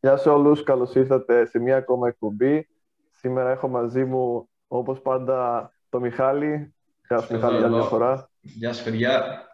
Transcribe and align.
Γεια 0.00 0.16
σε 0.16 0.28
όλους, 0.28 0.62
καλώς 0.62 0.94
ήρθατε 0.94 1.46
σε 1.46 1.58
μία 1.58 1.76
ακόμα 1.76 2.08
εκπομπή. 2.08 2.68
Σήμερα 3.10 3.50
έχω 3.50 3.68
μαζί 3.68 4.04
μου, 4.04 4.48
όπως 4.68 5.00
πάντα, 5.00 5.72
το 5.88 6.00
Μιχάλη. 6.00 6.74
Γεια 7.08 7.20
σου 7.20 7.34
Μιχάλη, 7.34 7.58
για 7.58 7.68
μια 7.68 7.82
φορά. 7.82 8.30
Γεια 8.40 8.72
σου, 8.72 8.84
παιδιά. 8.84 9.46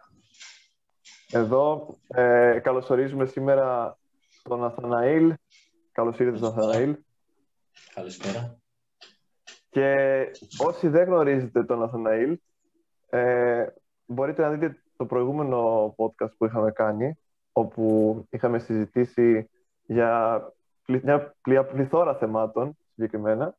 Εδώ 1.31 1.95
ε, 2.07 2.59
καλωσορίζουμε 2.63 3.25
σήμερα 3.25 3.97
τον 4.43 4.63
Αθαναήλ. 4.63 5.33
Καλώς 5.91 6.19
ήρθατε, 6.19 6.39
τον 6.39 6.49
Αθαναήλ. 6.49 6.97
Καλησπέρα. 7.93 8.57
Και 9.69 9.95
όσοι 10.65 10.87
δεν 10.87 11.05
γνωρίζετε 11.05 11.63
τον 11.63 11.83
Αθαναήλ, 11.83 12.39
ε, 13.09 13.65
μπορείτε 14.05 14.41
να 14.41 14.49
δείτε 14.49 14.81
το 14.97 15.05
προηγούμενο 15.05 15.87
podcast 15.97 16.31
που 16.37 16.45
είχαμε 16.45 16.71
κάνει, 16.71 17.19
όπου 17.57 18.25
είχαμε 18.29 18.59
συζητήσει 18.59 19.49
για 19.85 20.41
μια 21.45 21.65
πληθώρα 21.65 22.15
θεμάτων 22.15 22.77
συγκεκριμένα. 22.93 23.55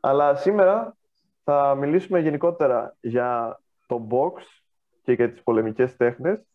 Αλλά 0.00 0.34
σήμερα 0.34 0.96
θα 1.44 1.74
μιλήσουμε 1.74 2.20
γενικότερα 2.20 2.96
για 3.00 3.60
το 3.86 4.06
box 4.10 4.42
και 5.02 5.12
για 5.12 5.30
τις 5.30 5.42
πολεμικές 5.42 5.96
τέχνες 5.96 6.46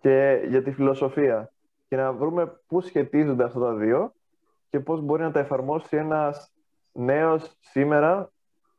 και 0.00 0.44
για 0.48 0.62
τη 0.62 0.72
φιλοσοφία 0.72 1.52
και 1.88 1.96
να 1.96 2.12
βρούμε 2.12 2.60
πού 2.66 2.80
σχετίζονται 2.80 3.44
αυτά 3.44 3.60
τα 3.60 3.74
δύο 3.74 4.12
και 4.70 4.80
πώς 4.80 5.00
μπορεί 5.00 5.22
να 5.22 5.30
τα 5.30 5.40
εφαρμόσει 5.40 5.96
ένας 5.96 6.52
νέος 6.92 7.56
σήμερα 7.60 8.30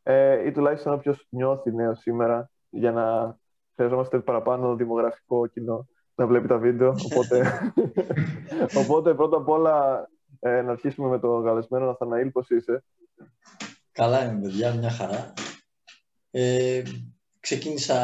ε, 0.04 0.48
ή 0.48 0.52
τουλάχιστον 0.52 0.94
όποιος 0.94 1.28
νιώθει 1.30 1.72
νέος 1.72 2.00
σήμερα 2.00 2.50
για 2.70 2.92
να 2.92 3.38
χρειαζόμαστε 3.76 4.20
παραπάνω 4.20 4.76
δημογραφικό 4.76 5.48
κοινό 5.48 5.88
να 6.20 6.28
βλέπει 6.28 6.48
τα 6.48 6.58
βίντεο. 6.58 6.96
Οπότε, 7.06 7.72
οπότε 8.82 9.14
πρώτα 9.14 9.38
απ' 9.38 9.50
όλα 9.50 10.08
ε, 10.40 10.62
να 10.62 10.72
αρχίσουμε 10.72 11.08
με 11.08 11.20
τον 11.20 11.44
καλεσμένο 11.44 11.86
Ναθαναήλ. 11.86 12.32
Πώς 12.32 12.50
είσαι; 12.50 12.84
Καλά 13.92 14.26
είμαι, 14.26 14.42
παιδιά. 14.42 14.74
Μια 14.74 14.90
χαρά. 14.90 15.34
Ε, 16.32 16.82
ξεκίνησα... 17.40 17.98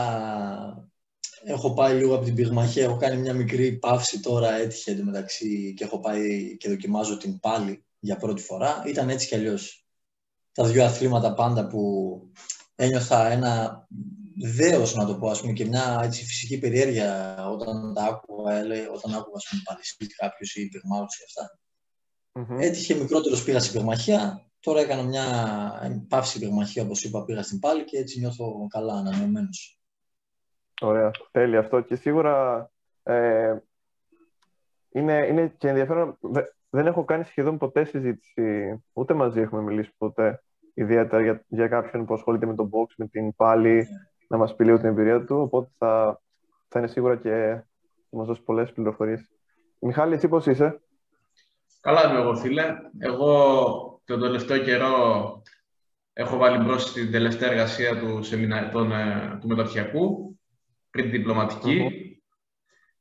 Έχω 1.48 1.74
πάει 1.74 1.98
λίγο 1.98 2.16
από 2.16 2.26
την 2.26 2.36
πυγμαχία. 2.36 2.84
Έχω 2.84 2.98
κάνει 2.98 3.22
μια 3.22 3.34
μικρή 3.34 3.72
παύση 3.72 4.20
τώρα. 4.20 4.52
Έτυχε 4.52 4.92
εντωμεταξύ 4.92 5.74
και 5.78 5.84
έχω 5.84 6.00
πάει 6.00 6.58
και 6.58 6.70
δοκιμάζω 6.70 7.18
την 7.18 7.40
πάλι 7.40 7.86
για 8.00 8.16
πρώτη 8.16 8.42
φορά. 8.42 8.84
Ήταν 8.86 9.10
έτσι 9.10 9.28
κι 9.28 9.36
αλλιώς 9.36 9.86
τα 10.52 10.64
δύο 10.64 10.86
αθλήματα 10.86 11.34
πάντα 11.34 11.68
που 11.68 12.22
ένιωθα 12.76 13.28
ένα 13.28 13.88
δέος 14.36 14.96
να 14.96 15.06
το 15.06 15.16
πω, 15.18 15.30
ας 15.30 15.42
πούμε, 15.42 15.54
και 15.54 15.66
μια 15.66 16.00
έτσι, 16.04 16.26
φυσική 16.26 16.60
περιέργεια 16.60 17.36
όταν 17.50 17.94
τα 17.94 18.04
άκουγα, 18.04 18.54
όταν 18.94 19.14
άκουγα, 19.14 19.36
ας 19.36 19.48
πούμε, 19.50 19.62
κάποιο 19.66 20.08
κάποιος 20.18 20.56
ή 20.56 20.68
πυγμάχους 20.68 21.18
και 21.18 21.24
αυτά. 21.28 21.60
Mm-hmm. 22.34 22.62
Έτυχε 22.62 22.96
μικρότερος 22.96 23.44
πήγα 23.44 23.60
στην 23.60 23.80
πυγμαχία, 23.80 24.50
τώρα 24.60 24.80
έκανα 24.80 25.04
μια 25.04 25.26
παύση 26.10 26.40
πυγμαχία, 26.40 26.84
όπως 26.84 27.04
είπα, 27.04 27.26
πήγα 27.26 27.44
στην 27.44 27.60
πάλι 27.60 27.84
και 27.84 27.98
έτσι 27.98 28.20
νιώθω 28.20 28.68
καλά, 28.70 28.94
ανανεωμένος. 28.94 29.80
Ωραία, 30.82 31.12
τέλεια 31.32 31.60
αυτό 31.60 31.82
και 31.82 31.96
σίγουρα 31.96 32.70
ε, 33.04 33.58
είναι, 34.90 35.28
είναι 35.30 35.54
και 35.58 35.68
ενδιαφέρον. 35.68 36.18
Δεν 36.70 36.88
έχω 36.88 37.06
κάνει 37.06 37.24
σχεδόν 37.24 37.58
ποτέ 37.58 37.86
συζήτηση, 37.86 38.78
ούτε 38.94 39.14
μαζί 39.14 39.40
έχουμε 39.40 39.62
μιλήσει 39.62 39.92
ποτέ, 39.98 40.44
ιδιαίτερα 40.74 41.22
για, 41.22 41.46
για 41.48 41.68
κάποιον 41.68 42.06
που 42.06 42.14
ασχολείται 42.14 42.46
με 42.46 42.56
το 42.56 42.70
box, 42.72 42.94
με 42.98 43.08
την 43.08 43.36
πάλι, 43.36 43.88
να 44.28 44.38
μας 44.38 44.56
πει 44.56 44.64
λίγο 44.64 44.78
την 44.78 44.88
εμπειρία 44.88 45.26
του, 45.26 45.36
οπότε 45.36 45.70
θα, 45.78 46.22
θα 46.68 46.80
είναι 46.80 46.88
σίγουρα 46.88 47.16
και 47.16 47.64
θα 48.10 48.18
μας 48.18 48.28
δώσει 48.28 48.42
πολλές 48.42 48.72
πληροφορίες. 48.72 49.30
Μιχάλη, 49.80 50.14
εσύ 50.14 50.28
πώς 50.28 50.46
είσαι; 50.46 50.80
Καλά 51.86 52.10
είμαι 52.10 52.20
εγώ, 52.20 52.36
φίλε. 52.36 52.76
Εγώ 53.00 54.02
τον 54.06 54.20
τελευταίο 54.20 54.58
καιρό 54.58 55.42
έχω 56.14 56.38
βάλει 56.38 56.64
μπρος 56.64 56.84
στην 56.84 57.12
τελευταία 57.12 57.50
εργασία 57.50 58.00
του, 58.00 58.24
σεμινα... 58.24 58.70
τον, 58.70 58.92
ε, 58.92 59.38
του 59.42 59.48
μεταπτυχιακού, 59.48 60.40
πριν 60.90 61.10
διπλωματική. 61.10 61.90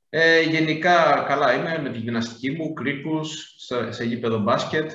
Ε, 0.09 0.41
γενικά 0.41 1.25
καλά 1.29 1.55
είμαι 1.55 1.79
με 1.83 1.91
τη 1.91 1.99
γυμναστική 1.99 2.51
μου, 2.51 2.73
κρίκους, 2.73 3.55
σε, 3.57 3.93
σε 3.93 4.05
γήπεδο 4.05 4.39
μπάσκετ, 4.39 4.91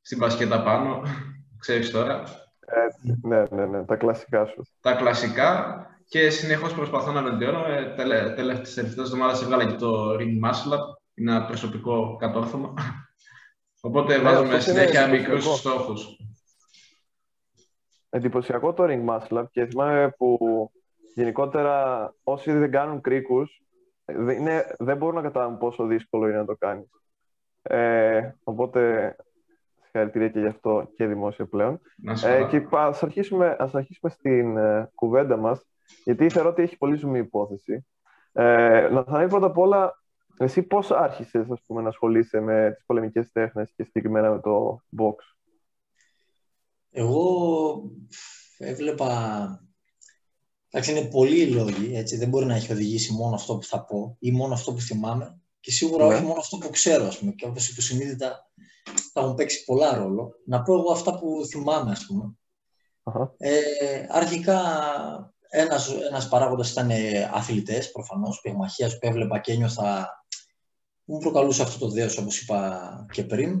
στην 0.00 0.18
μπασκέτα 0.18 0.62
πάνω, 0.62 1.02
ξέρεις 1.62 1.90
τώρα. 1.90 2.22
Έτσι, 2.70 3.18
ναι, 3.22 3.44
ναι, 3.50 3.66
ναι, 3.66 3.84
τα 3.84 3.96
κλασικά 3.96 4.46
σου. 4.46 4.66
Τα 4.80 4.94
κλασικά 4.94 5.86
και 6.08 6.30
συνεχώς 6.30 6.74
προσπαθώ 6.74 7.12
να 7.12 7.22
βελτιώνω. 7.22 7.64
Ε, 7.66 7.94
Τελευταίες 8.34 8.76
εβδομάδες 8.76 9.42
έβγαλα 9.42 9.66
και 9.66 9.76
το 9.76 10.14
Ring 10.14 10.44
Muscle 10.44 10.72
Up. 10.72 10.98
Είναι 11.14 11.30
ένα 11.30 11.46
προσωπικό 11.46 12.16
κατόρθωμα. 12.16 12.74
Οπότε 13.80 14.16
ναι, 14.16 14.22
βάζουμε 14.22 14.60
συνέχεια 14.60 15.06
μικρούς 15.06 15.58
στόχους. 15.58 16.16
Εντυπωσιακό 18.10 18.72
το 18.72 18.84
Ring 18.86 19.06
Muscle 19.08 19.38
Up 19.38 19.44
και 19.50 19.66
θυμάμαι 19.66 20.14
που 20.18 20.38
γενικότερα 21.14 22.14
όσοι 22.22 22.52
δεν 22.52 22.70
κάνουν 22.70 23.00
κρίκους 23.00 23.62
δεν 24.78 24.96
μπορούν 24.96 25.14
να 25.14 25.22
καταλάβουν 25.22 25.58
πόσο 25.58 25.86
δύσκολο 25.86 26.28
είναι 26.28 26.36
να 26.36 26.44
το 26.44 26.56
κάνεις. 26.56 26.88
Ε, 27.62 28.30
οπότε 28.42 29.16
Συγχαρητήρια 29.90 30.28
και 30.28 30.40
γι' 30.40 30.46
αυτό 30.46 30.90
και 30.96 31.06
δημόσια 31.06 31.46
πλέον. 31.46 31.80
Ε, 32.24 32.44
και 32.50 32.66
ας 32.70 33.02
αρχίσουμε, 33.02 33.56
ας 33.58 33.74
αρχίσουμε 33.74 34.10
στην 34.10 34.56
ε, 34.56 34.90
κουβέντα 34.94 35.36
μας, 35.36 35.66
γιατί 36.04 36.28
θεωρώ 36.28 36.48
ότι 36.48 36.62
έχει 36.62 36.76
πολύ 36.76 36.96
ζουμί 36.96 37.18
υπόθεση. 37.18 37.86
Ε, 38.32 38.88
να 38.88 39.04
θα 39.04 39.26
πρώτα 39.26 39.46
απ' 39.46 39.58
όλα, 39.58 40.02
εσύ 40.38 40.62
πώς 40.62 40.90
άρχισες 40.90 41.50
ας 41.50 41.62
πούμε, 41.66 41.82
να 41.82 41.88
ασχολείσαι 41.88 42.40
με 42.40 42.72
τις 42.74 42.84
πολεμικές 42.86 43.32
τέχνες 43.32 43.72
και 43.76 43.84
συγκεκριμένα 43.84 44.30
με 44.30 44.40
το 44.40 44.80
box; 44.98 45.14
Εγώ 46.90 47.82
έβλεπα... 48.58 49.64
Εντάξει, 50.70 50.90
είναι 50.90 51.08
πολλοί 51.08 51.40
οι 51.40 51.50
λόγοι, 51.52 51.96
έτσι. 51.96 52.16
Δεν 52.16 52.28
μπορεί 52.28 52.46
να 52.46 52.54
έχει 52.54 52.72
οδηγήσει 52.72 53.12
μόνο 53.12 53.34
αυτό 53.34 53.56
που 53.56 53.64
θα 53.64 53.84
πω 53.84 54.16
ή 54.18 54.32
μόνο 54.32 54.54
αυτό 54.54 54.72
που 54.72 54.80
θυμάμαι. 54.80 55.40
Και 55.60 55.70
σίγουρα 55.70 56.06
ναι. 56.06 56.14
όχι 56.14 56.22
μόνο 56.22 56.40
αυτό 56.40 56.58
που 56.58 56.70
ξέρω, 56.70 57.06
ας 57.06 57.18
πούμε. 57.18 57.32
Και 57.32 57.46
όπως 57.46 57.68
υποσυνείδητα 57.68 58.50
θα 59.12 59.20
έχουν 59.20 59.34
παίξει 59.34 59.64
πολλά 59.64 59.96
ρόλο. 59.96 60.32
Να 60.46 60.62
πω 60.62 60.72
εγώ 60.74 60.92
αυτά 60.92 61.18
που 61.18 61.46
θυμάμαι, 61.48 61.90
ας 61.90 62.06
πούμε. 62.06 62.34
Ε, 63.36 64.06
αρχικά, 64.08 64.62
ένας, 65.48 65.90
ένας 66.08 66.28
παράγοντας 66.28 66.70
ήταν 66.70 66.90
ε, 66.90 67.30
αθλητές, 67.32 67.90
προφανώς, 67.90 68.40
πυγμαχίας 68.40 68.98
που 68.98 69.06
έβλεπα 69.06 69.38
και 69.38 69.52
ένιωθα 69.52 70.08
μου 71.10 71.18
προκαλούσε 71.18 71.62
αυτό 71.62 71.78
το 71.78 71.88
δέος, 71.88 72.18
όπως 72.18 72.40
είπα 72.40 73.06
και 73.12 73.24
πριν. 73.24 73.58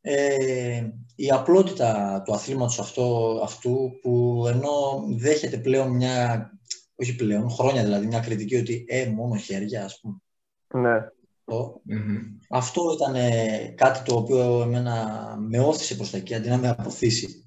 Ε, 0.00 0.88
η 1.14 1.30
απλότητα 1.30 2.22
του 2.24 2.34
αθλήματος 2.34 2.78
αυτό, 2.78 3.38
αυτού 3.42 3.90
που 4.02 4.44
ενώ 4.46 5.04
δέχεται 5.16 5.58
πλέον 5.58 5.90
μια, 5.90 6.50
όχι 6.94 7.14
πλέον, 7.14 7.50
χρόνια 7.50 7.82
δηλαδή, 7.82 8.06
μια 8.06 8.20
κριτική 8.20 8.56
ότι 8.56 8.84
ε, 8.88 9.06
μόνο 9.06 9.36
χέρια, 9.36 9.84
ας 9.84 10.00
πούμε. 10.00 10.16
Ναι. 10.72 10.98
Αυτό 12.48 12.82
ήταν 12.92 13.14
κάτι 13.74 14.02
το 14.02 14.16
οποίο 14.16 14.62
εμένα 14.62 15.36
με 15.40 15.58
όθησε 15.58 15.94
προς 15.94 16.10
τα 16.10 16.16
εκεί, 16.16 16.34
αντί 16.34 16.48
να 16.48 16.56
με 16.56 16.68
αποθησει 16.68 17.42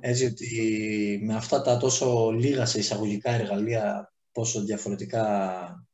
Έτσι 0.00 0.24
ότι 0.24 1.20
με 1.22 1.34
αυτά 1.34 1.62
τα 1.62 1.76
τόσο 1.76 2.30
λίγα 2.30 2.66
σε 2.66 2.78
εισαγωγικά 2.78 3.30
εργαλεία, 3.30 4.12
πόσο 4.32 4.64
διαφορετικά 4.64 5.86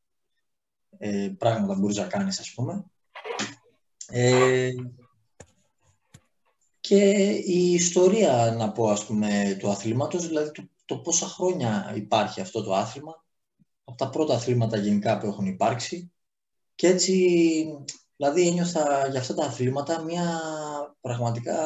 ε, 0.99 1.31
πράγματα 1.39 1.75
μπορείς 1.75 1.97
να 1.97 2.07
κάνεις, 2.07 2.41
ας 2.41 2.53
πούμε. 2.55 2.85
Ε, 4.09 4.71
και 6.81 7.11
η 7.31 7.73
ιστορία, 7.73 8.55
να 8.59 8.73
πω, 8.73 8.89
ας 8.89 9.07
πούμε, 9.07 9.57
του 9.59 9.71
αθλήματος, 9.71 10.27
δηλαδή 10.27 10.51
το, 10.51 10.69
το 10.85 10.99
πόσα 10.99 11.27
χρόνια 11.27 11.93
υπάρχει 11.97 12.41
αυτό 12.41 12.63
το 12.63 12.75
άθλημα, 12.75 13.25
από 13.85 13.97
τα 13.97 14.09
πρώτα 14.11 14.35
αθλήματα 14.35 14.77
γενικά 14.77 15.19
που 15.19 15.27
έχουν 15.27 15.47
υπάρξει, 15.47 16.13
και 16.77 16.87
έτσι, 16.87 17.67
δηλαδή 18.17 18.47
ένιωθα 18.47 19.09
για 19.11 19.21
αυτά 19.21 19.35
τα 19.35 19.45
αθλήματα 19.45 20.03
μια 20.03 20.41
πραγματικά... 21.01 21.57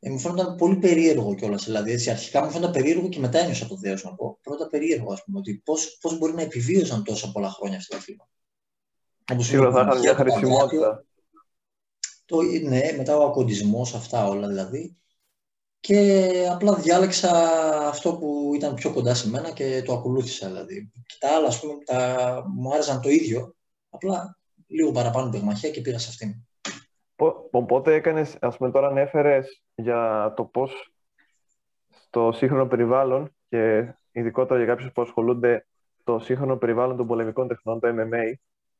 Ε, 0.00 0.10
μου 0.10 0.18
φαίνονταν 0.18 0.56
πολύ 0.56 0.76
περίεργο 0.76 1.34
κιόλας. 1.34 1.64
Δηλαδή, 1.64 1.92
έτσι, 1.92 2.10
αρχικά 2.10 2.44
μου 2.44 2.50
φαίνονταν 2.50 2.72
περίεργο 2.72 3.08
και 3.08 3.18
μετά 3.18 3.38
ένιωσα 3.38 3.66
το 3.66 3.76
δέος 3.76 4.04
να 4.04 4.14
πω. 4.14 4.38
Πρώτα 4.42 4.68
περίεργο, 4.68 5.12
ας 5.12 5.24
πούμε, 5.24 5.38
ότι 5.38 5.62
πώς, 5.64 5.98
πώς 6.00 6.18
μπορεί 6.18 6.32
να 6.32 6.42
επιβίωσαν 6.42 7.04
τόσα 7.04 7.32
πολλά 7.32 7.50
χρόνια 7.50 7.76
αυτά 7.76 7.96
τα 7.96 8.02
αθλήματα. 8.02 8.30
Σίγουρα 9.38 9.72
θα 9.72 9.80
είχαν 9.80 9.98
μια 9.98 10.14
χρησιμότητα. 10.14 11.04
Το, 12.24 12.42
ναι, 12.42 12.92
μετά 12.96 13.16
ο 13.16 13.26
ακοντισμός, 13.26 13.94
αυτά 13.94 14.28
όλα 14.28 14.48
δηλαδή. 14.48 14.96
Και 15.80 16.48
απλά 16.52 16.74
διάλεξα 16.74 17.30
αυτό 17.88 18.16
που 18.16 18.52
ήταν 18.54 18.74
πιο 18.74 18.92
κοντά 18.92 19.14
σε 19.14 19.28
μένα 19.28 19.50
και 19.50 19.82
το 19.84 19.92
ακολούθησα 19.92 20.46
δηλαδή. 20.46 20.90
Και 21.06 21.16
τα 21.18 21.34
άλλα, 21.34 21.46
ας 21.46 21.60
πούμε, 21.60 21.72
τα... 21.84 22.42
μου 22.54 22.72
άρεσαν 22.72 23.00
το 23.00 23.08
ίδιο, 23.08 23.54
απλά 23.90 24.38
λίγο 24.66 24.92
παραπάνω 24.92 25.30
πυγμαχία 25.30 25.70
και 25.70 25.80
πήγα 25.80 25.98
σε 25.98 26.08
αυτήν. 26.08 26.34
Οπότε 27.50 27.94
έκανες, 27.94 28.36
ας 28.40 28.56
πούμε 28.56 28.70
τώρα 28.70 28.86
ανέφερες 28.86 29.62
για 29.74 30.32
το 30.36 30.44
πώς 30.44 30.92
στο 31.88 32.32
σύγχρονο 32.32 32.66
περιβάλλον 32.66 33.34
και 33.48 33.94
ειδικότερα 34.12 34.58
για 34.58 34.68
κάποιους 34.74 34.92
που 34.92 35.02
ασχολούνται 35.02 35.66
το 36.04 36.18
σύγχρονο 36.18 36.56
περιβάλλον 36.56 36.96
των 36.96 37.06
πολεμικών 37.06 37.48
τεχνών, 37.48 37.80
το 37.80 37.88
MMA, 37.88 38.32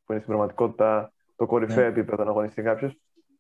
που 0.05 0.13
είναι 0.13 0.21
στην 0.21 0.27
πραγματικότητα 0.27 1.13
το 1.37 1.47
κορυφαίο 1.47 1.83
ναι. 1.83 1.89
επίπεδο 1.89 2.25
να 2.25 2.31
αγωνιστεί 2.31 2.63
κάποιος, 2.63 2.99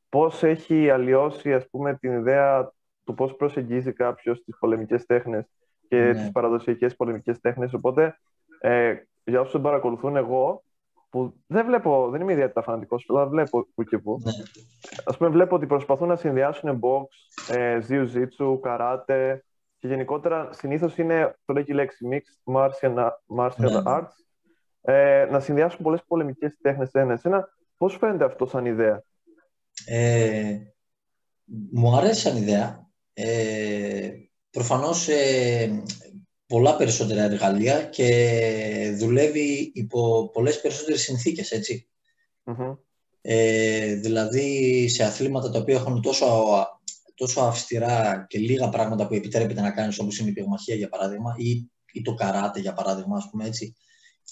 πώς 0.08 0.42
έχει 0.42 0.90
αλλοιώσει 0.90 1.54
ας 1.54 1.68
πούμε, 1.70 1.96
την 1.96 2.12
ιδέα 2.12 2.72
του 3.06 3.14
πώς 3.14 3.36
προσεγγίζει 3.36 3.92
κάποιος 3.92 4.44
τις 4.44 4.56
πολεμικές 4.58 5.06
τέχνες 5.06 5.46
και 5.88 5.96
ναι. 5.96 6.12
τις 6.12 6.30
παραδοσιακές 6.32 6.96
πολεμικές 6.96 7.40
τέχνες. 7.40 7.72
Οπότε, 7.72 8.18
ε, 8.60 8.94
για 9.24 9.40
όσους 9.40 9.60
παρακολουθούν, 9.60 10.16
εγώ 10.16 10.64
που 11.10 11.34
δεν 11.46 11.66
βλέπω, 11.66 12.08
δεν 12.10 12.20
είμαι 12.20 12.32
ιδιαίτερα 12.32 12.62
φανατικός, 12.62 13.06
αλλά 13.08 13.26
βλέπω 13.26 13.66
που 13.74 13.82
και 13.82 13.98
που. 13.98 14.20
Ναι. 14.24 14.32
Α 15.04 15.16
πούμε, 15.16 15.28
βλέπω 15.30 15.54
ότι 15.56 15.66
προσπαθούν 15.66 16.08
να 16.08 16.16
συνδυάσουν 16.16 16.80
box, 16.82 17.06
ε, 17.54 17.78
jiu-jitsu, 17.88 18.60
καράτε 18.62 19.44
και 19.78 19.88
γενικότερα 19.88 20.52
συνήθως 20.52 20.98
είναι, 20.98 21.36
το 21.44 21.52
λέει 21.52 21.64
και 21.64 21.72
η 21.72 21.74
λέξη 21.74 22.08
mixed 22.10 22.54
martial, 22.54 23.08
martial 23.36 23.70
ναι. 23.70 23.82
arts, 23.84 24.12
ε, 24.80 25.26
να 25.30 25.40
συνδυάσουν 25.40 25.82
πολλές 25.82 26.04
πολεμικές 26.06 26.58
τέχνες 26.60 26.90
σε 26.90 27.00
ένα. 27.22 27.48
Πώς 27.76 27.96
φαίνεται 27.96 28.24
αυτό 28.24 28.46
σαν 28.46 28.66
ιδέα, 28.66 29.02
ε, 29.86 30.56
Μου 31.72 31.96
αρέσει 31.96 32.20
σαν 32.20 32.36
ιδέα. 32.36 32.85
Ε, 33.18 34.10
προφανώς 34.50 35.08
ε, 35.08 35.82
πολλά 36.46 36.76
περισσότερα 36.76 37.22
εργαλεία 37.22 37.82
και 37.82 38.96
δουλεύει 38.98 39.70
υπό 39.74 40.30
πολλές 40.32 40.60
περισσότερες 40.60 41.00
συνθήκες, 41.00 41.52
Ε, 43.20 43.94
δηλαδή 43.94 44.88
σε 44.88 45.04
αθλήματα 45.04 45.50
τα 45.50 45.58
οποία 45.58 45.74
έχουν 45.74 46.02
τόσο, 46.02 46.26
τόσο 47.14 47.40
αυστηρά 47.40 48.26
και 48.28 48.38
λίγα 48.38 48.68
πράγματα 48.68 49.06
που 49.06 49.14
επιτρέπεται 49.14 49.60
να 49.60 49.70
κάνεις 49.70 49.98
όπως 49.98 50.18
είναι 50.18 50.30
η 50.30 50.32
πυγμαχία 50.32 50.74
για 50.74 50.88
παράδειγμα 50.88 51.34
ή, 51.38 51.70
ή 51.92 52.02
το 52.02 52.14
καράτε 52.14 52.60
για 52.60 52.72
παράδειγμα 52.72 53.16
ας 53.16 53.28
πούμε 53.30 53.46
έτσι 53.46 53.76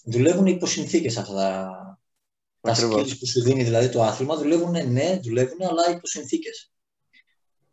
δουλεύουν 0.05 0.47
υπό 0.47 0.67
συνθήκες 0.67 1.17
αυτά 1.17 1.35
τα, 1.35 1.71
τα 2.61 2.75
skills 2.75 3.19
που 3.19 3.27
σου 3.27 3.43
δίνει 3.43 3.65
δηλαδή 3.65 3.89
το 3.89 4.03
άθλημα. 4.03 4.37
Δουλεύουν 4.37 4.93
ναι, 4.93 5.19
δουλεύουν 5.23 5.63
αλλά 5.63 5.91
υπό 5.91 6.07
συνθήκες 6.07 6.74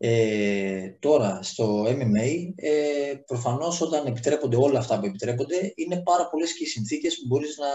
ε, 0.04 0.90
τώρα, 1.00 1.44
στο 1.44 1.84
MMA, 1.86 2.54
ε, 2.56 3.14
προφανώς 3.26 3.82
όταν 3.82 4.06
επιτρέπονται 4.06 4.58
όλα 4.58 4.80
αυτά 4.80 5.00
που 5.00 5.06
επιτρέπονται, 5.06 5.74
είναι 5.76 6.02
πάρα 6.02 6.30
πολλές 6.30 6.58
και 6.58 6.64
οι 6.64 6.68
συνθήκες 6.68 7.16
που 7.16 7.28
μπορείς 7.28 7.58
να 7.58 7.68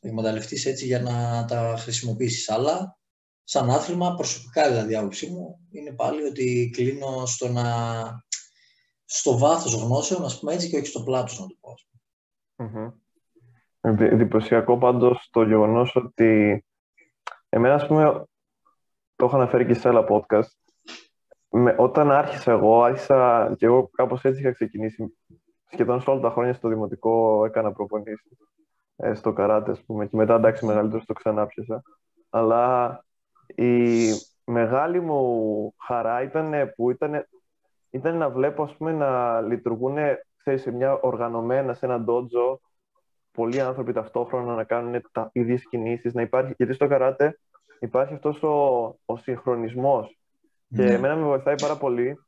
εκμεταλλευτείς 0.00 0.66
έτσι 0.66 0.86
για 0.86 1.00
να 1.00 1.44
τα 1.44 1.76
χρησιμοποιήσεις. 1.78 2.50
Αλλά, 2.50 2.98
σαν 3.44 3.70
άθλημα, 3.70 4.14
προσωπικά 4.14 4.68
δηλαδή 4.68 4.96
άποψή 4.96 5.30
μου, 5.30 5.58
είναι 5.70 5.92
πάλι 5.92 6.22
ότι 6.22 6.70
κλείνω 6.72 7.26
στο, 7.26 7.48
να... 7.48 7.64
στο 9.04 9.38
βάθος 9.38 9.74
γνώσεων, 9.74 10.24
ας 10.24 10.38
πούμε 10.38 10.52
έτσι, 10.52 10.68
και 10.68 10.76
όχι 10.76 10.86
στο 10.86 11.02
πλάτος, 11.02 11.40
να 11.40 11.46
το 11.46 11.56
πω. 11.60 11.74
Mm-hmm. 12.56 12.92
Εντυπωσιακό 13.98 14.78
πάντως 14.78 15.28
το 15.32 15.42
γεγονός 15.42 15.96
ότι 15.96 16.64
εμένα, 17.48 17.74
ας 17.74 17.86
πούμε, 17.86 18.24
το 19.16 19.24
έχω 19.24 19.36
αναφέρει 19.36 19.66
και 19.66 19.74
σε 19.74 19.88
άλλα 19.88 20.06
podcast, 20.10 20.65
με, 21.58 21.74
όταν 21.78 22.12
άρχισα 22.12 22.52
εγώ, 22.52 22.82
άρχισα 22.82 23.54
και 23.58 23.66
εγώ 23.66 23.90
κάπως 23.92 24.24
έτσι 24.24 24.40
είχα 24.40 24.52
ξεκινήσει. 24.52 25.16
Σχεδόν 25.70 26.00
σε 26.00 26.10
όλα 26.10 26.20
τα 26.20 26.30
χρόνια 26.30 26.52
στο 26.52 26.68
δημοτικό 26.68 27.44
έκανα 27.44 27.72
προπονήσεις 27.72 28.38
ε, 28.96 29.14
στο 29.14 29.32
καράτε, 29.32 29.70
ας 29.70 29.82
πούμε, 29.82 30.06
και 30.06 30.16
μετά 30.16 30.34
εντάξει 30.34 30.66
μεγαλύτερο 30.66 31.02
το 31.06 31.12
ξανά 31.12 31.46
πιασα. 31.46 31.82
Αλλά 32.30 33.04
η 33.54 34.08
μεγάλη 34.44 35.00
μου 35.00 35.74
χαρά 35.86 36.22
ήταν 36.22 36.72
που 36.76 36.90
ήταν, 36.90 37.26
ήταν 37.90 38.16
να 38.16 38.30
βλέπω 38.30 38.62
ας 38.62 38.76
πούμε, 38.76 38.92
να 38.92 39.40
λειτουργούν 39.40 39.96
σε 40.54 40.70
μια 40.70 40.92
οργανωμένα, 41.00 41.74
σε 41.74 41.86
ένα 41.86 42.00
ντότζο, 42.00 42.60
πολλοί 43.30 43.60
άνθρωποι 43.60 43.92
ταυτόχρονα 43.92 44.54
να 44.54 44.64
κάνουν 44.64 45.02
τα 45.12 45.30
ίδιες 45.32 45.68
κινήσεις, 45.68 46.14
να 46.14 46.22
υπάρχει, 46.22 46.54
γιατί 46.56 46.72
στο 46.72 46.86
καράτε 46.86 47.38
υπάρχει 47.78 48.14
αυτός 48.14 48.42
ο, 48.42 48.84
ο 49.04 49.16
συγχρονισμός 49.16 50.18
και 50.68 50.82
ναι. 50.82 50.92
εμένα 50.92 51.16
με 51.16 51.24
βοηθάει 51.24 51.54
πάρα 51.54 51.76
πολύ 51.76 52.18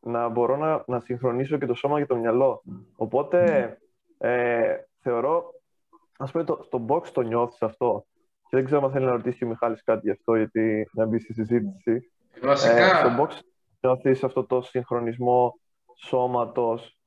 να 0.00 0.28
μπορώ 0.28 0.56
να, 0.56 0.84
να 0.86 1.00
συγχρονίσω 1.00 1.58
και 1.58 1.66
το 1.66 1.74
σώμα 1.74 1.98
και 1.98 2.06
το 2.06 2.16
μυαλό. 2.16 2.62
Οπότε 2.96 3.44
ναι. 4.18 4.30
ε, 4.30 4.76
θεωρώ, 4.98 5.54
ας 6.18 6.30
πούμε, 6.30 6.44
το, 6.44 6.60
στο 6.62 6.86
box 6.88 7.06
το 7.06 7.20
νιώθεις 7.20 7.62
αυτό. 7.62 8.06
Και 8.48 8.56
δεν 8.56 8.64
ξέρω 8.64 8.84
αν 8.84 8.92
θέλει 8.92 9.04
να 9.04 9.12
ρωτήσει 9.12 9.44
ο 9.44 9.48
Μιχάλης 9.48 9.82
κάτι 9.82 10.00
γι' 10.02 10.10
αυτό, 10.10 10.36
γιατί 10.36 10.88
να 10.92 11.06
μπει 11.06 11.18
στη 11.18 11.32
συζήτηση. 11.32 12.12
Βασικά... 12.42 12.84
Ε, 12.84 12.94
στο 12.94 13.08
box 13.20 13.28
νιώθεις 13.80 14.24
αυτό 14.24 14.44
το 14.44 14.62
συγχρονισμό 14.62 15.58
σώματος 15.96 16.98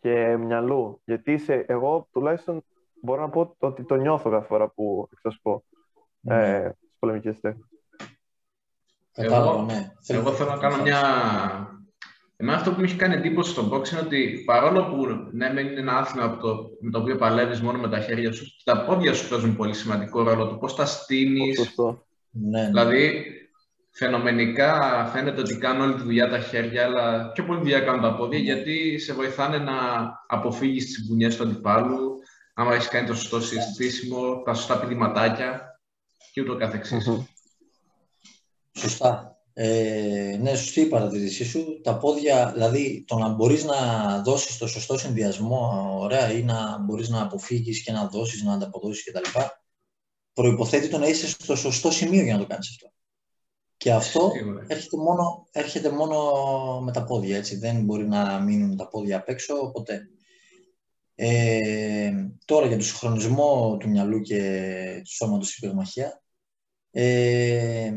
και 0.00 0.36
μυαλού. 0.36 1.00
Γιατί 1.04 1.32
είσαι, 1.32 1.64
εγώ 1.68 2.08
τουλάχιστον 2.12 2.64
μπορώ 3.02 3.20
να 3.20 3.28
πω 3.28 3.54
ότι 3.58 3.84
το 3.84 3.94
νιώθω 3.94 4.30
κάθε 4.30 4.46
φορά 4.46 4.68
που 4.68 5.08
εξασπώ 5.12 5.64
ναι. 6.20 6.56
ε, 6.56 6.72
στις 6.76 6.96
πολεμικές 6.98 7.40
τέχνες 7.40 7.77
εγώ, 9.24 9.62
ναι. 9.62 9.92
Εγώ 10.06 10.32
θέλω 10.32 10.50
να 10.50 10.56
κάνω 10.56 10.82
μια... 10.82 11.02
Εμένα 12.36 12.56
αυτό 12.56 12.70
που 12.70 12.78
μου 12.78 12.84
έχει 12.84 12.96
κάνει 12.96 13.14
εντύπωση 13.14 13.50
στο 13.50 13.70
box 13.72 13.90
είναι 13.90 14.00
ότι 14.00 14.42
παρόλο 14.46 14.84
που 14.84 15.06
ναι, 15.32 15.60
είναι 15.60 15.80
ένα 15.80 15.96
άθλημα 15.96 16.36
το, 16.36 16.68
με 16.80 16.90
το 16.90 16.98
οποίο 16.98 17.16
παλεύεις 17.16 17.60
μόνο 17.60 17.78
με 17.78 17.88
τα 17.88 18.00
χέρια 18.00 18.32
σου, 18.32 18.46
τα 18.64 18.84
πόδια 18.84 19.14
σου 19.14 19.28
παίζουν 19.28 19.56
πολύ 19.56 19.74
σημαντικό 19.74 20.22
ρόλο. 20.22 20.46
Το 20.46 20.54
πώς 20.54 20.74
τα 20.74 20.86
στείνεις. 20.86 21.74
Ναι, 22.30 22.60
ναι. 22.60 22.66
Δηλαδή, 22.66 23.24
φαινομενικά 23.90 25.04
φαίνεται 25.12 25.40
ότι 25.40 25.58
κάνουν 25.58 25.82
όλη 25.82 25.94
τη 25.94 26.02
δουλειά 26.02 26.28
τα 26.28 26.38
χέρια, 26.38 26.84
αλλά 26.84 27.32
πιο 27.32 27.44
πολύ 27.44 27.58
δουλειά 27.58 27.80
κάνουν 27.80 28.02
τα 28.02 28.14
πόδια, 28.14 28.38
γιατί 28.38 28.98
σε 28.98 29.12
βοηθάνε 29.12 29.58
να 29.58 29.74
αποφύγεις 30.26 30.84
τις 30.84 31.06
μπουνιές 31.06 31.36
του 31.36 31.42
αντιπάλου, 31.42 32.14
άμα 32.54 32.74
έχεις 32.74 32.88
κάνει 32.88 33.06
το 33.06 33.14
σωστό 33.14 33.40
συστήσιμο, 33.40 34.42
τα 34.44 34.54
σωστά 34.54 34.78
πηδηματάκια 34.78 35.80
και 36.32 36.40
ούτω 36.40 36.56
καθεξής. 36.56 37.08
Σωστά. 38.78 39.38
Ε, 39.52 40.38
ναι, 40.40 40.54
σωστή 40.54 40.80
η 40.80 40.86
παρατηρήσή 40.86 41.44
σου. 41.44 41.80
Τα 41.82 41.96
πόδια, 41.98 42.50
δηλαδή 42.52 43.04
το 43.06 43.16
να 43.16 43.28
μπορείς 43.28 43.64
να 43.64 43.76
δώσεις 44.22 44.58
το 44.58 44.66
σωστό 44.66 44.98
συνδυασμό, 44.98 45.94
ωραία, 46.00 46.32
ή 46.32 46.42
να 46.42 46.78
μπορείς 46.78 47.08
να 47.08 47.22
αποφύγεις 47.22 47.82
και 47.82 47.92
να 47.92 48.06
δώσεις, 48.08 48.42
να 48.42 48.52
ανταποδώσεις 48.52 49.04
κτλ. 49.04 49.38
Προϋποθέτει 50.32 50.88
το 50.88 50.98
να 50.98 51.06
είσαι 51.06 51.28
στο 51.28 51.56
σωστό 51.56 51.90
σημείο 51.90 52.22
για 52.22 52.32
να 52.32 52.40
το 52.40 52.46
κάνεις 52.46 52.68
αυτό. 52.68 52.92
Και 53.76 53.92
αυτό 53.92 54.32
έρχεται 54.66 54.96
μόνο, 54.96 55.48
έρχεται 55.52 55.90
μόνο 55.90 56.80
με 56.80 56.92
τα 56.92 57.04
πόδια, 57.04 57.36
έτσι. 57.36 57.56
Δεν 57.56 57.84
μπορεί 57.84 58.08
να 58.08 58.40
μείνουν 58.40 58.76
τα 58.76 58.88
πόδια 58.88 59.16
απ' 59.16 59.28
έξω, 59.28 59.70
ποτέ. 59.70 60.08
Ε, 61.14 62.12
τώρα 62.44 62.66
για 62.66 62.76
το 62.76 62.84
συγχρονισμό 62.84 63.76
του 63.76 63.88
μυαλού 63.88 64.20
και 64.20 65.00
του 65.04 65.14
σώματος 65.14 65.48
στην 65.48 65.68
πυγμαχία. 65.68 66.22
Ε, 66.90 67.92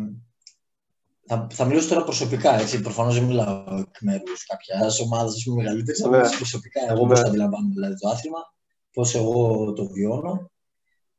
θα, 1.34 1.48
θα 1.52 1.66
μιλήσω 1.66 1.88
τώρα 1.88 2.04
προσωπικά, 2.04 2.60
έτσι. 2.60 2.82
Προφανώς 2.82 3.14
δεν 3.14 3.24
μιλάω 3.24 3.78
εκ 3.78 4.02
μέρους 4.02 4.46
κάποιας 4.46 5.00
ομάδας 5.00 5.46
μεγαλύτερης. 5.46 6.02
Θα 6.02 6.10
μιλήσω 6.10 6.38
προσωπικά, 6.38 6.92
εγώ 6.92 7.06
πώς 7.08 7.20
ναι. 7.20 7.28
αντιλαμβάνομαι 7.28 7.74
δηλαδή, 7.74 7.96
το 8.00 8.10
άθλημα, 8.10 8.54
πώς 8.94 9.16
εγώ 9.16 9.74
το 9.74 9.88
βιώνω. 9.88 10.52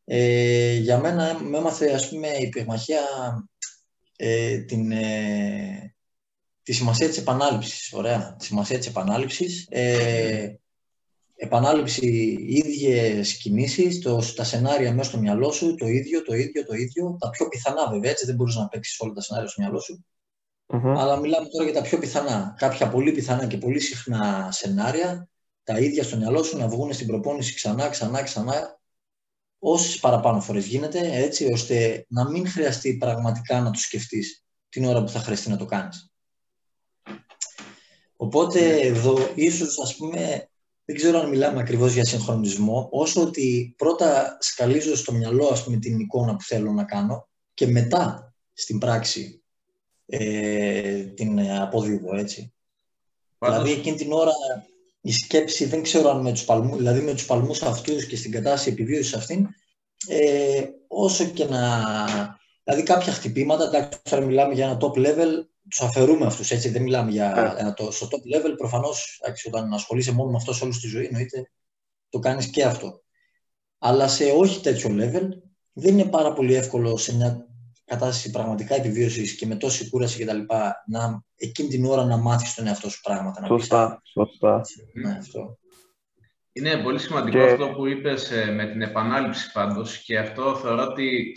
Ε, 0.05 0.75
για 0.75 0.99
μένα 0.99 1.41
με 1.41 1.59
έμαθε 1.59 1.93
ας 1.93 2.09
πούμε, 2.09 2.29
η 2.29 2.49
πυγμαχία 2.49 3.01
ε, 4.17 4.59
την, 4.59 4.93
ε, 4.93 5.95
τη 6.63 6.73
σημασία 6.73 7.09
της 7.09 7.19
επανάληψης, 7.19 7.93
ωραία, 7.93 8.37
τη 8.39 8.45
σημασία 8.45 8.79
της 8.79 8.87
επανάληψης. 8.87 9.67
Ε, 9.71 10.61
επανάληψη, 11.53 12.07
ίδιες 12.49 13.37
κινήσεις, 13.37 14.01
το, 14.01 14.23
τα 14.35 14.45
σενάρια 14.45 14.93
μέσα 14.93 15.09
στο 15.09 15.19
μυαλό 15.19 15.53
σου, 15.53 15.75
το 15.75 15.87
ίδιο, 15.87 16.23
το 16.23 16.35
ίδιο, 16.35 16.65
το 16.65 16.75
ίδιο. 16.75 17.17
Τα 17.21 17.31
πιο 17.31 17.49
πιθανά 17.49 17.91
βέβαια, 17.91 18.11
έτσι 18.11 18.27
δεν 18.27 18.35
μπορείς 18.35 18.55
να 18.55 18.69
παίξεις 18.69 19.01
όλα 19.01 19.13
τα 19.13 19.21
σενάρια 19.21 19.49
στο 19.49 19.63
μυαλό 19.63 19.81
σου. 19.81 20.05
Αλλά 20.67 21.17
μιλάμε 21.17 21.49
τώρα 21.49 21.65
για 21.65 21.73
τα 21.73 21.83
πιο 21.83 21.99
πιθανά. 21.99 22.55
Κάποια 22.59 22.89
πολύ 22.89 23.13
πιθανά 23.13 23.47
και 23.47 23.57
πολύ 23.57 23.81
συχνά 23.81 24.49
σενάρια, 24.53 25.29
τα 25.65 25.79
ίδια 25.79 26.03
στο 26.03 26.17
μυαλό 26.17 26.43
σου 26.43 26.57
να 26.57 26.69
βγουν 26.69 26.93
στην 26.93 27.07
προπόνηση 27.07 27.55
ξανά, 27.55 27.89
ξανά, 27.89 28.23
ξανά, 28.23 28.81
όσες 29.59 29.99
παραπάνω 29.99 30.41
φορές 30.41 30.67
γίνεται, 30.67 31.01
έτσι 31.13 31.53
ώστε 31.53 32.07
να 32.09 32.31
μην 32.31 32.49
χρειαστεί 32.49 32.97
πραγματικά 32.97 33.61
να 33.61 33.71
το 33.71 33.79
σκεφτείς 33.79 34.45
την 34.69 34.85
ώρα 34.85 35.03
που 35.03 35.09
θα 35.09 35.19
χρειαστεί 35.19 35.49
να 35.49 35.57
το 35.57 35.65
κάνεις. 35.65 36.11
Οπότε 38.17 38.61
ναι. 38.61 38.81
εδώ 38.81 39.33
ίσως 39.35 39.79
ας 39.79 39.97
πούμε 39.97 40.47
δεν 40.93 41.01
ξέρω 41.01 41.21
αν 41.21 41.29
μιλάμε 41.29 41.61
ακριβώς 41.61 41.93
για 41.93 42.05
συγχρονισμό, 42.05 42.89
όσο 42.91 43.23
ότι 43.23 43.75
πρώτα 43.77 44.37
σκαλίζω 44.41 44.97
στο 44.97 45.13
μυαλό 45.13 45.47
ας 45.47 45.65
πούμε, 45.65 45.77
την 45.77 45.99
εικόνα 45.99 46.37
που 46.37 46.43
θέλω 46.43 46.73
να 46.73 46.85
κάνω 46.85 47.29
και 47.55 47.67
μετά 47.67 48.35
στην 48.53 48.79
πράξη 48.79 49.43
ε, 50.07 51.03
την 51.03 51.41
αποδίδω, 51.41 52.17
έτσι. 52.17 52.53
Δηλαδή 53.39 53.73
εκείνη 53.73 53.97
την 53.97 54.13
ώρα 54.13 54.33
η 55.01 55.13
σκέψη 55.13 55.65
δεν 55.65 55.83
ξέρω 55.83 56.11
αν 56.11 56.21
με 56.21 56.33
τους 56.33 56.45
παλμούς, 56.45 56.77
δηλαδή 56.77 57.01
με 57.01 57.13
τους 57.13 57.27
παλμούς 57.27 57.63
αυτούς 57.63 58.07
και 58.07 58.17
στην 58.17 58.31
κατάσταση 58.31 58.71
επιβίωσης 58.71 59.15
αυτήν, 59.15 59.49
ε, 60.09 60.65
όσο 60.89 61.25
και 61.25 61.45
να... 61.45 62.41
Δηλαδή 62.65 62.83
κάποια 62.83 63.13
χτυπήματα, 63.13 63.65
εντάξει, 63.65 63.99
τώρα 64.03 64.25
μιλάμε 64.25 64.55
για 64.55 64.67
ένα 64.67 64.79
top 64.81 64.99
level, 64.99 65.47
τους 65.69 65.81
αφαιρούμε 65.81 66.27
αυτούς, 66.27 66.51
έτσι. 66.51 66.69
Δεν 66.69 66.83
μιλάμε 66.83 67.11
για 67.11 67.57
yeah. 67.59 67.63
Ναι. 67.63 67.73
το, 67.73 67.91
στο 67.91 68.09
top 68.11 68.37
level. 68.37 68.55
Προφανώς, 68.57 69.21
όταν 69.47 69.73
ασχολείσαι 69.73 70.13
μόνο 70.13 70.31
με 70.31 70.37
αυτό 70.37 70.65
όλη 70.65 70.77
τη 70.77 70.87
ζωή, 70.87 71.05
εννοείται 71.05 71.51
το 72.09 72.19
κάνεις 72.19 72.47
και 72.47 72.65
αυτό. 72.65 73.03
Αλλά 73.79 74.09
σε 74.09 74.25
όχι 74.25 74.61
τέτοιο 74.61 74.91
level, 74.91 75.29
δεν 75.73 75.99
είναι 75.99 76.09
πάρα 76.09 76.33
πολύ 76.33 76.55
εύκολο 76.55 76.97
σε 76.97 77.17
μια 77.17 77.47
κατάσταση 77.85 78.31
πραγματικά 78.31 78.75
επιβίωσης 78.75 79.37
και 79.37 79.47
με 79.47 79.55
τόση 79.55 79.89
κούραση 79.89 80.25
κτλ. 80.25 80.39
να 80.87 81.23
εκείνη 81.37 81.69
την 81.69 81.85
ώρα 81.85 82.05
να 82.05 82.17
μάθεις 82.17 82.55
τον 82.55 82.67
εαυτό 82.67 82.91
σου 82.91 83.01
πράγματα. 83.01 83.47
Σωστά, 83.47 84.03
σωστά. 84.05 84.61
Ναι, 84.93 85.17
αυτό. 85.19 85.59
Είναι 86.53 86.77
πολύ 86.77 86.99
σημαντικό 86.99 87.39
και... 87.39 87.53
αυτό 87.53 87.69
που 87.69 87.87
είπες 87.87 88.31
ε, 88.31 88.45
με 88.45 88.67
την 88.67 88.83
επανάληψη 88.83 89.53
πάντως 89.53 89.99
και 89.99 90.19
αυτό 90.19 90.57
θεωρώ 90.57 90.83
ότι 90.83 91.33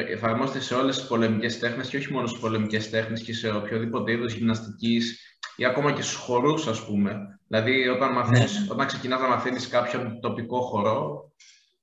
εφαρμόζεται 0.00 0.60
σε 0.60 0.74
όλες 0.74 0.96
τις 0.96 1.06
πολεμικές 1.06 1.58
τέχνες 1.58 1.88
και 1.88 1.96
όχι 1.96 2.12
μόνο 2.12 2.26
στις 2.26 2.40
πολεμικές 2.40 2.90
τέχνες 2.90 3.22
και 3.22 3.34
σε 3.34 3.50
οποιοδήποτε 3.50 4.12
είδος 4.12 4.32
γυμναστικής 4.32 5.20
ή 5.56 5.64
ακόμα 5.64 5.92
και 5.92 6.02
στους 6.02 6.16
χορούς 6.16 6.66
ας 6.66 6.84
πούμε. 6.84 7.38
Δηλαδή 7.48 7.88
όταν, 7.88 8.12
μαθαίνεις, 8.12 8.60
ναι. 8.60 8.66
όταν 8.70 8.86
ξεκινάς 8.86 9.20
να 9.20 9.28
μαθαίνεις 9.28 9.68
κάποιον 9.68 10.20
τοπικό 10.20 10.60
χορό 10.60 11.32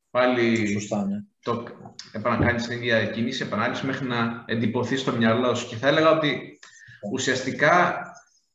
πάλι 0.10 0.68
Σωστά, 0.68 1.06
ναι. 1.06 1.24
το, 1.44 1.64
επανακάνεις 2.12 2.68
την 2.68 2.78
ίδια 2.78 3.06
κίνηση, 3.06 3.44
επανάληψη 3.44 3.86
μέχρι 3.86 4.08
να 4.08 4.44
εντυπωθείς 4.46 5.02
στο 5.02 5.12
μυαλό 5.12 5.56
σου. 5.56 5.68
Και 5.68 5.76
θα 5.76 5.88
έλεγα 5.88 6.12
ότι 6.12 6.60
ουσιαστικά 7.12 7.98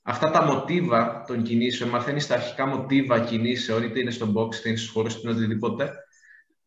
αυτά 0.02 0.30
τα 0.30 0.44
μοτίβα 0.44 1.24
των 1.26 1.42
κινήσεων, 1.42 1.90
μαθαίνεις 1.90 2.26
τα 2.26 2.34
αρχικά 2.34 2.66
μοτίβα 2.66 3.20
κινήσεων, 3.20 3.82
είτε 3.82 4.00
είναι 4.00 4.10
στο 4.10 4.32
box, 4.36 4.54
είτε 4.54 4.68
είναι 4.68 4.78
στους 4.78 4.90
χώρους, 4.90 5.14
είτε 5.14 5.28
είναι 5.28 5.38
οτιδήποτε, 5.38 5.92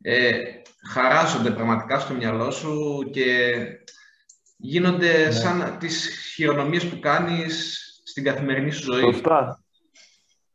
ε, 0.01 0.41
χαράζονται 0.93 1.51
πραγματικά 1.51 1.99
στο 1.99 2.13
μυαλό 2.13 2.51
σου 2.51 2.99
και 3.11 3.53
γίνονται 4.57 5.25
ναι. 5.25 5.31
σαν 5.31 5.77
τις 5.79 6.09
χειρονομίες 6.33 6.87
που 6.87 6.99
κάνεις 6.99 7.79
στην 8.05 8.23
καθημερινή 8.23 8.71
σου 8.71 8.93
ζωή. 8.93 9.01
Σωστά. 9.01 9.63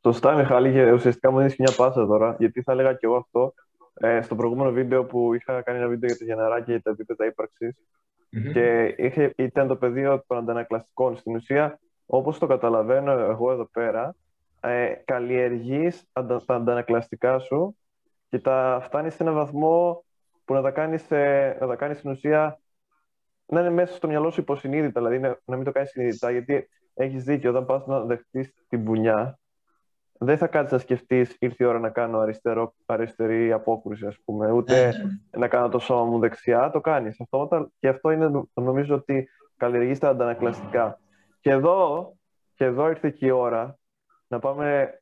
Σωστά, 0.03 0.35
Μιχάλη, 0.35 0.73
και 0.73 0.93
ουσιαστικά 0.93 1.31
μου 1.31 1.39
δίνεις 1.39 1.57
μια 1.57 1.73
πάσα 1.77 2.07
τώρα, 2.07 2.37
γιατί 2.39 2.63
θα 2.63 2.73
έλεγα 2.73 2.93
και 2.93 3.07
εγώ 3.07 3.17
αυτό. 3.17 3.55
Ε, 3.95 4.23
στο 4.23 4.35
προηγούμενο 4.35 4.71
βίντεο 4.71 5.05
που 5.05 5.35
είχα 5.35 5.63
κάνει 5.63 5.79
ένα 5.79 5.89
βίντεο 5.89 6.09
για 6.09 6.19
το 6.19 6.25
γενεράκι 6.25 6.73
και 6.73 6.81
τα 6.81 6.91
επίπεδα 6.91 7.25
και 8.53 8.95
είχε, 8.97 9.33
ήταν 9.37 9.69
το 9.69 9.77
πεδίο 9.77 10.25
των 10.27 10.37
αντανακλαστικών. 10.37 11.17
Στην 11.17 11.35
ουσία, 11.35 11.81
όπως 12.07 12.39
το 12.39 12.47
καταλαβαίνω 12.47 13.13
εγώ 13.13 13.53
εδώ 13.53 13.65
πέρα, 13.65 14.15
ε, 14.61 14.93
καλλιεργείς 15.05 16.05
τα 16.13 16.43
αντανακλαστικά 16.47 17.39
σου 17.39 17.77
και 18.37 18.43
τα 18.43 18.81
φτάνεις 18.83 19.15
σε 19.15 19.23
έναν 19.23 19.35
βαθμό 19.35 20.05
που 20.45 20.55
να 20.55 20.63
τα 20.63 20.71
κάνεις, 20.71 21.11
ε, 21.11 21.57
να 21.61 21.67
τα 21.67 21.77
κάνεις 21.77 21.99
στην 21.99 22.11
ουσία 22.11 22.61
να 23.47 23.61
είναι 23.61 23.71
μέσα 23.71 23.95
στο 23.95 24.09
μυαλό 24.09 24.31
σου 24.31 24.41
υποσυνείδητα, 24.41 25.01
δηλαδή 25.01 25.19
να, 25.19 25.39
να 25.45 25.57
μην 25.57 25.65
το 25.65 25.73
κάνεις 25.73 25.91
συνειδητά, 25.91 26.31
γιατί 26.31 26.69
έχεις 26.95 27.25
δίκιο, 27.25 27.51
όταν 27.51 27.65
πας 27.65 27.87
να 27.87 28.01
δεχτείς 28.01 28.55
την 28.69 28.85
πουνιά, 28.85 29.39
δεν 30.19 30.39
θα 30.39 30.47
κάτσεις 30.47 30.73
να 30.73 30.79
σκεφτείς 30.79 31.37
ήρθε 31.39 31.65
η 31.65 31.67
ώρα 31.67 31.79
να 31.79 31.91
κάνω 31.91 32.19
αριστερό, 32.19 32.75
αριστερή 32.87 33.53
απόκρουση, 33.53 34.07
ας 34.07 34.19
πούμε, 34.25 34.51
ούτε 34.51 34.75
ναι, 34.75 34.87
ναι. 34.87 35.39
να 35.39 35.49
κάνω 35.49 35.69
το 35.69 35.79
σώμα 35.79 36.05
μου 36.05 36.19
δεξιά, 36.19 36.71
το 36.71 36.81
κάνεις. 36.81 37.21
Αυτό, 37.21 37.71
και 37.79 37.89
αυτό 37.89 38.11
είναι, 38.11 38.45
νομίζω 38.55 38.95
ότι 38.95 39.29
καλλιεργείς 39.57 39.99
τα 39.99 40.09
αντανακλαστικά. 40.09 41.01
Και 41.41 41.51
εδώ, 41.51 42.13
και 42.55 42.65
εδώ 42.65 42.89
ήρθε 42.89 43.11
και 43.11 43.27
η 43.27 43.31
ώρα 43.31 43.79
να 44.27 44.39
πάμε 44.39 45.01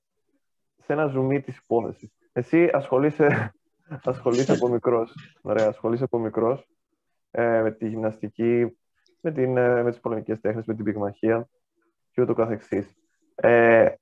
σε 0.77 0.93
ένα 0.93 1.07
ζουμί 1.07 1.41
της 1.41 1.57
υπόθεσης. 1.57 2.24
Εσύ 2.37 2.71
ασχολείσαι, 2.73 3.55
ασχολείσαι 4.05 4.53
από 4.53 4.69
μικρός. 4.69 5.15
Ωραία, 5.43 5.69
ασχολείσαι 5.69 6.05
από 6.05 6.19
μικρός 6.19 6.69
ε, 7.31 7.61
με 7.61 7.71
τη 7.71 7.89
γυμναστική, 7.89 8.79
με, 9.21 9.33
την, 9.33 9.57
ε, 9.57 9.83
με 9.83 9.91
τις 9.91 10.01
πολεμικές 10.01 10.41
τέχνες, 10.41 10.65
με 10.67 10.75
την 10.75 10.85
πυγμαχία 10.85 11.49
και 12.11 12.23
ούτω 12.23 12.35
καθεξής. 12.35 12.97
Ε, 13.35 13.95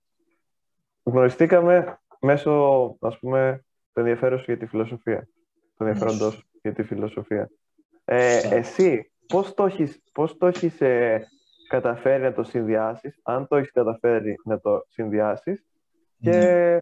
γνωριστήκαμε 1.02 2.00
μέσω, 2.20 2.96
ας 3.00 3.18
πούμε, 3.18 3.64
του 3.92 4.00
ενδιαφέρον 4.00 4.42
για 4.46 4.56
τη 4.56 4.66
φιλοσοφία. 4.66 5.28
Του 5.76 5.84
ενδιαφέροντος 5.84 6.44
για 6.62 6.72
τη 6.72 6.82
φιλοσοφία. 6.82 7.50
Ε, 8.04 8.56
εσύ, 8.56 9.12
πώς 9.26 9.54
το 9.54 9.64
έχεις, 9.64 10.02
πώς 10.12 10.36
το 10.36 10.46
έχεις 10.46 10.80
ε, 10.80 11.26
καταφέρει 11.68 12.22
να 12.22 12.32
το 12.32 12.42
συνδυάσεις, 12.42 13.20
αν 13.22 13.48
το 13.48 13.56
έχεις 13.56 13.72
καταφέρει 13.72 14.34
να 14.44 14.60
το 14.60 14.84
συνδυάσεις 14.88 15.64
και 16.20 16.30
ναι. 16.30 16.78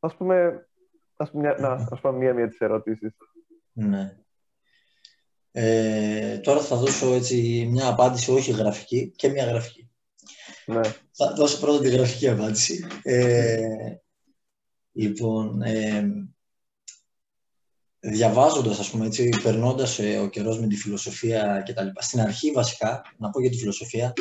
ας 0.00 0.16
πούμε, 0.16 0.68
ας 1.20 1.30
πούμε, 1.30 1.54
να, 1.58 1.68
ας 1.68 2.00
πούμε 2.00 2.18
μία-μία 2.18 2.48
τις 2.48 2.58
ερωτήσεις. 2.58 3.12
Ναι. 3.72 4.16
Ε, 5.52 6.38
τώρα 6.38 6.60
θα 6.60 6.76
δώσω 6.76 7.12
έτσι 7.12 7.68
μια 7.70 7.88
απάντηση 7.88 8.30
όχι 8.32 8.52
γραφική 8.52 9.12
και 9.16 9.28
μια 9.28 9.44
γραφική. 9.44 9.90
Ναι. 10.66 10.80
Θα 11.12 11.32
δώσω 11.36 11.60
πρώτα 11.60 11.80
τη 11.80 11.90
γραφική 11.90 12.28
απάντηση. 12.28 12.86
Ε, 13.02 13.94
λοιπόν, 14.92 15.62
ε, 15.62 16.04
διαβάζοντας, 18.00 18.78
ας 18.78 18.90
πούμε 18.90 19.06
έτσι, 19.06 19.28
περνώντας 19.42 19.98
ε, 19.98 20.18
ο 20.18 20.28
καιρός 20.28 20.60
με 20.60 20.66
τη 20.66 20.76
φιλοσοφία 20.76 21.62
και 21.66 21.72
τα 21.72 21.82
λοιπά. 21.82 22.02
Στην 22.02 22.20
αρχή 22.20 22.50
βασικά, 22.50 23.02
να 23.18 23.30
πω 23.30 23.40
για 23.40 23.50
τη 23.50 23.56
φιλοσοφία, 23.56 24.12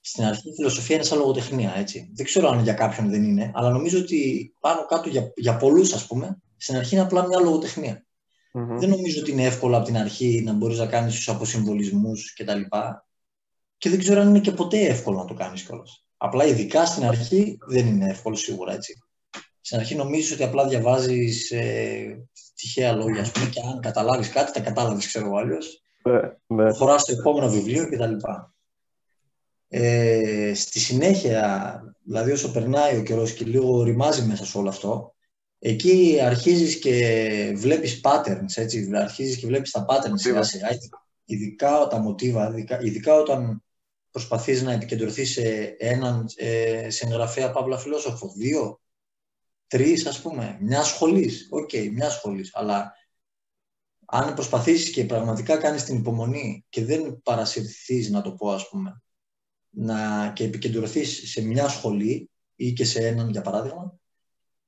στην 0.00 0.24
αρχή 0.24 0.48
η 0.48 0.54
φιλοσοφία 0.54 0.94
είναι 0.96 1.04
σαν 1.04 1.18
λογοτεχνία, 1.18 1.74
έτσι. 1.76 2.10
Δεν 2.14 2.24
ξέρω 2.24 2.48
αν 2.48 2.62
για 2.62 2.72
κάποιον 2.72 3.10
δεν 3.10 3.24
είναι, 3.24 3.50
αλλά 3.54 3.70
νομίζω 3.70 3.98
ότι 3.98 4.52
πάνω 4.60 4.86
κάτω 4.86 5.08
για, 5.08 5.32
για 5.36 5.56
πολλούς, 5.56 5.92
ας 5.92 6.06
πούμε, 6.06 6.42
στην 6.64 6.76
αρχή 6.76 6.94
είναι 6.94 7.04
απλά 7.04 7.26
μια 7.26 7.40
λογοτεχνία. 7.40 8.06
Mm-hmm. 8.52 8.78
Δεν 8.78 8.88
νομίζω 8.88 9.20
ότι 9.20 9.30
είναι 9.30 9.44
εύκολο 9.44 9.76
από 9.76 9.86
την 9.86 9.96
αρχή 9.96 10.42
να 10.44 10.52
μπορείς 10.52 10.78
να 10.78 10.86
κάνεις 10.86 11.14
τους 11.14 11.28
αποσυμβολισμούς 11.28 12.34
και 12.34 12.44
τα 12.44 12.54
λοιπά. 12.54 13.06
Και 13.78 13.90
δεν 13.90 13.98
ξέρω 13.98 14.20
αν 14.20 14.28
είναι 14.28 14.40
και 14.40 14.50
ποτέ 14.50 14.78
εύκολο 14.78 15.18
να 15.18 15.24
το 15.24 15.34
κάνεις 15.34 15.62
κιόλας. 15.62 16.06
Απλά 16.16 16.44
ειδικά 16.44 16.86
στην 16.86 17.04
αρχή 17.04 17.58
δεν 17.68 17.86
είναι 17.86 18.10
εύκολο 18.10 18.36
σίγουρα, 18.36 18.72
έτσι. 18.72 19.02
Στην 19.60 19.78
αρχή 19.78 19.94
νομίζεις 19.94 20.32
ότι 20.32 20.42
απλά 20.42 20.68
διαβάζεις 20.68 21.50
ε, 21.50 22.28
τυχαία 22.54 22.92
λόγια, 22.92 23.20
ας 23.20 23.30
πούμε, 23.30 23.46
και 23.46 23.60
αν 23.60 23.80
καταλάβεις 23.80 24.28
κάτι, 24.28 24.52
τα 24.52 24.60
κατάλαβες, 24.60 25.06
ξέρω 25.06 25.26
εγώ 25.26 25.36
αλλιώς. 25.36 25.82
Ναι, 26.02 26.20
ναι. 26.46 26.72
Χωράς 26.72 27.04
το 27.04 27.12
επόμενο 27.18 27.50
βιβλίο 27.50 27.88
κτλ. 27.88 28.14
Ε, 29.68 30.54
στη 30.54 30.78
συνέχεια, 30.78 31.80
δηλαδή 32.04 32.32
όσο 32.32 32.52
περνάει 32.52 32.98
ο 32.98 33.02
καιρός 33.02 33.32
και 33.32 33.44
λίγο 33.44 33.82
ρημάζει 33.82 34.22
μέσα 34.22 34.46
σε 34.46 34.58
όλο 34.58 34.68
αυτό, 34.68 35.13
εκεί 35.66 36.18
αρχίζεις 36.22 36.78
και 36.78 37.52
βλέπεις 37.56 38.00
patterns, 38.02 38.54
έτσι, 38.54 38.90
αρχίζεις 38.94 39.36
και 39.36 39.46
βλέπεις 39.46 39.70
τα 39.70 39.84
patterns 39.88 40.14
σιγά 40.14 40.42
σιγά, 40.42 40.68
ειδικά 41.24 41.86
τα 41.86 41.98
μοτίβα, 41.98 42.48
ειδικά, 42.48 42.80
ειδικά 42.80 43.14
όταν 43.14 43.64
προσπαθείς 44.10 44.62
να 44.62 44.72
επικεντρωθείς 44.72 45.30
σε 45.30 45.76
έναν 45.78 46.26
ε, 46.36 46.90
συγγραφέα 46.90 47.50
παύλα 47.50 47.78
φιλόσοφο, 47.78 48.32
δύο, 48.36 48.80
τρεις 49.66 50.06
ας 50.06 50.20
πούμε, 50.20 50.58
μια 50.60 50.82
σχολής, 50.82 51.48
OK, 51.50 51.70
okay, 51.72 51.90
μια 51.92 52.10
σχολής, 52.10 52.50
αλλά 52.54 52.92
αν 54.04 54.34
προσπαθήσεις 54.34 54.90
και 54.90 55.04
πραγματικά 55.04 55.56
κάνεις 55.56 55.84
την 55.84 55.96
υπομονή 55.96 56.64
και 56.68 56.84
δεν 56.84 57.20
παρασυρθείς, 57.22 58.10
να 58.10 58.22
το 58.22 58.32
πω 58.32 58.50
ας 58.50 58.68
πούμε, 58.68 59.02
να, 59.70 60.30
και 60.34 60.44
επικεντρωθείς 60.44 61.30
σε 61.30 61.42
μια 61.42 61.68
σχολή 61.68 62.30
ή 62.54 62.72
και 62.72 62.84
σε 62.84 63.06
έναν 63.06 63.30
για 63.30 63.42
παράδειγμα, 63.42 63.98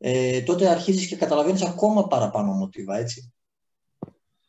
ε, 0.08 0.42
τότε 0.42 0.68
αρχίζεις 0.68 1.06
και 1.06 1.16
καταλαβαίνεις 1.16 1.62
ακόμα 1.62 2.06
παραπάνω 2.06 2.52
μοτίβα, 2.52 2.96
έτσι. 2.96 3.32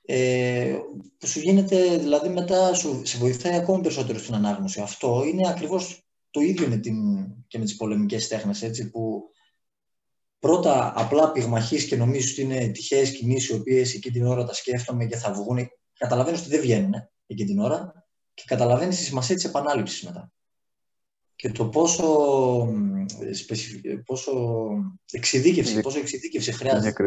Ε, 0.05 0.77
που 1.17 1.27
σου 1.27 1.39
γίνεται, 1.39 1.97
δηλαδή 1.97 2.29
μετά 2.29 2.73
σου, 2.73 3.01
σε 3.05 3.17
βοηθάει 3.17 3.55
ακόμη 3.55 3.81
περισσότερο 3.81 4.19
στην 4.19 4.33
ανάγνωση. 4.33 4.81
Αυτό 4.81 5.23
είναι 5.25 5.49
ακριβώς 5.49 6.07
το 6.29 6.39
ίδιο 6.39 6.67
με 6.67 6.77
την, 6.77 6.95
και 7.47 7.57
με 7.57 7.65
τις 7.65 7.75
πολεμικές 7.75 8.27
τέχνες, 8.27 8.61
έτσι, 8.61 8.89
που 8.89 9.23
πρώτα 10.39 10.93
απλά 10.95 11.31
πυγμαχείς 11.31 11.85
και 11.85 11.95
νομίζεις 11.95 12.31
ότι 12.31 12.41
είναι 12.41 12.67
τυχαίες 12.67 13.11
κινήσεις 13.11 13.49
οι 13.49 13.53
οποίες 13.53 13.93
εκεί 13.93 14.11
την 14.11 14.25
ώρα 14.25 14.43
τα 14.45 14.53
σκέφτομαι 14.53 15.05
και 15.05 15.17
θα 15.17 15.33
βγουν. 15.33 15.69
Καταλαβαίνεις 15.97 16.39
ότι 16.39 16.49
δεν 16.49 16.61
βγαίνουν 16.61 16.93
εκεί 17.27 17.45
την 17.45 17.59
ώρα 17.59 18.07
και 18.33 18.43
καταλαβαίνεις 18.45 18.97
τη 18.97 19.03
σημασία 19.03 19.35
της 19.35 19.45
επανάληψης 19.45 20.03
μετά 20.03 20.31
και 21.37 21.51
το 21.51 21.69
πόσο, 21.69 22.03
πόσο 24.05 24.67
εξειδίκευση, 25.11 25.79
πόσο 25.79 25.99
εξειδίκευση 25.99 26.51
χρειάζεται. 26.51 27.03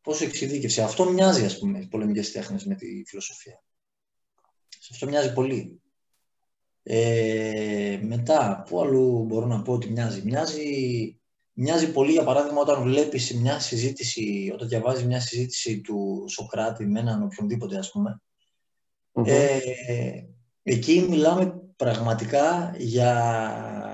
Πόσο 0.00 0.24
εξειδίκευση. 0.24 0.80
Αυτό 0.80 1.10
μοιάζει, 1.10 1.44
ας 1.44 1.58
πούμε, 1.58 1.78
οι 1.78 1.86
πολεμικές 1.86 2.32
τέχνες 2.32 2.64
με 2.64 2.74
τη 2.74 3.02
φιλοσοφία. 3.06 3.62
Σε 4.68 4.90
αυτό 4.92 5.06
μοιάζει 5.06 5.32
πολύ. 5.32 5.80
Ε, 6.82 8.00
μετά, 8.02 8.64
πού 8.68 8.80
αλλού 8.80 9.24
μπορώ 9.24 9.46
να 9.46 9.62
πω 9.62 9.72
ότι 9.72 9.90
μοιάζει. 9.90 10.22
Μοιάζει, 10.24 11.20
μοιάζει 11.52 11.92
πολύ, 11.92 12.12
για 12.12 12.24
παράδειγμα, 12.24 12.60
όταν 12.60 12.82
βλέπεις 12.82 13.34
μια 13.34 13.60
συζήτηση, 13.60 14.50
όταν 14.54 14.68
διαβάζεις 14.68 15.04
μια 15.04 15.20
συζήτηση 15.20 15.80
του 15.80 16.24
Σοκράτη 16.28 16.86
με 16.86 17.00
έναν 17.00 17.22
οποιονδήποτε, 17.22 17.78
ας 17.78 17.90
πουμε 17.90 18.20
ε, 19.12 19.58
εκεί 20.62 21.06
μιλάμε 21.08 21.61
πραγματικά 21.82 22.74
για 22.78 23.12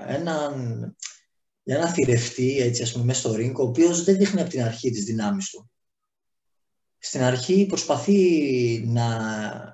έναν, 0.07 0.53
για 1.63 1.75
ένα 1.75 1.87
θηρευτή, 1.87 2.59
έτσι 2.59 2.81
ας 2.81 2.91
πούμε, 2.91 3.05
μέσα 3.05 3.19
στο 3.19 3.33
ρίγκο, 3.33 3.63
ο 3.63 3.67
οποίος 3.67 4.03
δεν 4.03 4.17
δείχνει 4.17 4.41
από 4.41 4.49
την 4.49 4.61
αρχή 4.61 4.91
τις 4.91 5.03
δυνάμεις 5.03 5.49
του. 5.49 5.71
Στην 6.97 7.21
αρχή 7.21 7.65
προσπαθεί 7.65 8.21
να 8.87 9.07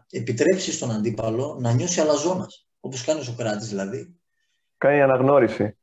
επιτρέψει 0.10 0.72
στον 0.72 0.92
αντίπαλο 0.92 1.58
να 1.60 1.72
νιώσει 1.72 2.02
αλαζόνας, 2.02 2.68
όπως 2.80 3.04
κάνει 3.04 3.20
ο 3.20 3.24
Σοκράτης 3.24 3.68
δηλαδή. 3.68 4.16
Κάνει 4.78 5.02
αναγνώριση. 5.02 5.78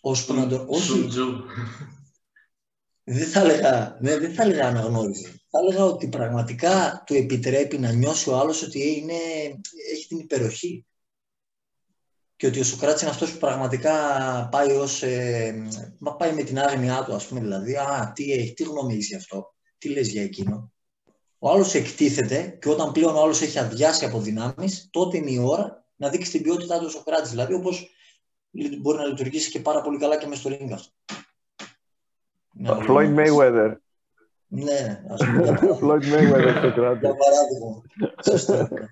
Ώσπου 0.00 0.34
να 0.34 0.48
το... 0.48 0.64
Όχι. 0.68 1.08
δεν 3.04 3.26
θα 3.26 3.40
έλεγα, 3.40 3.98
ναι, 4.00 4.18
δεν 4.18 4.34
θα 4.34 4.42
έλεγα 4.42 4.66
αναγνώριση. 4.66 5.42
Θα 5.50 5.58
έλεγα 5.58 5.84
ότι 5.84 6.08
πραγματικά 6.08 7.02
του 7.06 7.14
επιτρέπει 7.14 7.78
να 7.78 7.92
νιώσει 7.92 8.30
ο 8.30 8.38
άλλος 8.38 8.62
ότι 8.62 8.96
είναι, 8.96 9.14
έχει 9.92 10.06
την 10.08 10.18
υπεροχή. 10.18 10.86
Και 12.42 12.48
ότι 12.48 12.60
ο 12.60 12.64
Σοκράτης 12.64 13.02
είναι 13.02 13.10
αυτός 13.10 13.32
που 13.32 13.38
πραγματικά 13.38 13.92
πάει, 14.50 14.70
ως, 14.70 15.02
ε, 15.02 15.66
πάει 16.18 16.32
με 16.32 16.42
την 16.42 16.58
άγνοιά 16.58 17.04
του, 17.04 17.14
ας 17.14 17.26
πούμε, 17.26 17.40
δηλαδή, 17.40 17.76
α, 17.76 18.12
τι, 18.14 18.32
έχει, 18.32 18.52
τι 18.52 18.62
γνώμη 18.62 18.94
έχει 18.94 19.14
αυτό, 19.14 19.54
τι 19.78 19.88
λες 19.88 20.08
για 20.08 20.22
εκείνο. 20.22 20.72
Ο 21.38 21.50
άλλος 21.50 21.74
εκτίθεται 21.74 22.58
και 22.60 22.68
όταν 22.68 22.92
πλέον 22.92 23.16
ο 23.16 23.22
άλλος 23.22 23.42
έχει 23.42 23.58
αδειάσει 23.58 24.04
από 24.04 24.20
δυνάμεις, 24.20 24.88
τότε 24.90 25.16
είναι 25.16 25.30
η 25.30 25.38
ώρα 25.38 25.84
να 25.96 26.08
δείξει 26.08 26.30
την 26.30 26.42
ποιότητά 26.42 26.78
του 26.78 26.84
ο 26.86 26.90
Σοκράτης. 26.90 27.30
Δηλαδή, 27.30 27.54
όπως 27.54 27.90
μπορεί 28.80 28.98
να 28.98 29.04
λειτουργήσει 29.04 29.50
και 29.50 29.60
πάρα 29.60 29.80
πολύ 29.80 29.98
καλά 29.98 30.18
και 30.18 30.26
μες 30.26 30.38
στο 30.38 30.50
ring 30.50 30.70
αυτό. 30.72 30.92
Floyd 32.86 33.14
Mayweather. 33.16 33.74
Ναι, 34.46 35.04
ας 35.08 35.24
πούμε. 35.24 35.58
Floyd 35.82 36.04
Mayweather 36.14 36.54
στο 36.58 36.72
κράτο. 36.72 36.98
Για 36.98 37.16
παράδειγμα. 37.16 37.82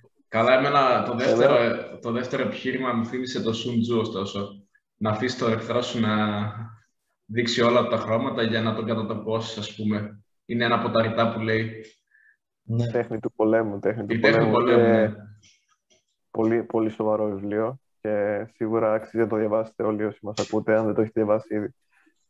Καλά, 0.30 0.58
εμένα 0.58 1.02
το 1.02 1.14
δεύτερο, 1.14 1.56
το 1.98 2.10
δεύτερο 2.10 2.42
επιχείρημα 2.42 2.92
μου 2.92 3.06
θύμισε 3.06 3.42
το 3.42 3.50
Sun 3.50 3.94
Tzu, 3.94 4.00
ωστόσο. 4.00 4.64
Να 4.96 5.10
αφήσει 5.10 5.38
το 5.38 5.46
εχθρό 5.46 5.82
σου 5.82 6.00
να 6.00 6.10
δείξει 7.24 7.60
όλα 7.60 7.86
τα 7.86 7.96
χρώματα 7.96 8.42
για 8.42 8.62
να 8.62 8.74
τον 8.74 8.86
κατατοπώσεις, 8.86 9.58
ας 9.58 9.74
πούμε. 9.74 10.22
Είναι 10.44 10.64
ένα 10.64 10.74
από 10.74 10.90
τα 10.90 11.02
ρητά 11.02 11.32
που 11.32 11.40
λέει. 11.40 11.84
Ναι. 12.62 12.86
Τέχνη 12.90 13.20
του 13.20 13.32
πολέμου. 13.32 13.78
Τέχνη 13.78 14.06
του 14.06 14.14
Η 14.14 14.18
τέχνη 14.18 14.44
του 14.44 14.50
πολέμου. 14.50 14.80
πολέμου, 14.80 15.06
και 15.06 15.14
ναι. 15.14 15.14
Πολύ, 16.30 16.62
πολύ 16.62 16.90
σοβαρός 16.90 17.40
βιβλίο 17.40 17.80
και 18.00 18.46
σίγουρα 18.54 18.92
αξίζει 18.92 19.22
να 19.22 19.28
το 19.28 19.36
διαβάσετε 19.36 19.82
όλοι 19.82 20.04
όσοι 20.04 20.18
μας 20.22 20.34
ακούτε, 20.38 20.76
αν 20.76 20.84
δεν 20.84 20.94
το 20.94 21.00
έχετε 21.00 21.20
διαβάσει 21.22 21.54
ήδη. 21.54 21.74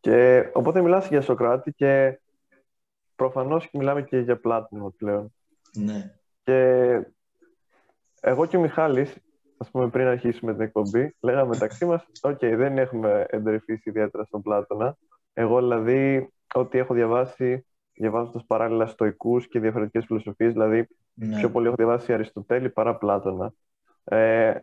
Και 0.00 0.49
οπότε 0.52 0.83
μιλάς 0.83 1.09
για 1.09 1.21
Σοκράτη 1.21 1.73
και 1.73 2.21
προφανώς 3.16 3.69
και 3.69 3.78
μιλάμε 3.78 4.02
και 4.02 4.19
για 4.19 4.40
Πλάτωνα 4.40 4.95
πλέον. 4.99 5.35
Ναι. 5.75 6.14
Και 6.42 7.00
εγώ 8.21 8.47
και 8.47 8.57
ο 8.57 8.61
Μιχάλης, 8.61 9.17
ας 9.57 9.71
πούμε 9.71 9.89
πριν 9.89 10.07
αρχίσουμε 10.07 10.53
την 10.53 10.62
εκπομπή, 10.62 11.15
λέγαμε 11.21 11.49
μεταξύ 11.49 11.85
μας, 11.85 12.07
οκ, 12.23 12.39
δεν 12.39 12.79
έχουμε 12.79 13.27
εντρυφήσει 13.29 13.89
ιδιαίτερα 13.89 14.25
στον 14.25 14.43
Πλάτωνα. 14.43 14.97
Εγώ 15.33 15.59
δηλαδή, 15.59 16.33
ό,τι 16.55 16.79
έχω 16.79 16.95
διαβάσει, 16.95 17.67
διαβάζοντας 17.93 18.45
παράλληλα 18.47 18.87
στοικούς 18.87 19.49
και 19.49 19.61
διαφορετικές 19.61 20.05
φιλοσοφίες, 20.07 20.53
δηλαδή 20.53 20.89
ναι. 21.15 21.37
πιο 21.37 21.50
πολύ 21.50 21.67
έχω 21.67 21.77
διαβάσει 21.77 22.12
Αριστοτέλη 22.12 22.71
παρά 22.71 22.97
Πλάτωνα. 22.97 23.53
Ε, 24.05 24.55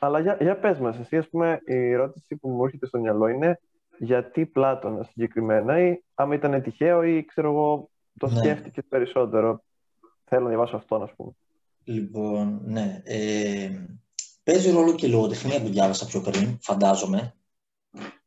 αλλά 0.00 0.18
για, 0.18 0.36
για 0.40 0.58
πες 0.58 0.78
μας, 0.78 0.98
εσύ 0.98 1.16
ας 1.16 1.28
πούμε, 1.28 1.60
η 1.64 1.90
ερώτηση 1.90 2.36
που 2.36 2.48
μου 2.48 2.64
έρχεται 2.64 2.86
στο 2.86 2.98
μυαλό 2.98 3.26
είναι 3.26 3.60
γιατί 3.98 4.46
Πλάτωνα 4.46 5.02
συγκεκριμένα 5.02 5.80
ή 5.80 6.02
άμα 6.14 6.34
ήταν 6.34 6.62
τυχαίο 6.62 7.02
ή 7.02 7.24
ξέρω 7.24 7.48
εγώ 7.48 7.90
το 8.18 8.26
Ναι. 8.26 8.36
σκέφτηκες 8.36 8.84
περισσότερο. 8.88 9.62
Θέλω 10.24 10.42
να 10.42 10.48
διαβάσω 10.48 10.76
αυτό, 10.76 10.96
ας 10.96 11.14
πούμε. 11.16 11.32
Λοιπόν, 11.84 12.60
ναι. 12.64 13.00
Ε, 13.04 13.70
παίζει 14.42 14.70
ρόλο 14.70 14.94
και 14.94 15.06
η 15.06 15.08
λογοτεχνία 15.08 15.62
που 15.62 15.68
διάβασα 15.68 16.06
πιο 16.06 16.20
πριν, 16.20 16.58
φαντάζομαι. 16.62 17.36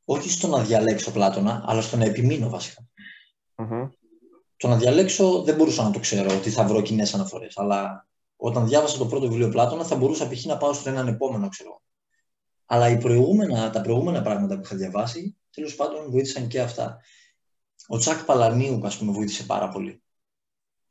Όχι 0.05 0.29
στο 0.29 0.47
να 0.47 0.63
διαλέξω 0.63 1.11
Πλάτωνα, 1.11 1.63
αλλά 1.67 1.81
στο 1.81 1.97
να 1.97 2.05
επιμείνω 2.05 2.49
βασικά. 2.49 2.87
Μμμ. 3.55 3.89
Το 4.57 4.67
να 4.67 4.77
διαλέξω 4.77 5.41
δεν 5.41 5.55
μπορούσα 5.55 5.83
να 5.83 5.91
το 5.91 5.99
ξέρω 5.99 6.35
ότι 6.37 6.49
θα 6.49 6.63
βρω 6.63 6.81
κοινές 6.81 7.13
αναφορές. 7.13 7.57
Αλλά 7.57 8.07
όταν 8.35 8.67
διάβασα 8.67 8.97
το 8.97 9.05
πρώτο 9.05 9.27
βιβλίο 9.27 9.49
Πλάτωνα, 9.49 9.83
θα 9.83 9.95
μπορούσα 9.95 10.27
π.χ. 10.27 10.45
να 10.45 10.57
πάω 10.57 10.73
στο 10.73 10.89
έναν 10.89 11.07
επόμενο, 11.07 11.49
ξέρω. 11.49 11.81
Αλλά 12.65 12.89
οι 12.89 12.97
προηγούμενα, 12.97 13.69
τα 13.69 13.81
προηγούμενα 13.81 14.21
πράγματα 14.21 14.55
που 14.55 14.61
είχα 14.63 14.75
διαβάσει, 14.75 15.37
τέλος 15.51 15.75
πάντων 15.75 16.11
βοήθησαν 16.11 16.47
και 16.47 16.61
αυτά. 16.61 17.01
Ο 17.87 17.97
Τσακ 17.97 18.23
Παλανίου, 18.25 18.79
ας 18.83 18.97
πούμε, 18.97 19.11
βοήθησε 19.11 19.43
πάρα 19.43 19.69
πολύ. 19.69 20.03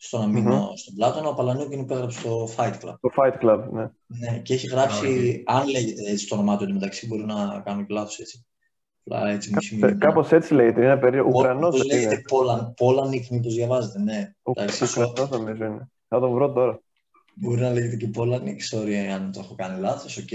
Στο 0.04 0.18
να 0.18 0.26
μείνω 0.26 0.73
στον 0.76 0.94
Πλάτωνα, 0.94 1.28
ο 1.28 1.34
Παλανίου 1.34 1.68
είναι 1.73 1.84
που 1.84 1.92
έγραψε 1.92 2.23
το 2.23 2.49
Fight 2.56 2.73
Club. 2.80 2.94
Το 3.00 3.11
Fight 3.16 3.38
Club, 3.42 3.68
ναι. 3.70 3.87
Ναι, 4.06 4.38
και 4.38 4.54
έχει 4.54 4.66
γράψει, 4.66 5.42
αν 5.46 5.68
λέγεται 5.68 6.11
έτσι 6.11 6.29
το 6.29 6.35
όνομά 6.35 6.57
του 6.57 6.64
εντωμεταξύ, 6.64 7.07
μπορεί 7.07 7.24
να 7.24 7.61
κάνω 7.64 7.85
και 7.85 7.92
λάθος 7.94 8.18
έτσι. 8.18 8.46
Απλά 9.05 9.29
έτσι 9.29 9.55
μισή 9.55 9.79
Κα- 9.79 9.94
Κάπως 9.94 10.33
έτσι 10.33 10.55
λέγεται, 10.55 10.81
είναι 10.81 10.90
ένα 10.90 10.98
περίεργο. 10.98 11.29
Ουκρανός 11.29 11.70
Πώς 11.70 11.79
δεν 11.79 11.87
λέγεται 11.87 12.14
είναι. 12.14 12.22
Πόλαν, 12.29 12.74
Πόλανικ, 12.76 13.29
μήπως 13.31 13.55
διαβάζετε, 13.55 13.98
ναι. 13.98 14.35
Ουκ- 14.42 14.59
Εντάξει, 14.59 14.87
σο- 14.87 15.00
Ουκρανός 15.09 15.31
νομίζω 15.31 15.64
είναι. 15.64 15.90
Θα 16.09 16.20
τον 16.20 16.33
βρω 16.33 16.52
τώρα. 16.52 16.81
Μπορεί 17.35 17.61
να 17.61 17.70
λέγεται 17.70 17.96
και 17.96 18.09
Πόλανικ, 18.09 18.61
sorry 18.70 18.94
αν 18.94 19.33
το 19.33 19.40
έχω 19.40 19.55
κάνει 19.55 19.81
λάθος, 19.81 20.16
οκ. 20.16 20.33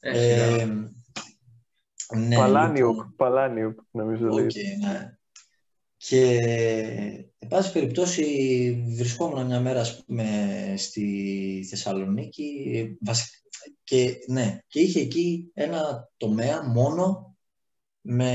Ε, 0.00 0.18
σιγά. 0.18 0.44
Ε, 0.44 0.64
ναι, 2.16 2.36
Παλάνιουκ, 2.36 2.88
λοιπόν, 2.90 3.14
Παλάνιουκ, 3.16 3.78
νομίζω 3.90 4.26
οκ, 4.26 4.34
λέγεται. 4.34 4.60
ναι. 4.86 5.17
Και, 6.08 6.38
εν 7.38 7.48
πάση 7.48 7.72
περιπτώσει, 7.72 8.24
βρισκόμουν 8.96 9.46
μια 9.46 9.60
μέρα, 9.60 9.80
ας 9.80 10.04
πούμε, 10.04 10.74
στη 10.76 11.66
Θεσσαλονίκη 11.70 12.96
βασι- 13.00 13.42
και, 13.84 14.16
ναι, 14.26 14.58
και 14.66 14.80
είχε 14.80 15.00
εκεί 15.00 15.50
ένα 15.54 16.10
τομέα 16.16 16.62
μόνο 16.62 17.36
με 18.00 18.32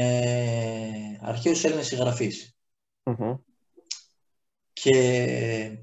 αρχαίους 1.21 1.63
Έλληνες 1.63 1.87
συγγραφείς. 1.87 2.55
Μμμ. 3.03 3.35
Και 4.73 5.77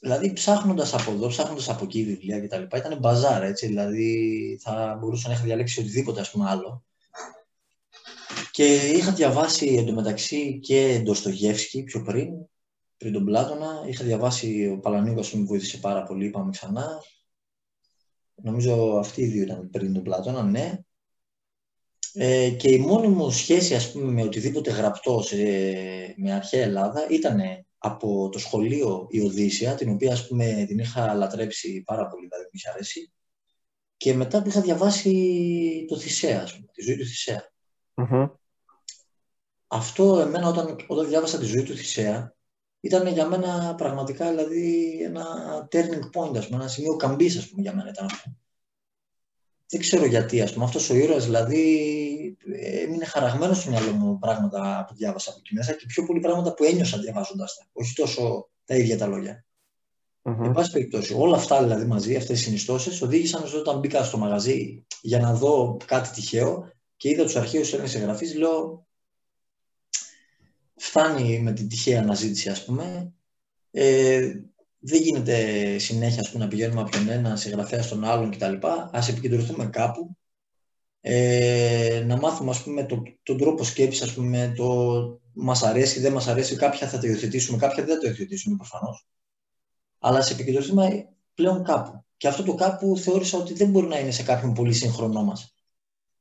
δηλαδή 0.00 0.32
ψάχνοντας 0.32 0.94
από 0.94 1.10
εδώ, 1.10 1.28
ψάχνοντας 1.28 1.68
από 1.68 1.84
εκεί 1.84 2.04
βιβλία 2.04 2.40
κτλ. 2.40 2.76
Ήταν 2.76 2.98
μπαζάρ, 2.98 3.42
έτσι, 3.42 3.66
δηλαδή 3.66 4.58
θα 4.62 4.96
μπορούσα 5.00 5.28
να 5.28 5.34
είχα 5.34 5.44
διαλέξει 5.44 5.80
οτιδήποτε 5.80 6.20
ας 6.20 6.30
πούμε 6.30 6.50
άλλο. 6.50 6.84
Και 8.58 8.74
είχα 8.74 9.12
διαβάσει 9.12 9.66
εντωμεταξύ 9.66 10.58
και 10.58 11.00
Ντοστογεύσκη 11.02 11.82
πιο 11.82 12.02
πριν, 12.02 12.28
πριν 12.96 13.12
τον 13.12 13.24
Πλάτωνα. 13.24 13.84
Είχα 13.88 14.04
διαβάσει 14.04 14.68
ο 14.68 14.78
Παλανίου, 14.78 15.18
ας 15.18 15.30
πούμε, 15.30 15.42
μου 15.42 15.48
βοήθησε 15.48 15.78
πάρα 15.78 16.02
πολύ, 16.02 16.26
είπαμε 16.26 16.50
ξανά. 16.50 17.02
Νομίζω 18.34 18.98
αυτοί 18.98 19.22
οι 19.22 19.26
δύο 19.26 19.42
ήταν 19.42 19.70
πριν 19.70 19.92
τον 19.92 20.02
Πλάτωνα, 20.02 20.42
ναι. 20.42 20.78
Ε, 22.12 22.50
και 22.50 22.70
η 22.70 22.78
μόνη 22.78 23.08
μου 23.08 23.30
σχέση, 23.30 23.74
ας 23.74 23.92
πούμε, 23.92 24.12
με 24.12 24.22
οτιδήποτε 24.22 24.70
γραπτό 24.70 25.22
σε, 25.22 25.36
με 26.16 26.32
αρχαία 26.32 26.62
Ελλάδα 26.62 27.06
ήταν 27.10 27.40
από 27.78 28.28
το 28.28 28.38
σχολείο 28.38 29.06
η 29.10 29.20
Οδύσσια, 29.20 29.74
την 29.74 29.90
οποία, 29.90 30.12
ας 30.12 30.26
πούμε, 30.26 30.64
την 30.68 30.78
είχα 30.78 31.14
λατρέψει 31.14 31.82
πάρα 31.86 32.06
πολύ, 32.06 32.26
δηλαδή 32.26 32.44
μου 32.44 32.50
είχε 32.52 32.68
αρέσει. 32.68 33.12
Και 33.96 34.14
μετά 34.14 34.42
που 34.42 34.48
είχα 34.48 34.60
διαβάσει 34.60 35.84
το 35.88 35.98
Θησέα, 35.98 36.42
ας 36.42 36.54
πούμε, 36.54 36.66
τη 36.72 36.82
ζωή 36.82 36.96
του 36.96 37.06
Θησέα. 37.06 37.52
Μμμ. 37.94 38.26
Αυτό 39.68 40.18
εμένα 40.20 40.48
όταν, 40.48 40.76
όταν 40.86 41.08
διάβασα 41.08 41.38
τη 41.38 41.44
ζωή 41.44 41.62
του 41.62 41.76
Θησέα 41.76 42.34
ήταν 42.80 43.06
για 43.06 43.26
μένα 43.26 43.74
πραγματικά 43.74 44.28
δηλαδή 44.28 44.98
ένα 45.02 45.24
turning 45.70 46.20
point, 46.20 46.36
ας 46.36 46.46
πούμε, 46.46 46.60
ένα 46.60 46.68
σημείο 46.68 46.96
καμπής, 46.96 47.36
ας 47.36 47.48
πούμε, 47.48 47.62
για 47.62 47.74
μένα 47.74 47.88
ήταν 47.88 48.04
αυτό. 48.04 48.30
Δεν 49.70 49.80
ξέρω 49.80 50.04
γιατί, 50.04 50.40
ας 50.40 50.52
πούμε, 50.52 50.64
αυτός 50.64 50.90
ο 50.90 50.94
ήρωας 50.94 51.24
δηλαδή 51.24 52.36
έμεινε 52.84 53.04
χαραγμένος 53.04 53.58
στο 53.58 53.70
μυαλό 53.70 53.92
μου 53.92 54.18
πράγματα 54.18 54.84
που 54.88 54.94
διάβασα 54.94 55.30
από 55.30 55.38
εκεί 55.44 55.54
μέσα 55.54 55.72
και 55.72 55.86
πιο 55.86 56.06
πολύ 56.06 56.20
πράγματα 56.20 56.54
που 56.54 56.64
ένιωσα 56.64 56.98
διαβάζοντας 56.98 57.54
τα, 57.54 57.66
όχι 57.72 57.94
τόσο 57.94 58.50
τα 58.64 58.76
ίδια 58.76 58.98
τα 58.98 59.06
λόγια. 59.06 59.44
Μμμ. 60.22 60.44
Εν 60.44 60.52
πάση 60.52 60.72
περιπτώσει, 60.72 61.14
όλα 61.14 61.36
αυτά 61.36 61.62
δηλαδή 61.62 61.84
μαζί, 61.84 62.16
αυτές 62.16 62.40
οι 62.40 62.42
συνιστώσεις, 62.42 63.02
οδήγησαν 63.02 63.46
στο 63.46 63.58
όταν 63.58 63.78
μπήκα 63.78 64.04
στο 64.04 64.18
μαγαζί 64.18 64.86
για 65.00 65.18
να 65.18 65.34
δω 65.34 65.76
κάτι 65.84 66.10
τυχαίο 66.10 66.72
και 66.96 67.08
είδα 67.08 67.22
τους 67.22 67.36
αρχαίους 67.36 67.72
Έλληνες 67.72 67.90
συγγραφείς, 67.90 68.34
λέω. 68.34 68.87
Φτάνει 70.78 71.40
με 71.40 71.52
την 71.52 71.68
τυχαία 71.68 72.00
αναζήτηση, 72.00 72.48
ας 72.48 72.64
πούμε. 72.64 73.12
Ε, 73.70 74.32
δεν 74.78 75.00
γίνεται 75.02 75.78
συνέχεια 75.78 76.20
ας 76.20 76.30
πούμε, 76.30 76.44
να 76.44 76.50
πηγαίνουμε 76.50 76.80
από 76.80 76.90
τον 76.90 77.08
ένα 77.08 77.36
συγγραφέα 77.36 77.82
στον 77.82 78.04
άλλον 78.04 78.30
κτλ. 78.30 78.66
Α 78.66 79.06
επικεντρωθούμε 79.08 79.66
κάπου. 79.66 80.16
Ε, 81.00 82.04
να 82.06 82.16
μάθουμε 82.16 82.50
ας 82.50 82.62
πούμε, 82.62 82.84
το, 82.84 83.02
τον 83.22 83.38
τρόπο 83.38 83.64
σκέψης, 83.64 84.02
ας 84.02 84.14
πούμε, 84.14 84.52
το 84.56 85.20
μας 85.32 85.62
αρέσει, 85.62 86.00
δεν 86.00 86.12
μας 86.12 86.28
αρέσει. 86.28 86.56
Κάποια 86.56 86.88
θα 86.88 86.98
το 86.98 87.06
υιοθετήσουμε, 87.06 87.58
κάποια 87.58 87.84
δεν 87.84 87.94
θα 87.94 88.00
το 88.00 88.08
υιοθετήσουμε 88.08 88.56
προφανώς 88.56 89.08
αλλά 89.98 90.22
σε 90.22 90.32
επικεντρωθούμε 90.32 91.08
πλέον 91.34 91.64
κάπου. 91.64 92.04
Και 92.16 92.28
αυτό 92.28 92.42
το 92.42 92.54
κάπου 92.54 92.96
θεώρησα 92.96 93.38
ότι 93.38 93.54
δεν 93.54 93.70
μπορεί 93.70 93.86
να 93.86 93.98
είναι 93.98 94.10
σε 94.10 94.22
κάποιον 94.22 94.52
πολύ 94.52 94.72
σύγχρονό 94.72 95.24
μας. 95.24 95.54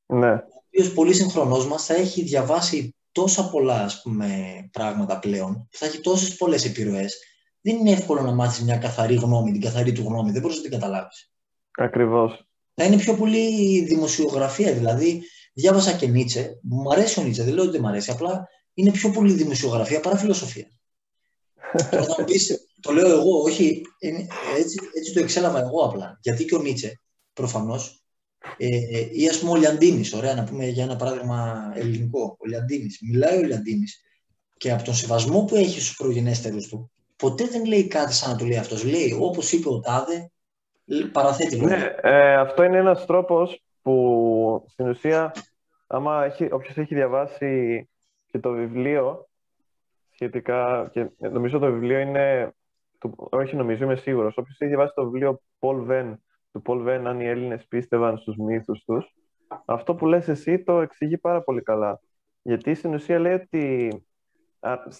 Ναι. 0.06 0.32
Ο 0.32 0.64
οποίος 0.68 0.94
πολύ 0.94 1.14
σύγχρονός 1.14 1.68
μας 1.68 1.86
θα 1.86 1.94
έχει 1.94 2.22
διαβάσει 2.22 2.96
τόσα 3.18 3.50
πολλά 3.50 3.84
ας 3.84 4.02
πούμε, 4.02 4.30
πράγματα 4.72 5.20
πλέον, 5.20 5.68
θα 5.72 5.86
έχει 5.86 6.00
τόσες 6.00 6.36
πολλές 6.36 6.66
επιρροές. 6.66 7.18
Δεν 7.62 7.76
είναι 7.76 7.92
εύκολο 7.92 8.22
να 8.22 8.32
μάθεις 8.32 8.64
μια 8.64 8.78
καθαρή 8.78 9.16
γνώμη, 9.16 9.52
την 9.52 9.62
καθαρή 9.62 9.92
του 9.92 10.04
γνώμη. 10.04 10.32
Δεν 10.32 10.42
μπορείς 10.42 10.56
να 10.58 10.62
την 10.62 10.72
καταλάβεις. 10.72 11.32
Ακριβώς. 11.72 12.48
Θα 12.74 12.84
είναι 12.84 12.98
πιο 12.98 13.14
πολύ 13.16 13.82
δημοσιογραφία. 13.86 14.74
Δηλαδή, 14.74 15.24
διάβασα 15.54 15.94
και 15.94 16.08
Νίτσε. 16.08 16.60
Μου 16.62 16.92
αρέσει 16.92 17.20
ο 17.20 17.24
Νίτσε, 17.24 17.44
δεν 17.44 17.54
λέω 17.54 17.64
ότι 17.64 17.72
δεν 17.72 17.82
μου 17.82 17.88
αρέσει. 17.88 18.12
Απλά 18.12 18.48
είναι 18.74 18.92
πιο 18.92 19.10
πολύ 19.10 19.34
δημοσιογραφία 19.34 20.00
παρά 20.00 20.18
φιλοσοφία. 20.18 20.68
Τώρα 21.92 22.04
θα 22.04 22.16
μου 22.20 22.26
πεις, 22.26 22.70
το 22.82 22.92
λέω 22.92 23.10
εγώ, 23.10 23.42
όχι, 23.42 23.82
είναι- 24.00 24.28
έτσι, 24.58 24.80
έτσι 24.94 25.14
το 25.14 25.20
εξέλαβα 25.20 25.60
εγώ 25.60 25.84
απλά. 25.84 26.20
Γιατί 26.22 26.46
και 26.46 26.56
ο 26.56 26.60
Νίτσε, 26.60 27.02
προφανώς, 27.34 28.04
Ε, 28.58 28.68
ή 29.12 29.28
ας 29.28 29.40
πούμε 29.40 29.52
ο 29.52 29.56
Λιαντίνης, 29.56 30.14
ωραία 30.14 30.34
να 30.34 30.44
πούμε 30.44 30.66
για 30.66 30.84
ένα 30.84 30.96
παράδειγμα 30.96 31.72
ελληνικό. 31.76 32.38
Ο 32.40 32.46
Λιαντίνης, 32.48 33.00
μιλάει 33.12 33.38
ο 33.38 33.42
Λιαντίνης 33.42 34.02
και 34.58 34.72
από 34.72 34.84
τον 34.84 34.94
σεβασμό 34.94 35.44
που 35.44 35.56
έχει 35.56 35.82
στους 35.82 35.96
προγενέστερους 35.96 36.68
του, 36.68 36.92
ποτέ 37.16 37.46
δεν 37.46 37.66
λέει 37.66 37.88
κάτι 37.88 38.14
σαν 38.14 38.32
να 38.32 38.38
το 38.38 38.46
λέει 38.46 38.58
αυτός. 38.58 38.84
Λέει, 38.84 39.18
όπως 39.20 39.52
είπε 39.52 39.70
ο 39.70 39.80
Τάδε, 39.80 40.32
παραθέτει 41.12 41.56
λόγια. 41.56 41.78
Ναι, 41.78 41.96
ε, 42.02 42.36
αυτό 42.36 42.64
είναι 42.64 42.78
ένας 42.78 43.06
τρόπος 43.06 43.64
που 43.82 44.66
στην 44.70 44.88
ουσία, 44.88 45.32
άμα 45.88 46.26
έχει, 46.26 46.48
όποιος 46.52 46.78
έχει 46.78 46.96
διαβάσει 46.96 47.90
και 48.28 48.40
το 48.40 48.52
βιβλίο 48.52 49.28
σχετικά, 50.14 50.90
και 50.92 51.10
νομίζω 51.18 51.60
το 51.60 51.72
βιβλίο 51.72 52.00
είναι, 52.00 52.54
το, 52.98 53.14
όχι 53.18 53.56
νομίζω, 53.56 53.84
είμαι 53.84 53.96
σίγουρος, 53.96 54.38
όποιος 54.38 54.58
έχει 54.60 54.70
διαβάσει 54.70 54.94
το 54.96 55.04
βιβλίο 55.04 55.42
Paul 55.60 55.88
Venn, 55.90 56.14
του 56.58 56.64
Paul 56.66 56.88
Venn, 56.88 57.04
αν 57.06 57.20
οι 57.20 57.26
Έλληνες 57.26 57.68
πίστευαν 57.68 58.18
στους 58.18 58.36
μύθους 58.36 58.84
τους, 58.84 59.16
αυτό 59.66 59.96
που 59.96 60.06
λες 60.06 60.28
εσύ 60.28 60.64
το 60.64 60.82
εξηγεί 60.82 61.18
πάρα 61.18 61.42
πολύ 61.42 61.62
καλά. 61.62 62.00
Γιατί 62.42 62.74
στην 62.74 62.94
ουσία 62.94 63.20
λέει 63.20 63.34
ότι 63.34 63.92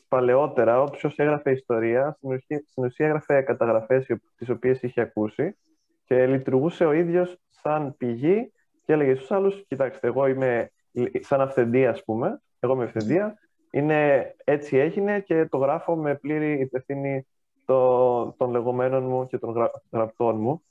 παλαιότερα, 0.08 0.82
όποιος 0.82 1.18
έγραφε 1.18 1.52
ιστορία, 1.52 2.14
στην 2.18 2.32
ουσία, 2.32 2.64
στην 2.68 2.84
ουσία 2.84 3.06
έγραφε 3.06 3.42
καταγραφές 3.42 4.06
τις 4.38 4.50
οποίες 4.50 4.82
είχε 4.82 5.02
ακούσει 5.02 5.58
και 6.06 6.28
λειτουργούσε 6.28 6.86
ο 6.86 6.92
ίδιος 6.92 7.38
σαν 7.50 7.96
πηγή 7.98 8.52
και 8.86 8.94
έλεγε 8.94 9.16
στους 9.16 9.32
άλλους, 9.32 9.66
κοιτάξτε, 9.68 10.08
εγώ 10.08 10.28
είμαι 10.28 10.72
σαν 11.20 11.42
αυθεντία, 11.42 11.90
ας 11.90 12.04
πούμε, 12.04 12.42
εγώ 12.60 12.74
είμαι 12.74 12.84
αυθεντία, 12.84 13.38
είναι 13.72 14.34
έτσι 14.44 14.78
έγινε 14.78 15.20
και 15.20 15.46
το 15.46 15.58
γράφω 15.58 15.96
με 15.96 16.16
πλήρη 16.16 16.60
υπευθύνη 16.60 17.28
το, 17.66 18.32
των 18.38 18.52
λεγόμενων 18.52 19.04
μου 19.04 19.28
και 19.28 19.38
των 19.38 19.52
γρα, 19.52 19.72
γραπτών 19.92 20.40
μου 20.40 20.64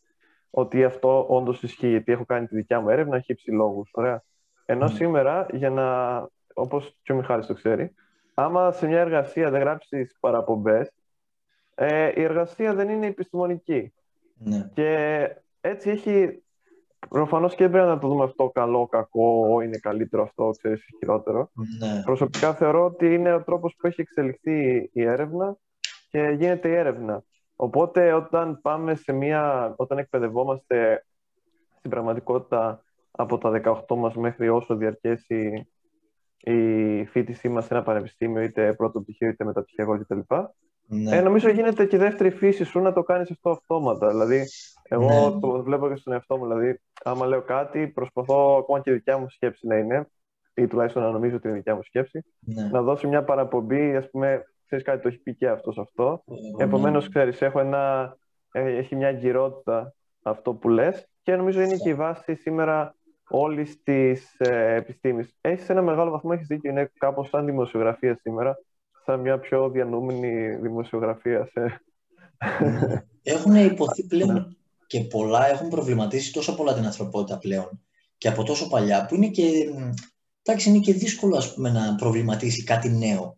ότι 0.51 0.85
αυτό 0.85 1.27
όντως 1.29 1.63
ισχύει, 1.63 1.89
γιατί 1.89 2.13
έχω 2.13 2.25
κάνει 2.25 2.47
τη 2.47 2.55
δικιά 2.55 2.81
μου 2.81 2.89
έρευνα, 2.89 3.17
έχει 3.17 3.33
υψηλόγου. 3.33 3.87
Ωραία. 3.91 4.23
Ενώ 4.67 4.89
σήμερα, 4.89 5.47
για 5.53 5.71
να, 5.71 6.19
όπως 6.55 6.97
και 7.03 7.13
ο 7.13 7.17
Μιχάλης 7.17 7.47
το 7.47 7.55
ξέρει, 7.55 7.95
άμα 8.35 8.73
σε 8.73 8.87
μια 8.87 9.01
εργασία 9.01 9.51
δεν 9.51 9.61
γράψεις 9.61 10.17
παραπομπές, 10.21 10.93
ε, 11.75 12.13
η 12.15 12.23
εργασία 12.23 12.75
δεν 12.75 12.89
είναι 12.89 13.07
επιστημονική. 13.07 13.93
Ναι. 14.39 14.71
Και 14.75 15.31
έτσι 15.61 15.91
έχει. 15.91 16.41
Προφανώς 17.09 17.55
και 17.55 17.63
δεν 17.63 17.73
πρέπει 17.73 17.89
να 17.89 17.99
το 17.99 18.09
δούμε 18.09 18.25
αυτό 18.25 18.51
καλό, 18.51 18.87
κακό, 18.87 19.61
είναι 19.61 19.79
καλύτερο 19.79 20.23
αυτό, 20.23 20.51
ξέρεις, 20.51 20.85
χειρότερο. 20.99 21.51
Ναι. 21.79 22.03
Προσωπικά 22.05 22.55
θεωρώ 22.55 22.85
ότι 22.85 23.15
είναι 23.15 23.33
ο 23.35 23.43
τρόπος 23.43 23.75
που 23.79 23.87
έχει 23.87 24.01
εξελιχθεί 24.01 24.91
η 24.93 25.03
έρευνα 25.03 25.57
και 26.11 26.35
γίνεται 26.39 26.69
η 26.69 26.75
έρευνα. 26.75 27.23
Οπότε 27.57 28.13
όταν 28.13 28.61
πάμε 28.63 28.95
σε 28.95 29.13
μια, 29.13 29.75
όταν 29.77 29.99
εκπαιδευόμαστε 29.99 31.05
στην 31.79 31.91
πραγματικότητα 31.91 32.83
από 33.11 33.39
τα 33.39 33.51
18 33.65 33.97
μας 33.97 34.15
μέχρι 34.15 34.49
όσο 34.49 34.77
διαρκέσει 34.77 35.69
η 36.39 37.05
φίτησή 37.05 37.49
μας 37.49 37.65
σε 37.65 37.75
ένα 37.75 37.83
πανεπιστήμιο, 37.83 38.43
είτε 38.43 38.73
πρώτο 38.75 39.01
πτυχίο 39.01 39.29
είτε 39.29 39.45
μεταπτυχιακό 39.45 39.99
κτλ. 39.99 40.19
Ναι. 40.89 41.17
Ε, 41.17 41.21
νομίζω 41.21 41.49
γίνεται 41.49 41.87
και 41.87 41.97
η 41.97 41.99
δεύτερη 41.99 42.31
φύση 42.31 42.65
σου 42.65 42.81
να 42.81 42.93
το 42.93 43.03
κάνεις 43.03 43.31
αυτό 43.31 43.51
αυτόματα. 43.51 44.09
Δηλαδή, 44.09 44.45
εγώ 44.83 45.31
Ναι. 45.31 45.41
το 45.41 45.63
βλέπω 45.63 45.89
και 45.89 45.97
στον 45.97 46.13
εαυτό 46.13 46.37
μου. 46.37 46.47
Δηλαδή, 46.47 46.81
άμα 47.05 47.27
λέω 47.27 47.43
κάτι, 47.43 47.87
προσπαθώ 47.89 48.57
ακόμα 48.59 48.81
και 48.81 48.91
η 48.91 48.95
δικιά 48.95 49.19
μου 49.19 49.29
σκέψη 49.29 49.67
να 49.67 49.77
είναι, 49.77 50.07
ή 50.55 50.67
τουλάχιστον 50.67 51.03
να 51.03 51.11
νομίζω 51.11 51.37
ότι 51.37 51.47
είναι 51.47 51.57
η 51.57 51.59
δικιά 51.59 51.75
μου 51.75 51.83
σκέψη, 51.83 52.25
Ναι. 52.41 52.69
να 52.73 52.83
δώσω 52.83 53.09
μια 53.09 53.25
παραπομπή, 53.25 53.97
ας 53.97 54.11
πούμε, 54.11 54.45
ξέρεις 54.67 54.85
κάτι, 54.85 55.03
το 55.03 55.09
έχει 55.09 55.19
πει 55.19 55.35
και 55.35 55.49
αυτός 55.49 55.79
αυτό. 55.79 56.23
Ναι. 56.27 56.65
Επομένως, 56.65 57.09
ξέρεις, 57.09 57.43
έχω 57.43 57.61
ένα, 57.61 58.17
ε, 58.53 58.77
έχει 58.77 58.97
μια 58.97 59.11
γυρότητα 59.11 59.95
αυτό 60.23 60.55
που 60.55 60.69
λες 60.69 61.09
και 61.23 61.37
νομίζω 61.37 61.61
είναι 61.61 61.77
και 61.77 61.89
η 61.89 61.95
βάση 61.95 62.35
σήμερα 62.35 62.95
όλης 63.29 63.83
της 63.83 64.35
ε, 64.39 64.75
επιστήμης. 64.75 65.37
Έχεις 65.41 65.65
σε 65.65 65.73
ένα 65.73 65.83
μεγάλο 65.83 66.11
βαθμό, 66.11 66.31
έχεις 66.35 66.47
δίκιο, 66.47 66.71
είναι 66.71 66.91
κάπως 66.99 67.29
σαν 67.29 67.45
δημοσιογραφία 67.45 68.19
σήμερα, 68.23 68.59
σαν 69.05 69.21
μια 69.21 69.39
πιο 69.39 69.71
διανούμενη 69.71 70.57
δημοσιογραφία. 70.57 71.49
Σε... 71.53 71.81
Έχουν 73.23 73.55
υποθεί 73.55 74.07
πλέον 74.07 74.57
και 74.87 75.01
πολλά 75.01 75.49
έχουν 75.49 75.69
προβληματίσει 75.69 76.33
τόσο 76.33 76.55
πολλά 76.55 76.75
την 76.75 76.85
ανθρωπότητα 76.85 77.39
πλέον 77.39 77.81
και 78.19 78.29
από 78.29 78.43
τόσο 78.43 78.69
παλιά 78.69 79.07
που 79.07 79.15
είναι 79.15 79.29
και, 79.29 79.71
μ, 79.75 79.91
εντάξει, 80.43 80.69
είναι 80.69 80.79
και 80.79 80.93
δύσκολο 80.93 81.37
ας 81.37 81.55
πούμε, 81.55 81.71
να 81.71 81.95
προβληματίσει 81.95 82.65
κάτι 82.65 82.89
νέο. 82.89 83.36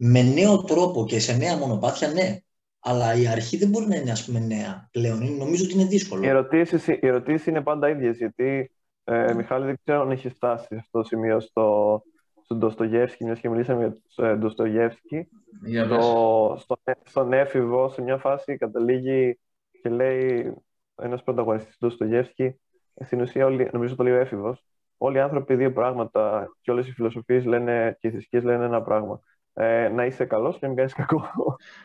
Με 0.00 0.22
νέο 0.22 0.64
τρόπο 0.64 1.04
και 1.06 1.18
σε 1.18 1.36
νέα 1.36 1.56
μονοπάτια, 1.56 2.08
ναι. 2.08 2.38
Αλλά 2.80 3.14
η 3.14 3.26
αρχή 3.26 3.56
δεν 3.56 3.68
μπορεί 3.68 3.86
να 3.86 3.96
είναι 3.96 4.10
ας 4.10 4.24
πούμε 4.24 4.38
νέα 4.38 4.88
πλέον. 4.92 5.20
Είναι, 5.20 5.36
νομίζω 5.36 5.64
ότι 5.64 5.74
είναι 5.74 5.84
δύσκολο. 5.84 6.22
Οι 6.24 6.26
ερωτήσεις, 6.26 6.86
οι 6.86 6.98
ερωτήσεις 7.02 7.46
είναι 7.46 7.60
πάντα 7.60 7.88
ίδιες, 7.88 8.16
γιατί, 8.16 8.72
ε, 9.04 9.34
Μιχάλη, 9.34 9.64
δεν 9.64 9.78
ξέρω 9.84 10.00
αν 10.00 10.10
έχεις 10.10 10.32
φτάσει 10.32 10.66
σε 10.66 10.76
αυτό 10.78 10.98
το 10.98 11.04
σημείο 11.04 11.40
στο, 11.40 12.02
στον 12.44 12.58
Ντοστογεύσκη, 12.58 13.24
μιας 13.24 13.40
και 13.40 13.48
μιλήσαμε 13.48 13.80
για 13.80 13.96
τον 14.14 14.24
ε, 14.24 14.36
Ντοστογεύσκη. 14.36 15.28
Για 15.66 15.88
πες. 15.88 15.96
το, 15.96 16.56
στον, 16.58 16.76
στον 17.04 17.32
έφηβο, 17.32 17.88
σε 17.88 18.02
μια 18.02 18.16
φάση 18.16 18.56
καταλήγει 18.56 19.38
και 19.82 19.88
λέει 19.88 20.54
ένας 21.02 21.22
πρωταγωνιστής 21.22 21.76
του 21.78 21.86
Ντοστογεύσκη, 21.86 22.60
στην 23.04 23.20
ουσία 23.20 23.46
όλοι, 23.46 23.68
νομίζω 23.72 23.94
το 23.96 24.02
λέει 24.02 24.12
ο 24.12 24.20
έφηβος, 24.20 24.64
όλοι 24.96 25.16
οι 25.16 25.20
άνθρωποι 25.20 25.54
δύο 25.54 25.72
πράγματα 25.72 26.48
και 26.60 26.70
όλες 26.70 26.88
οι 26.88 26.92
φιλοσοφίες 26.92 27.44
λένε 27.44 27.96
και 28.00 28.08
οι 28.08 28.10
θρησκείες 28.10 28.42
λένε 28.42 28.64
ένα 28.64 28.82
πράγμα. 28.82 29.20
Ε, 29.60 29.88
να 29.88 30.04
είσαι 30.04 30.24
καλός 30.24 30.52
και 30.54 30.58
να 30.62 30.68
μην 30.68 30.76
κάνεις 30.76 30.94
κακό. 30.94 31.30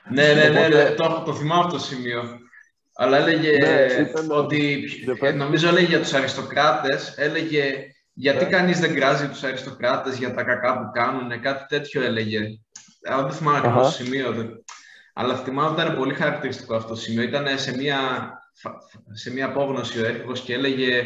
Ναι, 0.09 0.33
ναι, 0.33 0.49
ναι, 0.49 0.59
Οπότε- 0.59 0.89
ναι, 0.89 0.95
το, 0.95 1.23
το 1.25 1.33
θυμάμαι 1.33 1.63
αυτό 1.65 1.77
το 1.77 1.83
σημείο. 1.83 2.23
Αλλά 2.95 3.17
έλεγε 3.17 3.49
Ναι, 3.51 3.85
ήταν- 4.01 4.31
ότι, 4.31 4.85
Δεν 5.05 5.17
πες. 5.17 5.33
νομίζω 5.35 5.67
έλεγε 5.67 5.85
για 5.85 5.99
τους 5.99 6.13
αριστοκράτες, 6.13 7.17
έλεγε 7.17 7.73
γιατί 8.13 8.43
Ναι. 8.43 8.49
κανείς 8.49 8.79
δεν 8.79 8.95
κράζει 8.95 9.27
τους 9.27 9.43
αριστοκράτες 9.43 10.17
για 10.17 10.33
τα 10.33 10.43
κακά 10.43 10.77
που 10.77 10.89
κάνουν, 10.93 11.41
κάτι 11.41 11.65
τέτοιο 11.67 12.03
έλεγε. 12.03 12.39
Αλλά 13.09 13.23
δεν 13.23 13.31
θυμάμαι 13.31 13.57
ακριβώς 13.57 13.87
Αχα. 13.87 13.97
το 13.97 14.03
σημείο. 14.03 14.31
δεν- 14.31 14.63
Αλλά 15.13 15.35
θυμάμαι 15.35 15.69
ότι 15.69 15.81
ήταν 15.81 15.95
πολύ 15.97 16.13
χαρακτηριστικό 16.13 16.75
αυτό 16.75 16.89
το 16.89 16.95
σημείο. 16.95 17.23
Ήταν 17.23 17.45
σε 17.59 17.75
μια, 17.77 17.99
φα- 18.53 18.79
σε 19.11 19.31
μια 19.33 19.45
απόγνωση 19.45 20.01
ο 20.01 20.05
έφηβος 20.05 20.41
και 20.41 20.53
έλεγε 20.53 21.03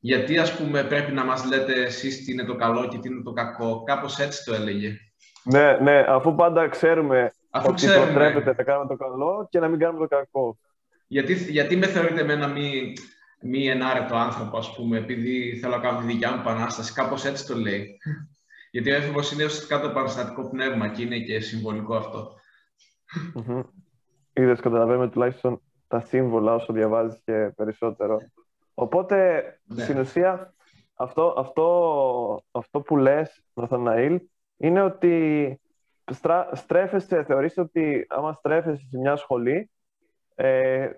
γιατί 0.00 0.38
ας 0.38 0.52
πούμε 0.56 0.82
πρέπει 0.84 1.12
να 1.12 1.24
μας 1.24 1.44
λέτε 1.44 1.72
εσείς 1.72 2.24
τι 2.24 2.32
είναι 2.32 2.44
το 2.44 2.54
καλό 2.56 2.88
και 2.88 2.98
τι 2.98 3.08
είναι 3.08 3.22
το 3.22 3.32
κακό. 3.32 3.82
Κάπως 3.82 4.18
έτσι 4.18 4.44
το 4.44 4.54
έλεγε. 4.54 4.96
Ναι, 5.52 5.78
ναι, 5.82 6.04
αφού 6.08 6.34
πάντα 6.34 6.68
ξέρουμε 6.68 7.32
Αφού 7.50 7.66
ότι 7.70 7.86
ξέρουμε, 7.86 8.04
προτρέπεται 8.12 8.54
να 8.56 8.62
κάνουμε 8.62 8.86
το 8.88 8.96
καλό 8.96 9.46
και 9.50 9.58
να 9.58 9.68
μην 9.68 9.78
κάνουμε 9.78 10.06
το 10.08 10.16
κακό. 10.16 10.58
γιατί, 11.06 11.34
γιατί 11.34 11.76
με 11.76 11.86
θεωρείτε 11.86 12.20
εμένα 12.20 12.46
μη, 12.48 12.92
μη 13.40 13.68
ενάρετο 13.68 14.16
άνθρωπο, 14.16 14.56
ας 14.58 14.74
πούμε, 14.74 14.98
επειδή 14.98 15.58
θέλω 15.60 15.76
να 15.76 15.82
κάνω 15.82 15.98
τη 15.98 16.06
δικιά 16.06 16.30
μου 16.32 16.40
επανάσταση. 16.40 16.92
Κάπως 16.92 17.24
έτσι 17.24 17.46
το 17.46 17.54
λέει. 17.56 17.96
γιατί 18.70 18.90
ο 18.90 18.94
έφηβος 18.94 19.32
είναι 19.32 19.44
ουσιαστικά 19.44 19.80
το 19.80 19.88
επαναστατικό 19.88 20.48
πνεύμα 20.50 20.88
και 20.88 21.02
είναι 21.02 21.18
και 21.18 21.40
συμβολικό 21.40 21.94
αυτό. 21.96 22.34
Μμμ. 23.34 23.60
Είδες, 24.32 24.60
καταλαβαίνουμε 24.60 25.08
τουλάχιστον 25.08 25.60
τα 25.88 26.00
σύμβολα 26.00 26.54
όσο 26.54 26.72
διαβάζεις 26.72 27.20
και 27.24 27.52
περισσότερο. 27.56 28.18
Οπότε, 28.74 29.42
Ναι. 29.64 29.82
στην 29.82 29.98
ουσία, 29.98 30.54
αυτό, 30.94 31.34
αυτό, 31.38 32.44
αυτό 32.50 32.80
που 32.80 32.96
λες, 32.96 33.44
Ναθαναήλ, 33.54 34.20
είναι 34.58 34.82
ότι 34.82 35.60
στρα, 36.10 36.50
στρέφεσαι, 36.52 37.24
θεωρείς 37.24 37.58
ότι 37.58 38.06
άμα 38.08 38.32
στρέφεσαι 38.32 38.86
σε 38.90 38.98
μια 38.98 39.16
σχολή, 39.16 39.70
ε, 40.34 40.90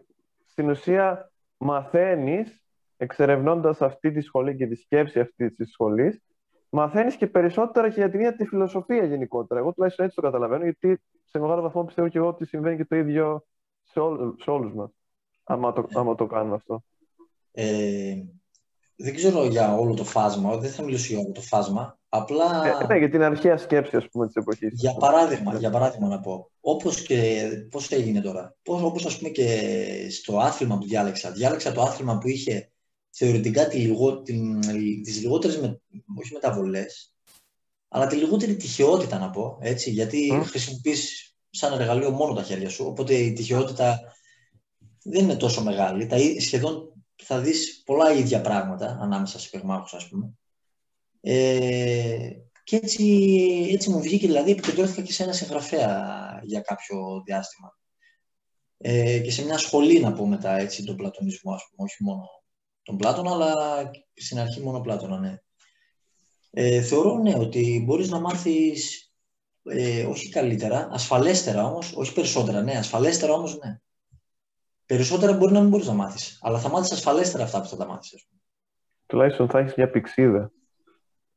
στην 0.47 0.71
ουσία 0.71 1.33
μαθαίνεις, 1.57 2.63
εξερευνώντας 2.97 3.83
αυτή 3.83 4.13
τη 4.13 4.21
σχολή 4.21 4.57
και 4.57 4.67
τη 4.67 4.75
σκέψη 4.75 5.21
αυτή 5.21 5.55
της 5.55 5.71
σχολής, 5.71 6.23
μαθαίνεις 6.71 7.17
και 7.17 7.27
περισσότερα 7.27 7.89
και 7.89 7.95
για 8.01 8.11
την 8.11 8.21
ίδια 8.21 8.37
τη 8.37 8.45
φιλοσοφία 8.45 9.05
γενικότερα. 9.05 9.61
Εγώ 9.61 9.73
τουλάχιστον 9.73 10.05
έτσι 10.05 10.17
το 10.17 10.23
καταλαβαίνω, 10.23 10.63
γιατί 10.63 11.03
σε 11.25 11.39
μεγάλο 11.39 11.63
βαθμό 11.63 11.85
πιστεύω 11.85 12.09
και 12.09 12.19
εγώ 12.19 12.29
ότι 12.29 12.47
συμβαίνει 12.47 12.77
και 12.77 12.85
το 12.85 12.97
ίδιο 12.97 13.45
σε, 13.83 14.01
όλ, 14.01 14.35
σε 14.39 14.51
όλους 14.51 14.75
μας, 14.75 14.91
άμα 15.45 15.73
το, 15.73 15.87
άμα 15.95 16.15
το 16.15 16.27
κάνουμε 16.27 16.55
αυτό. 16.55 16.83
Ε, 17.53 18.17
δεν 18.97 19.15
ξέρω 19.15 19.45
για 19.45 19.75
όλο 19.75 19.95
το 19.95 20.05
φάσμα, 20.05 20.57
δεν 20.57 20.71
θα 20.71 20.83
μιλήσω 20.83 21.15
για 21.15 21.23
όλο 21.23 21.33
το 21.33 21.41
φάσμα. 21.41 21.99
Απλά 22.13 22.77
Ε, 22.81 22.87
ναι, 22.87 22.99
για 22.99 23.11
την 23.11 23.23
αρχαία 23.23 23.57
σκέψη, 23.57 23.97
ας 23.97 24.09
πούμε, 24.09 24.27
της 24.27 24.35
εποχής. 24.35 24.73
για 24.75 24.93
παράδειγμα, 24.95 25.55
για 25.55 25.71
παράδειγμα 25.71 26.09
να 26.09 26.21
πω, 26.21 26.51
όπως 26.61 27.03
και 27.03 27.49
πώς 27.71 27.91
έγινε 27.91 28.21
τώρα, 28.21 28.57
πώς, 28.63 28.83
όπως 28.83 29.07
ας 29.07 29.19
πούμε 29.19 29.29
και 29.31 29.71
στο 30.11 30.39
άθλημα 30.39 30.79
που 30.79 30.87
διάλεξα, 30.87 31.31
διάλεξα 31.31 31.73
το 31.73 31.83
άθλημα 31.83 32.19
που 32.19 32.29
είχε 32.29 32.71
θεωρητικά 33.11 33.69
τη 33.69 33.79
λιγό, 33.79 34.23
την, 34.23 34.61
τις 35.03 35.21
λιγότερες, 35.21 35.59
με, 35.59 35.81
όχι 36.19 36.33
μεταβολές, 36.33 37.15
αλλά 37.89 38.07
τη 38.07 38.17
λιγότερη 38.17 38.57
τυχαιότητα 38.57 39.19
να 39.19 39.31
πω, 39.31 39.59
έτσι, 39.61 39.91
γιατί 39.91 40.33
Μμ. 40.33 40.43
χρησιμοποιείς 40.43 41.35
σαν 41.51 41.81
εργαλείο 41.81 42.11
μόνο 42.11 42.35
τα 42.35 42.43
χέρια 42.43 42.69
σου, 42.69 42.85
οπότε 42.87 43.15
η 43.15 43.33
τυχαιότητα 43.33 44.01
δεν 45.03 45.23
είναι 45.23 45.37
τόσο 45.37 45.63
μεγάλη. 45.63 46.07
Τα, 46.07 46.17
ί- 46.17 46.41
σχεδόν 46.41 46.93
θα 47.23 47.41
δεις 47.41 47.83
πολλά 47.87 48.13
ίδια 48.13 48.41
πράγματα 48.41 48.99
ανάμεσα 49.01 49.39
σε 49.39 49.49
παιγμάχους, 49.51 49.95
ας 49.95 50.09
πούμε. 50.09 50.31
Ε, 51.21 52.31
και 52.65 52.77
έτσι, 52.77 53.05
έτσι 53.73 53.91
μου 53.91 54.01
βγήκε, 54.01 54.27
δηλαδή 54.27 54.51
επικεντρώθηκα 54.51 55.03
και 55.03 55.13
σε 55.13 55.23
ένα 55.23 55.33
συγγραφέα 55.33 56.41
για 56.45 56.61
κάποιο 56.61 57.23
διάστημα. 57.25 57.79
Ε, 58.77 59.19
και 59.19 59.31
σε 59.31 59.45
μια 59.45 59.59
σχολή, 59.59 60.01
να 60.01 60.13
πω 60.13 60.27
μετά, 60.27 60.57
έτσι, 60.57 60.85
τον 60.85 60.97
πλατωνισμό, 60.97 61.53
ας 61.53 61.63
πούμε, 61.71 61.89
όχι 61.89 62.03
μόνο 62.03 62.29
τον 62.83 62.97
Πλάτωνα, 62.97 63.31
αλλά 63.31 63.55
στην 64.15 64.39
αρχή 64.39 64.61
μόνο 64.61 64.81
Πλάτωνα, 64.81 65.19
ναι. 65.19 65.39
Ε, 66.51 66.83
θεωρώ 66.83 67.19
ναι, 67.19 67.35
ότι 67.35 67.83
μπορείς 67.87 68.09
να 68.09 68.21
μάθεις 68.21 69.13
ε, 69.63 70.05
όχι 70.05 70.29
καλύτερα, 70.29 70.89
ασφαλέστερα 70.93 71.65
όμως, 71.65 71.93
όχι 71.97 72.13
περισσότερα, 72.13 72.63
ναι, 72.63 72.77
ασφαλέστερα 72.77 73.33
όμως 73.33 73.59
ναι. 73.59 73.81
Περισσότερα 74.87 75.33
μπορεί 75.33 75.53
να 75.53 75.61
μην 75.61 75.69
μπορείς 75.69 75.87
να 75.87 75.93
μάθεις, 75.93 76.39
αλλά 76.43 76.59
θα 76.59 76.69
μάθεις 76.69 76.93
ασφαλέστερα 76.93 77.45
αυτά 77.45 77.61
που 77.61 77.69
θα 77.69 77.77
τα 77.77 77.87
μάθεις. 77.87 78.29
Τουλάχιστον 79.07 79.49
θα 79.49 79.59
έχεις 79.59 79.75
μια 79.75 79.91
πηξίδα. 79.91 80.53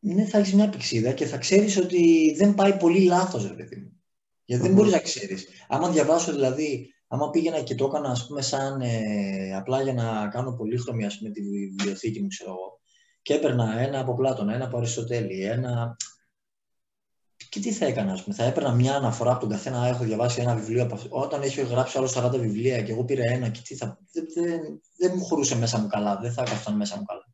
Ναι, 0.05 0.25
θα 0.25 0.37
έχεις 0.37 0.53
μια 0.53 0.69
πηξίδα 0.69 1.11
και 1.11 1.25
θα 1.25 1.37
ξέρεις 1.37 1.77
ότι 1.77 2.33
δεν 2.37 2.53
πάει 2.53 2.77
πολύ 2.77 3.03
λάθος, 3.03 3.47
ρε 3.47 3.53
παιδί 3.53 3.75
μου. 3.75 4.01
Γιατί 4.45 4.63
δεν 4.63 4.73
μπορείς 4.73 4.91
να 4.91 4.99
ξέρεις. 4.99 5.47
Άμα 5.67 5.89
διαβάσω 5.89 6.31
δηλαδή, 6.31 6.93
άμα 7.07 7.29
πήγαινα 7.29 7.61
και 7.61 7.75
το 7.75 7.85
έκανα 7.85 8.09
ας 8.09 8.27
πούμε 8.27 8.41
σαν 8.41 8.81
ε, 8.81 9.55
απλά 9.55 9.81
για 9.81 9.93
να 9.93 10.27
κάνω 10.27 10.53
πολύχρωμη 10.53 11.05
ας 11.05 11.17
πούμε 11.17 11.29
τη 11.29 11.41
βιβλιοθήκη 11.41 12.21
μου, 12.21 12.27
ξέρω 12.27 12.49
εγώ, 12.49 12.79
και 13.21 13.33
έπαιρνα 13.33 13.79
ένα 13.79 13.99
από 13.99 14.15
Πλάτωνα, 14.15 14.53
ένα 14.53 14.65
από 14.65 14.77
Αριστοτέλη, 14.77 15.43
ένα... 15.43 15.95
Και 17.49 17.59
τι 17.59 17.71
θα 17.71 17.85
έκανα, 17.85 18.11
ας 18.11 18.23
πούμε, 18.23 18.35
θα 18.35 18.43
έπαιρνα 18.43 18.73
μια 18.73 18.95
αναφορά 18.95 19.31
από 19.31 19.39
τον 19.39 19.49
καθένα, 19.49 19.87
έχω 19.87 20.03
διαβάσει 20.03 20.41
ένα 20.41 20.55
βιβλίο, 20.55 20.83
από... 20.83 20.97
όταν 21.09 21.41
έχει 21.41 21.61
γράψει 21.61 21.97
άλλος 21.97 22.17
40 22.17 22.31
βιβλία 22.39 22.81
και 22.81 22.91
εγώ 22.91 23.03
πήρα 23.05 23.23
ένα 23.23 23.49
και 23.49 23.61
τι 23.63 23.75
θα... 23.75 23.99
Δεν, 24.11 24.25
δεν, 24.33 24.81
δεν 24.97 25.11
μου 25.15 25.23
χωρούσε 25.23 25.55
μέσα 25.55 25.77
μου 25.77 25.87
καλά, 25.87 26.17
δεν 26.17 26.33
θα 26.33 26.41
έκανα 26.41 26.75
μέσα 26.75 26.97
μου 26.97 27.03
καλά. 27.03 27.32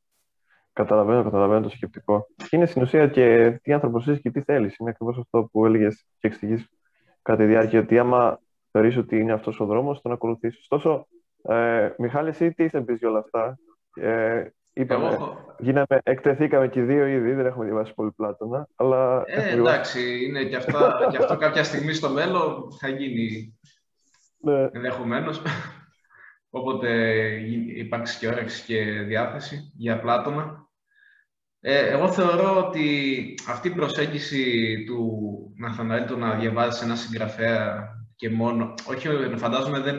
Καταλαβαίνω, 0.74 1.24
καταλαβαίνω 1.24 1.62
το 1.62 1.70
σκεπτικό. 1.70 2.28
Είναι 2.50 2.66
στην 2.66 2.82
ουσία 2.82 3.08
και 3.08 3.58
τι 3.64 3.74
άνθρωπος 3.74 4.08
είσαι 4.08 4.20
και 4.20 4.32
τι 4.32 4.42
θέλεις. 4.42 4.76
Είναι 4.78 4.90
ακριβώς 4.90 5.18
αυτό 5.18 5.50
που 5.52 5.66
έλεγες 5.66 6.06
και 6.20 6.28
εξηγείς 6.28 6.70
κατά 7.22 7.38
τη 7.38 7.46
διάρκεια 7.46 7.80
ότι 7.80 8.00
άμα 8.00 8.40
θεωρείς 8.72 8.98
ότι 8.98 9.20
είναι 9.20 9.34
αυτός 9.34 9.60
ο 9.60 9.66
δρόμος, 9.66 10.02
τον 10.02 10.12
ακολουθήσει. 10.12 10.58
Ωστόσο, 10.62 11.08
ε, 11.44 11.90
Μιχάλη, 11.98 12.30
εσύ 12.30 12.54
τι 12.54 12.64
είσαι 12.64 12.82
πεις 12.82 12.98
για 12.98 13.10
όλα 13.10 13.20
αυτά; 13.20 13.60
Ε, 13.96 14.48
Είπαμε, 14.74 15.08
Εγώ... 15.08 15.56
γίναμε, 15.60 15.86
εκτεθήκαμε 16.04 16.68
και 16.68 16.82
δύο 16.82 17.06
ήδη, 17.06 17.34
δεν 17.34 17.46
έχουμε 17.46 17.66
διαβάσει 17.66 17.94
πολύ 17.94 18.12
Πλάτωνα, 18.12 18.68
αλλά... 18.76 19.24
Ε, 19.26 19.52
εντάξει, 19.52 20.26
είναι 20.26 20.44
και, 20.44 20.56
αυτά, 20.56 21.08
και 21.12 21.18
αυτό 21.18 21.38
κάποια 21.38 21.64
στιγμή 21.64 21.94
στο 21.94 22.10
μέλλον 22.10 22.72
θα 22.80 22.88
γίνει 22.88 23.60
ναι. 24.38 24.70
ενδεχομένως. 24.72 25.42
Όποτε 26.50 26.92
υπάρξει 27.76 28.18
και 28.18 28.28
όρεξη 28.28 28.64
και 28.66 28.84
διάθεση 28.84 29.72
για 29.78 30.00
Πλάτωνα. 30.00 30.68
Ε, 31.60 31.88
εγώ 31.88 32.12
θεωρώ 32.12 32.68
ότι 32.68 33.34
αυτή 33.48 33.68
η 33.68 33.72
προσέγγιση 33.72 34.84
του 34.88 35.20
Ναθαναήλ 35.58 36.06
του 36.06 36.18
να 36.18 36.36
διαβάζεις 36.36 36.82
ένα 36.82 36.96
συγγραφέα 36.96 37.88
και 38.16 38.30
μόνο... 38.30 38.74
Όχι, 38.86 39.08
φαντάζομαι 39.36 39.80
δεν 39.80 39.98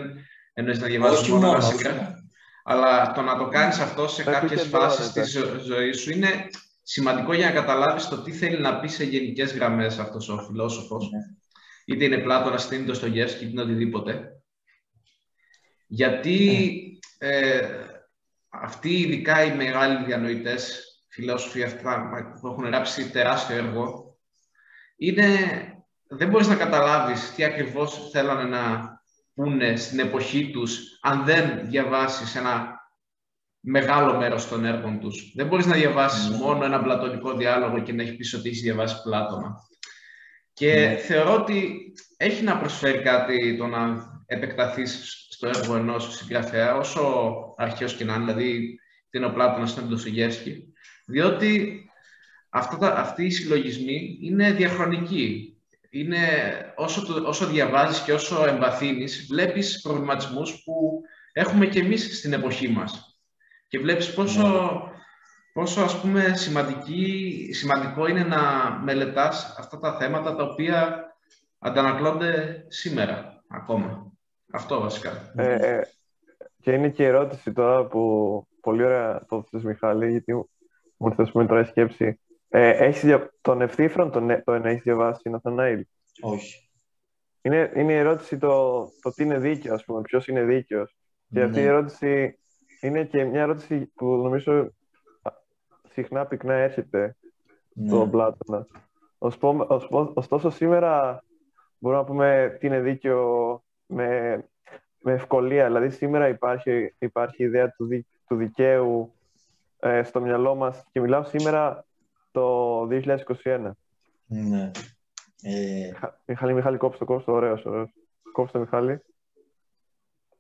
εννοείς 0.53 0.81
να 0.81 0.87
διαβάζεις 0.87 1.29
μόνο 1.29 1.49
ένα 1.49 1.61
συγγραφέα 1.61 2.21
αλλά 2.65 3.13
το 3.13 3.21
να 3.21 3.37
το 3.37 3.49
κάνεις 3.49 3.79
αυτό 3.79 4.09
σε 4.09 4.23
κάποιες 4.23 4.63
φάσεις 4.63 5.13
της 5.13 5.39
ζωής 5.65 6.01
σου 6.01 6.11
είναι 6.11 6.49
σημαντικό 6.83 7.33
για 7.33 7.47
να 7.47 7.53
καταλάβεις 7.53 8.09
το 8.09 8.23
τι 8.23 8.33
θέλει 8.33 8.61
να 8.61 8.81
πει 8.81 8.89
σε 8.89 9.05
γενικές 9.05 9.55
γραμμές 9.55 9.99
αυτός 9.99 10.29
ο 10.29 10.39
φιλόσοφος. 10.39 11.11
Ναι. 11.11 11.19
Είτε 11.85 12.05
είναι 12.05 12.19
Πλάτωνας, 12.19 12.65
είτε 12.65 12.75
είναι 12.75 12.87
το 12.87 12.95
Στογεύσκι, 12.95 13.45
είτε 13.45 13.53
είναι 13.53 13.63
οτιδήποτε. 13.63 14.40
Γιατί 15.93 16.39
ναι. 17.19 17.29
ε, 17.29 17.69
αυτοί 18.49 19.01
ειδικά 19.01 19.45
οι 19.45 19.57
μεγάλοι 19.57 20.05
διανοητές, 20.05 20.85
φιλόσοφοι 21.09 21.63
αυτά 21.63 22.11
που 22.41 22.47
έχουν 22.47 22.65
γράψει 22.65 23.11
τεράστιο 23.11 23.57
έργο, 23.57 24.19
είναι, 24.97 25.27
δεν 26.09 26.29
μπορείς 26.29 26.47
να 26.47 26.57
καταλάβεις 26.57 27.35
τι 27.35 27.45
ακριβώς 27.45 28.11
θέλανε 28.13 28.43
να 28.43 28.93
πούνε 29.35 29.77
στην 29.77 29.99
εποχή 29.99 30.51
τους 30.51 30.99
αν 31.03 31.25
δεν 31.25 31.69
διαβάσεις 31.69 32.37
ένα 32.37 32.81
μεγάλο 33.61 34.19
μέρος 34.19 34.49
των 34.49 34.65
έργων 34.65 35.01
τους. 35.01 35.33
Δεν 35.35 35.47
μπορείς 35.47 35.67
να 35.67 35.75
διαβάσεις 35.75 36.29
ναι. 36.29 36.37
μόνο 36.37 36.65
ένα 36.65 36.83
πλατωνικό 36.83 37.37
διάλογο 37.37 37.83
και 37.83 37.93
να 37.93 38.03
έχεις 38.03 38.17
πίσω 38.17 38.39
ότι 38.39 38.49
έχεις 38.49 38.61
διαβάσει 38.61 39.03
Πλάτωνα. 39.03 39.55
Και 40.53 40.75
ναι. 40.75 40.97
θεωρώ 40.97 41.35
ότι 41.35 41.93
έχει 42.17 42.43
να 42.43 42.59
προσφέρει 42.59 43.03
κάτι 43.03 43.57
το 43.57 43.67
να 43.67 44.09
επεκταθείς 44.27 45.25
στο 45.41 45.49
έργο 45.49 45.77
ενός 45.77 46.17
συγγραφέα, 46.17 46.77
όσο 46.77 47.35
αρχαίος 47.57 47.95
και 47.95 48.05
να 48.05 48.15
είναι, 48.15 48.33
δηλαδή 48.33 48.81
την 49.11 49.25
ο 49.25 49.31
Πλάτωνας, 49.31 49.75
τον 49.75 49.89
Ντοσογεύσκη, 49.89 50.73
διότι 51.07 51.85
αυτά, 52.51 52.99
αυτοί 52.99 53.25
οι 53.25 53.31
συλλογισμοί 53.31 54.19
είναι 54.23 54.53
διαχρονικοί 54.53 55.57
είναι 55.91 56.19
όσο, 56.77 57.07
το, 57.07 57.29
όσο 57.29 57.47
διαβάζεις 57.47 58.01
και 58.01 58.13
όσο 58.13 58.47
εμβαθύνεις, 58.47 59.27
βλέπεις 59.29 59.81
προβληματισμούς 59.81 60.63
που 60.65 61.03
έχουμε 61.33 61.67
και 61.67 61.79
εμείς 61.79 62.19
στην 62.19 62.33
εποχή 62.33 62.69
μας. 62.69 63.21
Και 63.69 63.79
βλέπεις 63.79 64.15
πόσο, 64.15 64.43
ναι. 64.43 64.93
πόσο 65.53 65.81
ας 65.83 66.01
πούμε, 66.01 66.33
σημαντική, 66.37 67.49
σημαντικό 67.53 68.07
είναι 68.07 68.25
να 68.25 68.71
μελετάς 68.85 69.55
αυτά 69.59 69.79
τα 69.79 69.97
θέματα 69.97 70.37
τα 70.37 70.43
οποία 70.43 71.05
αντανακλώνται 71.59 72.65
σήμερα 72.69 73.45
ακόμα. 73.49 74.10
Αυτό 74.51 74.81
βασικά. 74.81 75.33
Ε, 75.37 75.55
ε 75.55 75.83
και 76.61 76.73
είναι 76.73 76.89
και 76.89 77.03
η 77.03 77.07
ερώτηση 77.07 77.53
τώρα 77.53 77.87
που 77.87 78.47
πολύ 78.61 78.85
ωραία 78.85 79.25
το 79.29 79.45
θες 79.51 79.63
Μιχάλη, 79.63 80.11
γιατί 80.11 80.33
μου 80.97 81.09
ήρθες 81.09 81.31
τώρα 81.33 81.61
η 81.61 81.65
σκέψη 81.65 82.21
ε, 82.53 82.69
έχεις 82.69 83.17
τον 83.41 83.61
ευθύφρον 83.61 84.11
τον, 84.11 84.43
τον 84.45 84.65
έχεις 84.65 84.83
διαβάσει, 84.83 85.31
Ναθαναήλ. 85.31 85.85
Όχι. 86.21 86.71
Είναι, 87.43 87.73
είναι 87.77 87.93
η 87.93 87.97
ερώτηση 87.97 88.39
το, 88.39 88.85
το 89.03 89.11
τι 89.11 89.23
είναι 89.23 89.39
δίκαιο, 89.39 89.75
ας 89.75 89.85
πούμε, 89.85 90.01
ποιος 90.01 90.27
είναι 90.27 90.43
δίκαιος. 90.43 90.97
Και 91.33 91.43
αυτή 91.43 91.59
η 91.59 91.63
ναι. 91.63 91.69
ερώτηση 91.69 92.39
είναι 92.81 93.05
και 93.05 93.25
μια 93.25 93.41
ερώτηση 93.41 93.93
που 93.95 94.07
νομίζω 94.07 94.71
συχνά 95.89 96.27
πυκνά 96.27 96.55
έρχεται 96.55 97.17
ναι. 97.73 97.89
στον 97.89 98.11
Πλάτωνα. 98.11 98.67
Ωστόσο, 100.15 100.51
σήμερα 100.51 101.25
μπορούμε 101.79 102.01
να 102.01 102.07
πούμε 102.07 102.57
τι 102.61 102.67
είναι 102.67 102.81
δίκαιο 102.81 103.63
με, 103.91 104.43
με 105.01 105.13
ευκολία. 105.13 105.67
Δηλαδή, 105.67 105.91
σήμερα 105.91 106.29
υπάρχει, 106.29 106.95
υπάρχει 106.99 107.43
η 107.43 107.47
ιδέα 107.47 107.71
του, 107.71 107.89
του 108.27 108.37
δικαίου 108.37 109.13
ε, 109.81 110.03
στο 110.03 110.21
μυαλό 110.21 110.55
μας 110.55 110.85
και 110.93 111.01
μιλάω 111.01 111.25
σήμερα 111.25 111.85
το 112.31 112.81
2021. 112.83 113.71
Ναι. 114.27 114.71
Ε... 115.43 115.91
Μιχάλη, 116.27 116.55
Μιχάλη, 116.55 116.77
κόψε 116.77 116.99
το, 116.99 117.05
κόψε 117.05 117.27
το, 117.27 117.33
ωραίος, 117.33 117.65
ωραίος. 117.65 117.91
Κόψε 118.33 118.53
το, 118.53 118.59
Μιχάλη. 118.59 119.01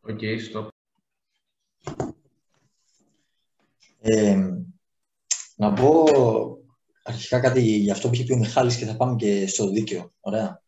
OK, 0.00 0.18
okay, 0.20 0.36
stop. 0.52 0.68
Ε, 4.00 4.48
να 5.56 5.72
πω 5.72 6.04
αρχικά 7.02 7.40
κάτι 7.40 7.60
για 7.60 7.92
αυτό 7.92 8.08
που 8.08 8.14
είχε 8.14 8.24
πει 8.24 8.32
ο 8.32 8.36
Μιχάλης 8.36 8.76
και 8.76 8.84
θα 8.84 8.96
πάμε 8.96 9.16
και 9.16 9.46
στο 9.46 9.70
δίκαιο. 9.70 10.12
Ωραία. 10.20 10.62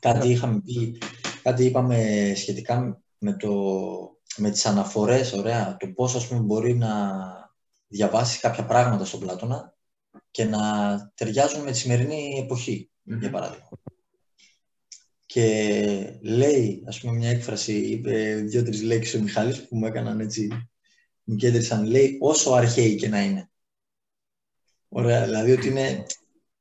Κάτι 0.00 0.28
είχαμε 0.28 0.60
πει, 0.60 0.98
κάτι 1.42 1.64
είπαμε 1.64 2.32
σχετικά 2.36 3.02
με, 3.18 3.36
το, 3.36 3.52
με 4.36 4.50
τις 4.50 4.66
αναφορές, 4.66 5.32
ωραία, 5.32 5.76
το 5.76 5.88
πώς 5.88 6.14
ας 6.14 6.28
πούμε 6.28 6.40
μπορεί 6.40 6.74
να 6.74 6.90
διαβάσεις 7.86 8.40
κάποια 8.40 8.64
πράγματα 8.64 9.04
στον 9.04 9.20
Πλάτωνα 9.20 9.74
και 10.30 10.44
να 10.44 10.60
ταιριάζουν 11.14 11.62
με 11.62 11.70
τη 11.70 11.76
σημερινή 11.76 12.38
εποχή, 12.44 12.90
για 13.02 13.30
παράδειγμα. 13.30 13.68
Και 15.26 16.18
λέει, 16.22 16.84
ας 16.86 17.00
πούμε, 17.00 17.12
μια 17.12 17.30
έκφραση, 17.30 17.72
είπε 17.72 18.34
δύο-τρεις 18.34 18.82
λέξεις 18.82 19.14
ο 19.14 19.22
Μιχάλης 19.22 19.68
που 19.68 19.76
μου 19.76 19.86
έκαναν 19.86 20.20
έτσι, 20.20 20.48
μου 21.24 21.36
κέντρισαν, 21.36 21.84
λέει, 21.84 22.16
όσο 22.20 22.52
αρχαίοι 22.52 22.94
και 22.94 23.08
να 23.08 23.22
είναι. 23.22 23.50
Ωραία, 24.88 25.24
δηλαδή 25.24 25.52
ότι 25.52 25.68
είναι, 25.68 26.06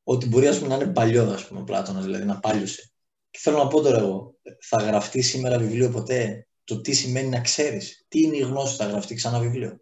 ότι 0.04 0.28
μπορεί 0.28 0.48
ας 0.48 0.58
πούμε, 0.58 0.68
να 0.68 0.76
είναι 0.76 0.94
παλιό, 0.94 1.30
ας 1.32 1.48
πούμε, 1.48 1.60
ο 1.60 1.64
Πλάτωνας, 1.64 2.04
δηλαδή 2.04 2.26
να 2.26 2.40
πάλιωσε. 2.40 2.92
Και 3.30 3.40
θέλω 3.42 3.58
να 3.58 3.68
πω 3.68 3.82
τώρα 3.82 3.98
εγώ, 3.98 4.31
θα 4.62 4.78
γραφτεί 4.78 5.22
σήμερα 5.22 5.58
βιβλίο 5.58 5.90
ποτέ; 5.90 6.48
Το 6.64 6.82
τι 6.82 6.94
σημαίνει 6.94 7.30
να 7.30 7.42
ξέρεις, 7.42 8.06
τι 8.08 8.22
είναι 8.22 8.38
η 8.38 8.42
γνώση, 8.42 8.76
θα 8.76 8.86
γραφτεί 8.86 9.16
ξανά 9.16 9.40
βιβλίο; 9.40 9.80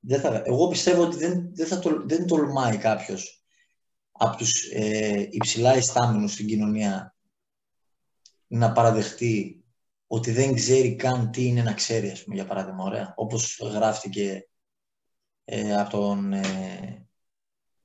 Δεν 0.00 0.20
θα, 0.20 0.42
εγώ 0.46 0.68
πιστεύω 0.68 1.02
ότι 1.02 1.16
δεν, 1.16 1.50
δεν, 1.54 1.66
θα 1.66 1.82
δεν 2.04 2.26
τολμάει 2.26 2.76
κάποιος 2.76 3.44
από 4.12 4.36
τους 4.36 4.70
ε, 4.72 5.28
υψηλά 5.30 5.76
ιστάμενους 5.76 6.32
στην 6.32 6.46
κοινωνία 6.46 7.16
να 8.46 8.72
παραδεχτεί 8.72 9.64
ότι 10.06 10.30
δεν 10.30 10.54
ξέρει 10.54 10.94
καν 10.94 11.30
τι 11.30 11.46
είναι 11.46 11.62
να 11.62 11.72
ξέρει, 11.72 12.10
ας 12.10 12.22
πούμε, 12.22 12.34
για 12.34 12.46
παράδειγμα, 12.46 12.84
ωραία. 12.84 13.14
Όπως 13.16 13.58
γράφτηκε 13.72 14.48
ε, 15.44 15.76
από 15.76 15.90
τον 15.90 16.32
ε, 16.32 17.06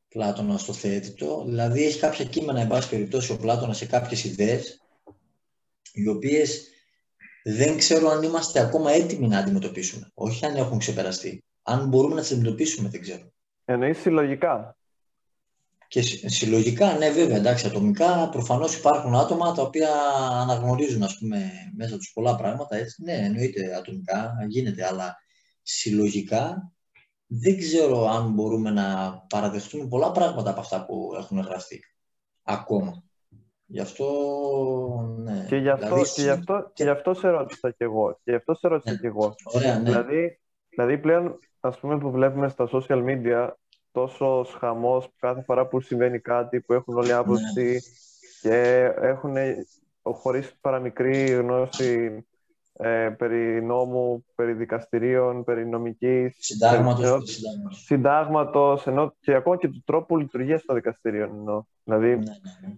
Πλάτωνα 0.07 0.57
στο 0.57 0.73
θέτητο. 0.73 1.43
Δηλαδή, 1.45 1.83
έχει 1.83 1.99
κάποια 1.99 2.25
κείμενα, 2.25 2.59
εν 2.59 2.67
πάση 2.67 2.89
περιπτώσει, 2.89 3.31
ο 3.31 3.37
Πλάτωνας 3.37 3.77
σε 3.77 3.85
κάποιες 3.85 4.23
ιδέες, 4.23 4.80
οι 5.93 6.07
οποίες 6.07 6.67
δεν 7.43 7.77
ξέρω 7.77 8.09
αν 8.09 8.23
είμαστε 8.23 8.59
ακόμα 8.59 8.91
έτοιμοι 8.91 9.27
να 9.27 9.37
αντιμετωπίσουμε. 9.37 10.11
Όχι 10.13 10.45
αν 10.45 10.55
έχουν 10.55 10.77
ξεπεραστεί 10.77 11.43
αν 11.63 11.87
μπορούμε 11.87 12.15
να 12.15 12.21
τις 12.21 12.31
αντιμετωπίσουμε, 12.31 12.89
δεν 12.89 13.01
ξέρω. 13.01 13.31
Εννοείς 13.65 13.97
συλλογικά; 13.97 14.77
Και 15.87 16.01
συλλογικά, 16.01 16.97
ναι, 16.97 17.09
βέβαια, 17.09 17.37
εντάξει, 17.37 17.67
ατομικά 17.67 18.29
προφανώς 18.29 18.75
υπάρχουν 18.75 19.15
άτομα 19.15 19.53
τα 19.53 19.61
οποία 19.61 19.91
αναγνωρίζουν, 20.41 21.03
ας 21.03 21.17
πούμε, 21.17 21.51
μέσα 21.75 21.97
τους 21.97 22.11
πολλά 22.13 22.35
πράγματα. 22.35 22.75
Έτσι. 22.75 23.03
Ναι, 23.03 23.13
εννοείται 23.13 23.75
ατομικά, 23.75 24.33
γίνεται, 24.47 24.85
αλλά 24.85 25.17
συλλογικά 25.61 26.71
δεν 27.27 27.57
ξέρω 27.57 28.07
αν 28.07 28.31
μπορούμε 28.31 28.69
να 28.69 29.17
παραδεχτούμε 29.29 29.87
πολλά 29.87 30.11
πράγματα 30.11 30.49
από 30.49 30.59
αυτά 30.59 30.85
που 30.85 31.11
έχουν 31.17 31.39
γραφτεί 31.39 31.83
ακόμα. 32.43 33.03
Γι' 33.71 33.79
αυτό, 33.79 34.05
ναι. 35.23 35.45
Και 35.47 35.55
γι' 35.55 35.69
αυτό, 35.69 35.85
δηλαδή, 35.87 36.11
και 36.13 36.21
γι 36.21 36.29
αυτό, 36.29 36.71
και 36.73 36.83
γι 36.83 36.89
αυτό 36.89 37.13
σε 37.13 37.29
ρώτησα 37.29 37.69
κι 37.71 37.83
εγώ. 37.83 38.11
Και 38.23 38.31
γι' 38.31 38.35
αυτό 38.37 38.53
σε 38.53 38.67
ρώτησα 38.67 38.91
Ναι. 38.91 38.97
κι 38.99 39.05
εγώ. 39.05 39.35
Ωραία, 39.43 39.75
ναι. 39.77 39.83
Δηλαδή, 39.83 40.39
δηλαδή 40.69 40.97
πλέον, 40.97 41.37
ας 41.59 41.79
πούμε, 41.79 41.97
που 41.97 42.11
βλέπουμε 42.11 42.49
στα 42.49 42.67
social 42.71 43.03
media 43.05 43.49
τόσο 43.91 44.45
χαμός 44.59 45.09
κάθε 45.19 45.41
φορά 45.41 45.67
που 45.67 45.79
συμβαίνει 45.81 46.19
κάτι, 46.19 46.59
που 46.61 46.73
έχουν 46.73 46.93
Ναι. 46.93 46.99
όλοι 46.99 47.13
άποψη 47.13 47.81
και 48.41 48.83
έχουν 49.01 49.35
χωρίς 50.01 50.55
παραμικρή 50.61 51.25
γνώση 51.31 52.25
ε, 52.73 53.09
περί 53.17 53.63
νόμου, 53.63 54.25
περί 54.35 54.53
δικαστηρίων, 54.53 55.43
περί 55.43 55.67
νομικής, 55.67 56.35
Συντάγματος, 56.39 57.03
ενώ- 57.05 57.17
του 57.19 57.27
συντάγματος. 57.27 57.83
συντάγματος, 57.83 58.87
ενώ 58.87 59.15
και 59.19 59.33
ακόμα 59.35 59.57
και 59.57 59.67
του 59.67 59.81
τρόπου 59.85 60.17
λειτουργίας 60.17 60.63
των 60.65 60.75
δικαστηρίων. 60.75 61.29
Εννοώ. 61.29 61.63
Δηλαδή, 61.83 62.07
Ναι, 62.07 62.15
ναι, 62.15 62.67
ναι. 62.67 62.73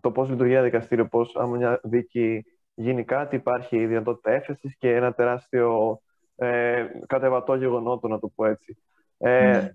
Το 0.00 0.10
πώς 0.10 0.28
λειτουργεί 0.28 0.52
ένα 0.52 0.62
δικαστήριο, 0.62 1.06
πώς 1.08 1.36
άμα 1.36 1.56
μια 1.56 1.80
δίκη 1.82 2.44
γίνει 2.74 3.04
κάτι, 3.04 3.36
υπάρχει 3.36 3.76
η 3.76 3.86
δυνατότητα 3.86 4.30
έφεσης 4.30 4.76
και 4.78 4.94
ένα 4.94 5.12
τεράστιο 5.12 6.00
ε, 6.36 6.84
κατεβατό 7.06 7.54
γεγονότο, 7.54 8.08
να 8.08 8.18
το 8.18 8.28
πω 8.28 8.44
έτσι. 8.46 8.78
Ε, 9.18 9.50
Ναι. 9.50 9.70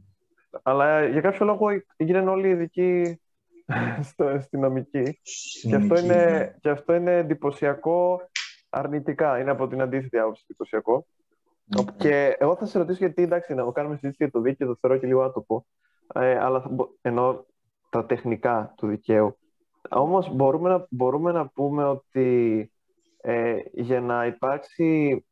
Αλλά 0.64 1.06
για 1.06 1.22
κάποιο 1.22 1.46
λόγο 1.46 1.68
έγιναν 1.96 2.28
όλοι 2.28 2.50
ειδικοί 2.50 3.20
στο, 4.10 4.40
στη 4.42 4.58
νομική 4.58 5.20
Στην 5.24 5.70
και 5.70 5.76
αυτό, 5.76 5.94
νομική, 5.94 6.06
είναι, 6.06 6.26
ναι. 6.26 6.56
και 6.62 6.70
αυτό 6.70 6.94
είναι 6.94 7.18
εντυπωσιακό 7.18 8.30
αρνητικά. 8.70 9.40
Είναι 9.40 9.52
από 9.52 9.68
την 9.68 9.82
αντίθετη 9.82 10.18
άποψη 10.18 10.44
εντυπωσιακό. 10.48 11.06
Ναι, 11.66 11.82
ναι. 11.82 11.92
Και 11.98 12.36
εγώ 12.40 12.56
θα 12.56 12.66
σε 12.66 12.78
ρωτήσω 12.78 12.98
γιατί, 13.06 13.24
εντάξει, 13.24 13.54
να 13.54 13.72
κάνουμε 13.72 13.96
συζήτηση 13.96 14.24
για 14.24 14.32
το 14.32 14.40
δίκαιο, 14.40 14.68
το 14.68 14.78
θεωρώ 14.82 14.98
και 14.98 15.08
λίγο 15.08 15.22
άτομο, 15.24 15.66
ε, 16.14 16.38
αλλά 16.38 16.62
θα 16.62 16.70
μπο- 16.70 16.90
ενώ 17.02 17.46
τα 17.90 18.06
τεχνικά 18.06 18.74
του 18.78 18.88
δικαίου. 18.88 19.38
Όμως 19.90 20.36
μπορούμε 20.36 20.70
να, 20.70 20.88
μπορούμε 20.90 21.32
να 21.32 21.48
πούμε 21.48 21.84
ότι 21.84 22.72
ε, 23.22 23.58
για 23.74 24.02
να 24.02 24.26
υπάρξει 24.26 25.26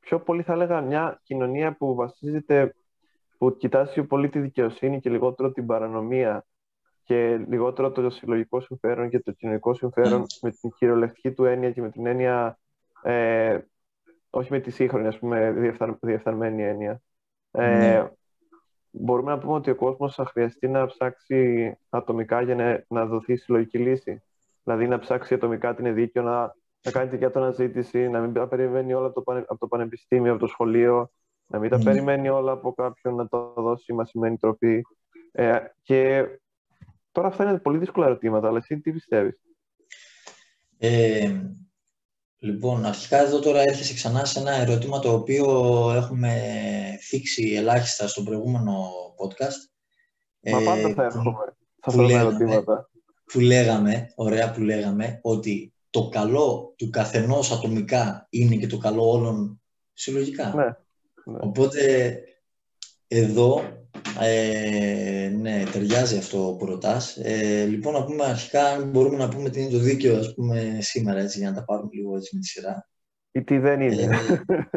πιο 0.00 0.20
πολύ, 0.20 0.42
θα 0.42 0.52
έλεγα, 0.52 0.80
μια 0.80 1.20
κοινωνία 1.22 1.76
που 1.76 1.94
βασίζεται, 1.94 2.74
που 3.38 3.56
κοιτάζει 3.56 3.92
πιο 3.92 4.06
πολύ 4.06 4.28
τη 4.28 4.38
δικαιοσύνη 4.38 5.00
και 5.00 5.10
λιγότερο 5.10 5.52
την 5.52 5.66
παρανομία 5.66 6.44
και 7.02 7.36
λιγότερο 7.36 7.90
το 7.90 8.10
συλλογικό 8.10 8.60
συμφέρον 8.60 9.08
και 9.08 9.20
το 9.20 9.32
κοινωνικό 9.32 9.74
συμφέρον 9.74 10.18
Ναι. 10.20 10.24
με 10.42 10.50
την 10.50 10.70
κυριολεκτική 10.78 11.32
του 11.32 11.44
έννοια 11.44 11.70
και 11.70 11.80
με 11.80 11.90
την 11.90 12.06
έννοια 12.06 12.58
ε, 13.02 13.58
όχι 14.30 14.52
με 14.52 14.60
τη 14.60 14.70
σύγχρονη, 14.70 15.06
ας 15.06 15.18
πούμε, 15.18 15.52
διεφθαρ, 15.52 15.90
διεφθαρμένη 16.00 16.62
έννοια. 16.62 17.00
Ε, 17.50 17.76
Ναι. 17.76 18.10
Μπορούμε 18.98 19.30
να 19.30 19.38
πούμε 19.38 19.52
ότι 19.52 19.70
ο 19.70 19.74
κόσμος 19.74 20.14
θα 20.14 20.24
χρειαστεί 20.24 20.68
να 20.68 20.86
ψάξει 20.86 21.72
ατομικά 21.88 22.42
για 22.42 22.54
να, 22.54 22.84
να 22.88 23.06
δοθεί 23.06 23.36
συλλογική 23.36 23.78
λύση. 23.78 24.22
Δηλαδή 24.64 24.86
να 24.88 24.98
ψάξει 24.98 25.34
ατομικά 25.34 25.74
την 25.74 25.94
δίκαιο, 25.94 26.22
να, 26.22 26.54
να 26.82 26.90
κάνει 26.90 27.10
τη 27.10 27.30
του 27.30 27.38
αναζήτηση, 27.38 28.08
να 28.08 28.20
μην 28.20 28.32
τα 28.32 28.48
περιμένει 28.48 28.94
όλα 28.94 29.06
από 29.06 29.14
το, 29.14 29.22
πανε- 29.22 29.44
από 29.48 29.58
το 29.58 29.66
πανεπιστήμιο, 29.66 30.30
από 30.30 30.40
το 30.40 30.46
σχολείο, 30.46 31.10
να 31.46 31.58
μην 31.58 31.70
τα 31.70 31.76
Ναι. 31.78 31.84
περιμένει 31.84 32.28
όλα 32.28 32.52
από 32.52 32.72
κάποιον 32.72 33.14
να 33.14 33.28
τα 33.28 33.52
δώσει 33.56 33.92
μασημένη 33.92 34.36
τροπή. 34.36 34.86
Ε, 35.32 35.58
και 35.82 36.26
τώρα 37.12 37.28
αυτά 37.28 37.44
είναι 37.44 37.58
πολύ 37.58 37.78
δύσκολα 37.78 38.06
ερωτήματα, 38.06 38.48
αλλά 38.48 38.58
εσύ 38.58 38.80
τι 38.80 38.92
πιστεύεις; 38.92 39.40
Ε, 40.78 41.40
λοιπόν, 42.38 42.84
αρχικά 42.84 43.18
εδώ 43.18 43.38
τώρα 43.38 43.60
έρχεσαι 43.60 43.94
ξανά 43.94 44.24
σε 44.24 44.38
ένα 44.38 44.52
ερώτημα 44.52 44.98
το 44.98 45.12
οποίο 45.12 45.44
έχουμε 45.94 46.42
θίξει 47.08 47.52
ελάχιστα 47.56 48.08
στο 48.08 48.22
προηγούμενο 48.22 48.90
podcast. 49.22 49.70
Μα 50.50 50.60
Ε, 50.60 50.64
πάντα 50.64 50.88
θα 50.88 50.94
που- 50.94 51.00
έρχομαι 51.00 51.30
σε 51.46 51.56
που 51.80 51.90
αυτά 51.90 52.00
τα 52.00 52.06
λέγαμε. 52.06 52.28
ερωτήματα. 52.28 52.90
που 53.32 53.40
λέγαμε, 53.40 54.12
ωραία 54.14 54.50
που 54.50 54.60
λέγαμε, 54.60 55.18
ότι 55.22 55.74
το 55.90 56.08
καλό 56.08 56.74
του 56.76 56.90
καθενός 56.90 57.52
ατομικά 57.52 58.26
είναι 58.30 58.56
και 58.56 58.66
το 58.66 58.78
καλό 58.78 59.10
όλων 59.10 59.62
συλλογικά. 59.92 60.52
Ναι, 60.54 60.64
ναι. 61.32 61.38
Οπότε 61.40 61.80
εδώ, 63.08 63.84
ε, 64.20 65.32
ναι, 65.36 65.64
ταιριάζει 65.72 66.16
αυτό 66.16 66.56
που 66.58 66.66
ρωτάς. 66.66 67.16
Ε, 67.16 67.64
λοιπόν, 67.66 67.92
να 67.92 68.04
πούμε 68.04 68.24
αρχικά, 68.24 68.64
αν 68.66 68.90
μπορούμε 68.90 69.16
να 69.16 69.28
πούμε 69.28 69.50
τι 69.50 69.60
είναι 69.60 69.70
το 69.70 69.78
δίκαιο, 69.78 70.18
ας 70.18 70.34
πούμε, 70.34 70.78
σήμερα, 70.80 71.20
έτσι, 71.20 71.38
για 71.38 71.50
να 71.50 71.56
τα 71.56 71.64
πάρουμε 71.64 71.90
λίγο 71.92 72.16
έτσι 72.16 72.34
με 72.34 72.40
τη 72.40 72.46
σειρά. 72.46 72.88
Ή 73.32 73.42
τι 73.44 73.58
δεν 73.58 73.80
είναι. 73.80 74.02
Ε, 74.02 74.08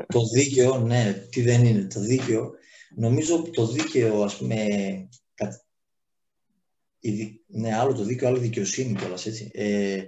το 0.06 0.22
δίκαιο, 0.34 0.78
ναι, 0.78 1.26
τι 1.30 1.42
δεν 1.42 1.66
είναι. 1.66 1.88
Το 1.94 2.00
δίκαιο, 2.00 2.52
νομίζω 2.96 3.42
το 3.42 3.68
δίκαιο, 3.68 4.22
ας 4.22 4.38
πούμε, 4.38 4.56
κα- 5.34 5.64
η 7.00 7.12
δι- 7.12 7.42
ναι, 7.48 7.76
άλλο 7.76 7.94
το 7.94 8.04
δίκαιο, 8.04 8.28
άλλο 8.28 8.38
η 8.38 8.42
δικαιοσύνη 8.42 8.94
κιόλας, 8.94 9.26
έτσι. 9.26 9.52
Ε, 9.54 10.04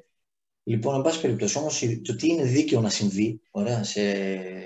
λοιπόν, 0.63 0.95
εν 0.95 1.01
πάση 1.01 1.21
περιπτώσει, 1.21 1.57
όμως, 1.57 1.81
η- 1.81 2.01
το 2.01 2.15
τι 2.15 2.27
είναι 2.27 2.43
δίκαιο 2.43 2.81
να 2.81 2.89
συμβεί, 2.89 3.41
ωραία, 3.51 3.83
σε 3.83 4.01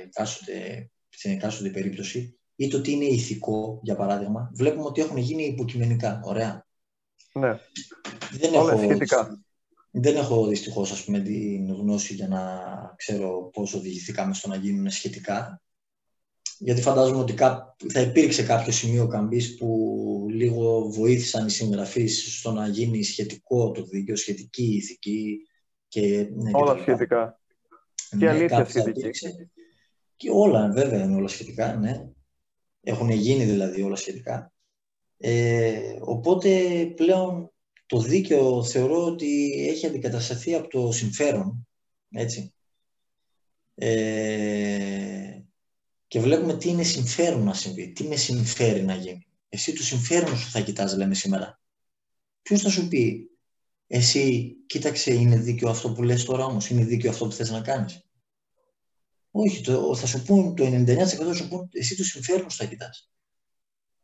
εκάστοτε, 0.05 0.89
στην 1.09 1.31
εκάστοτε 1.31 1.69
περίπτωση, 1.69 2.37
ή 2.55 2.67
το 2.67 2.81
τι 2.81 2.91
είναι 2.91 3.05
ηθικό, 3.05 3.79
για 3.83 3.95
παράδειγμα, 3.95 4.51
βλέπουμε 4.53 4.85
ότι 4.85 5.01
έχουν 5.01 5.17
γίνει 5.17 5.43
υποκειμενικά, 5.43 6.21
ωραία. 6.23 6.65
ναι. 7.33 7.59
Δεν 8.31 8.53
Όλα 8.55 8.71
έχω, 8.73 8.81
σχετικά. 8.83 9.43
δεν 9.91 10.15
έχω 10.15 10.47
δυστυχώς 10.47 10.91
ας 10.91 11.03
πούμε 11.03 11.19
την 11.19 11.73
γνώση 11.73 12.13
για 12.13 12.27
να 12.27 12.41
ξέρω 12.97 13.49
πώς 13.53 13.73
οδηγηθήκαμε 13.73 14.33
στο 14.33 14.47
να 14.47 14.55
γίνουν 14.55 14.89
σχετικά. 14.89 15.61
Γιατί 16.59 16.81
φαντάζομαι 16.81 17.19
ότι 17.19 17.33
κά- 17.33 17.75
θα 17.93 18.01
υπήρξε 18.01 18.43
κάποιο 18.43 18.71
σημείο 18.71 19.07
καμπής 19.07 19.55
που 19.57 20.27
λίγο 20.29 20.89
βοήθησαν 20.89 21.45
οι 21.45 21.49
συγγραφείς 21.51 22.37
στο 22.39 22.51
να 22.51 22.67
γίνει 22.67 23.03
σχετικό 23.03 23.71
το 23.71 23.83
δίκαιο, 23.83 24.15
σχετική 24.15 24.63
ηθική 24.75 25.37
και 25.87 26.29
ναι, 26.35 26.51
Όλα 26.53 26.73
κτλ. 26.73 26.81
σχετικά. 26.81 27.39
Ναι, 28.11 28.19
Και 28.19 28.29
αλήθεια 28.29 28.47
κάπου 28.57 28.71
θα 28.71 28.79
σχετική. 28.79 28.99
υπήρξε. 28.99 29.49
Και 30.15 30.29
όλα, 30.31 30.71
βέβαια, 30.71 31.03
είναι 31.03 31.15
όλα 31.15 31.27
σχετικά, 31.27 31.75
ναι. 31.75 32.09
Έχουν 32.87 33.09
γίνει 33.09 33.43
δηλαδή 33.43 33.81
όλα 33.81 33.95
σχετικά. 33.95 34.53
Ε, 35.17 35.97
οπότε 36.01 36.85
πλέον 36.95 37.51
το 37.85 37.99
δίκαιο 37.99 38.63
θεωρώ 38.63 39.05
ότι 39.05 39.51
έχει 39.69 39.85
αντικατασταθεί 39.85 40.55
από 40.55 40.67
το 40.67 40.91
συμφέρον, 40.91 41.67
έτσι. 42.11 42.53
Ε, 43.75 45.39
και 46.07 46.19
βλέπουμε 46.19 46.57
τι 46.57 46.69
είναι 46.69 46.83
συμφέρον 46.83 47.43
να 47.43 47.53
συμβεί, 47.53 47.91
τι 47.91 48.07
με 48.07 48.15
συμφέρει 48.15 48.83
να 48.83 48.95
γίνει. 48.95 49.27
Εσύ 49.49 49.73
το 49.73 49.83
συμφέρον 49.83 50.37
σου 50.37 50.49
θα 50.49 50.59
κοιτάς, 50.59 50.95
λέμε 50.95 51.15
σήμερα. 51.15 51.59
Ποιος 52.41 52.61
θα 52.61 52.69
σου 52.69 52.87
πει, 52.87 53.29
εσύ 53.87 54.55
κοίταξε 54.65 55.13
είναι 55.13 55.37
δίκαιο 55.37 55.69
αυτό 55.69 55.91
που 55.91 56.03
λες 56.03 56.23
τώρα 56.23 56.45
όμως, 56.45 56.69
είναι 56.69 56.83
δίκαιο 56.83 57.09
αυτό 57.11 57.25
που 57.25 57.31
θες 57.31 57.49
να 57.49 57.61
κάνεις. 57.61 58.04
Όχι, 59.37 59.61
το, 59.63 59.95
θα 59.95 60.05
σου 60.07 60.23
πούν 60.23 60.55
το 60.55 60.63
99% 60.65 60.95
θα 61.05 61.33
σου 61.33 61.47
πούν 61.47 61.69
εσύ 61.71 61.95
το 61.97 62.03
συμφέρον 62.03 62.49
σου 62.49 62.57
θα 62.57 62.65
κοιτάς. 62.65 63.09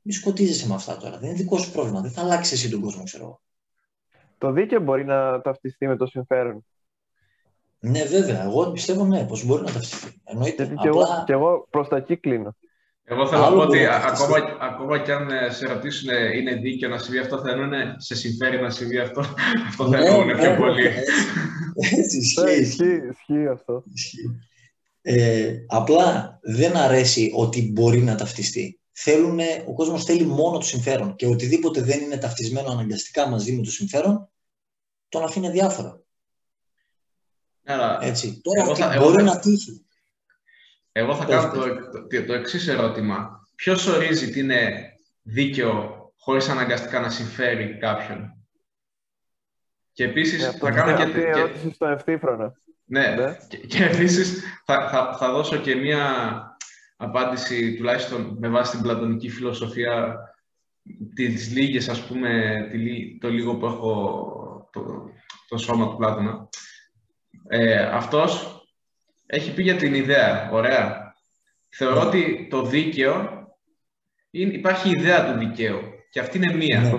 Μη 0.01 0.13
σκοτίζεσαι 0.13 0.67
με 0.67 0.73
αυτά 0.73 0.97
τώρα. 0.97 1.17
Δεν 1.17 1.29
είναι 1.29 1.37
δικό 1.37 1.57
σου 1.57 1.71
πρόβλημα. 1.71 2.01
Δεν 2.01 2.11
θα 2.11 2.21
αλλάξεις 2.21 2.51
εσύ 2.59 2.69
τον 2.69 2.81
κόσμο, 2.81 3.03
ξέρω 3.03 3.23
εγώ. 3.23 3.41
Το 4.37 4.51
δίκαιο 4.51 4.79
μπορεί 4.81 5.05
να 5.05 5.41
ταυτιστεί 5.41 5.87
με 5.87 5.95
το 5.97 6.05
συμφέρον. 6.05 6.65
Ναι, 7.79 8.03
βέβαια. 8.03 8.43
Εγώ 8.43 8.71
πιστεύω 8.71 9.05
ναι, 9.05 9.25
πως 9.25 9.45
μπορεί 9.45 9.63
να 9.63 9.71
ταυτιστεί. 9.71 10.21
Εννοείται. 10.23 10.63
Γιατί 10.63 10.75
και 10.81 10.87
εγώ, 10.87 11.01
Απλά 11.01 11.23
και 11.25 11.33
εγώ 11.33 11.67
προς 11.69 11.87
τα 11.87 11.97
εκεί 11.97 12.17
κλείνω. 12.17 12.55
Εγώ 13.03 13.27
θέλω 13.27 13.41
να 13.41 13.47
Άλλο 13.47 13.55
πω 13.55 13.61
ότι 13.61 13.77
μπορεί 13.77 13.89
να 13.89 13.95
α- 13.95 14.01
ταυτιστεί. 14.01 14.33
ακόμα, 14.33 14.57
ακόμα 14.61 14.99
και 14.99 15.11
αν 15.13 15.29
ε, 15.29 15.49
σε 15.49 15.67
ρωτήσουν 15.67 16.09
ε, 16.09 16.37
είναι 16.37 16.55
δίκαιο 16.55 16.89
να 16.89 16.97
συμβεί 16.97 17.19
αυτό, 17.19 17.37
θα 17.39 17.49
εννοούν 17.49 17.71
σε 17.97 18.15
συμφέρει 18.15 18.61
να 18.61 18.69
συμβεί 18.69 18.97
αυτό. 18.99 19.19
Αυτό 19.69 19.83
θα 19.89 19.99
Ναι, 19.99 20.05
εννοούν 20.05 20.25
ναι, 20.25 20.37
πιο 20.37 20.55
πολύ. 20.55 20.85
Έτσι, 20.85 21.07
έτσι 21.99 22.41
Ναι, 22.41 22.51
ισχύει. 22.51 22.61
ισχύει, 22.61 23.07
ισχύει 23.11 23.47
αυτό. 23.47 23.83
ισχύει. 23.93 24.39
Ε, 25.01 25.55
απλά 25.67 26.39
δεν 26.41 26.77
αρέσει 26.77 27.31
ότι 27.35 27.71
μπορεί 27.71 28.01
να 28.01 28.15
ταυτιστεί. 28.15 28.79
Θέλουνε, 28.91 29.63
ο 29.67 29.73
κόσμος 29.73 30.03
θέλει 30.03 30.25
μόνο 30.25 30.57
το 30.57 30.65
συμφέρον 30.65 31.15
και 31.15 31.25
οτιδήποτε 31.27 31.81
δεν 31.81 32.01
είναι 32.01 32.17
ταυτισμένο 32.17 32.71
αναγκαστικά 32.71 33.27
μαζί 33.27 33.53
με 33.55 33.63
το 33.63 33.71
συμφέρον 33.71 34.29
τον 35.09 35.23
αφήνει 35.23 35.47
αδιάφορο. 35.47 36.05
Άρα, 37.65 37.97
Έτσι. 38.01 38.41
Τώρα 38.41 38.61
Εγώ 38.61 38.75
θα- 38.75 38.89
τι 38.89 38.95
εγώ 38.95 39.03
μπορεί 39.05 39.15
θα- 39.23 39.33
να 39.33 39.39
τύχει. 39.39 39.85
εγώ 40.91 41.15
θα 41.15 41.25
Πες, 41.25 41.35
κάνω 41.35 41.51
πες. 41.51 41.61
το, 41.61 42.07
το, 42.07 42.25
το 42.25 42.33
εξής 42.33 42.67
ερώτημα. 42.67 43.47
Ποιος 43.55 43.87
ορίζει 43.87 44.29
τι 44.29 44.39
είναι 44.39 44.89
δίκαιο 45.21 45.95
χωρίς 46.17 46.49
αναγκαστικά 46.49 46.99
να 46.99 47.09
συμφέρει 47.09 47.77
κάποιον; 47.77 48.35
Και 49.93 50.03
επίσης 50.03 50.43
Ε, 50.43 50.47
αυτό- 50.47 50.65
θα 50.65 50.71
κάνω 50.73 50.91
αυτή 50.91 51.11
και, 51.11 51.19
η 51.19 51.23
και, 51.23 51.29
ερώτηση 51.29 51.71
στο 51.73 51.85
ευθύφρονα. 51.87 52.60
Ναι, 52.91 53.07
Ναι. 53.15 53.37
και, 53.47 53.57
και 53.57 53.83
επίσης 53.83 54.43
θα, 54.65 54.89
θα, 54.89 55.15
θα 55.17 55.31
δώσω 55.31 55.57
και 55.57 55.75
μία 55.75 56.05
απάντηση 56.97 57.75
τουλάχιστον 57.75 58.37
με 58.39 58.49
βάση 58.49 58.71
την 58.71 58.81
πλατωνική 58.81 59.29
φιλοσοφία 59.29 60.17
τις 61.15 61.51
λίγες 61.53 61.89
ας 61.89 62.05
πούμε 62.07 62.53
τη, 62.71 62.77
λί- 62.77 63.21
το 63.21 63.29
λίγο 63.29 63.55
που 63.55 63.65
έχω 63.65 64.69
το, 64.71 65.09
το 65.47 65.57
σώμα 65.57 65.89
του 65.89 65.95
Πλάτωνα. 65.97 66.49
Ε, 67.47 67.83
αυτός 67.83 68.61
έχει 69.25 69.53
πει 69.53 69.63
για 69.63 69.75
την 69.75 69.93
ιδέα, 69.93 70.49
ωραία. 70.51 71.13
Θεωρώ 71.69 72.01
ότι 72.01 72.47
το 72.49 72.61
δίκαιο 72.61 73.29
υπάρχει 74.29 74.87
η 74.89 74.91
ιδέα 74.91 75.33
του 75.33 75.39
δικαίου 75.39 75.79
και 76.09 76.19
αυτή 76.19 76.37
είναι 76.37 76.53
μία. 76.53 76.79
Ναι. 76.81 76.89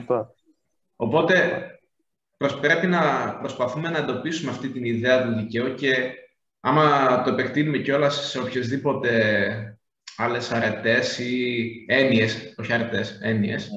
Οπότε 2.43 2.67
πρέπει 2.67 2.87
να 2.87 3.35
προσπαθούμε 3.41 3.89
να 3.89 3.99
εντοπίσουμε 3.99 4.51
αυτή 4.51 4.69
την 4.69 4.85
ιδέα 4.85 5.25
του 5.25 5.35
δικαίου 5.35 5.75
και 5.75 6.13
άμα 6.61 7.23
το 7.23 7.31
επεκτείνουμε 7.31 7.79
κιόλας 7.79 8.29
σε 8.31 8.39
οποιασδήποτε 8.39 9.79
άλλες 10.17 10.51
αρετές 10.51 11.19
ή 11.19 11.85
έννοιες, 11.89 12.55
όχι 12.57 12.73
αρετές, 12.73 13.19
έννοιες, 13.23 13.71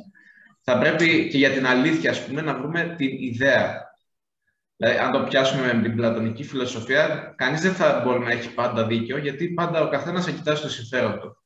θα 0.61 0.77
πρέπει 0.77 1.27
και 1.27 1.37
για 1.37 1.49
την 1.49 1.65
αλήθεια, 1.65 2.09
ας 2.09 2.25
πούμε, 2.25 2.41
να 2.41 2.57
βρούμε 2.57 2.95
την 2.97 3.09
ιδέα. 3.19 3.93
Δηλαδή, 4.75 4.97
αν 4.97 5.11
το 5.11 5.23
πιάσουμε 5.23 5.73
με 5.73 5.81
την 5.81 5.95
πλατωνική 5.95 6.43
φιλοσοφία, 6.43 7.33
κανείς 7.37 7.61
δεν 7.61 7.73
θα 7.73 8.01
μπορεί 8.05 8.19
να 8.19 8.31
έχει 8.31 8.53
πάντα 8.53 8.87
δίκιο, 8.87 9.17
γιατί 9.17 9.47
πάντα 9.47 9.81
ο 9.81 9.89
καθένας 9.89 10.25
θα 10.25 10.31
κοιτάζει 10.31 10.61
το 10.61 10.69
συμφέρον 10.69 11.19
του. 11.19 11.37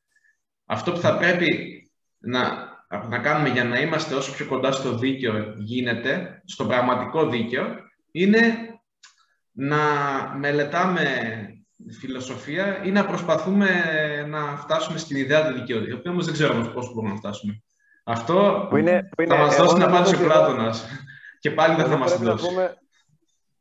Αυτό 0.64 0.92
που 0.92 1.00
θα 1.00 1.16
πρέπει 1.16 1.80
να, 2.18 2.69
να 3.08 3.18
κάνουμε 3.18 3.48
για 3.48 3.64
να 3.64 3.80
είμαστε 3.80 4.14
όσο 4.14 4.32
πιο 4.32 4.46
κοντά 4.46 4.72
στο 4.72 4.96
δίκαιο 4.96 5.54
γίνεται, 5.56 6.42
στο 6.44 6.66
πραγματικό 6.66 7.28
δίκαιο, 7.28 7.64
είναι 8.10 8.40
να 9.52 9.78
μελετάμε 10.38 11.04
φιλοσοφία 12.00 12.82
ή 12.84 12.90
να 12.90 13.06
προσπαθούμε 13.06 13.68
να 14.28 14.56
φτάσουμε 14.56 14.98
στην 14.98 15.16
ιδέα 15.16 15.46
του 15.46 15.54
δικαίου, 15.58 15.84
η 15.88 15.92
οποία 15.92 16.10
όμως 16.10 16.24
δεν 16.24 16.34
ξέρουμε 16.34 16.68
πώς 16.68 16.92
μπορούμε 16.92 17.12
να 17.12 17.18
φτάσουμε. 17.18 17.62
Αυτό 18.04 18.66
που 18.70 18.76
είναι, 18.76 19.08
που 19.16 19.22
είναι, 19.22 19.34
θα 19.34 19.40
μας 19.40 19.56
δώσει 19.56 19.78
να 19.78 19.86
απάντηση 19.86 20.14
ο 20.14 20.26
Πλάτωνας. 20.26 20.86
Και 21.38 21.50
πάλι 21.50 21.74
δεν 21.74 21.84
θα 21.84 21.96
μας 21.96 22.18
δώσει. 22.18 22.48
Πούμε, 22.48 22.74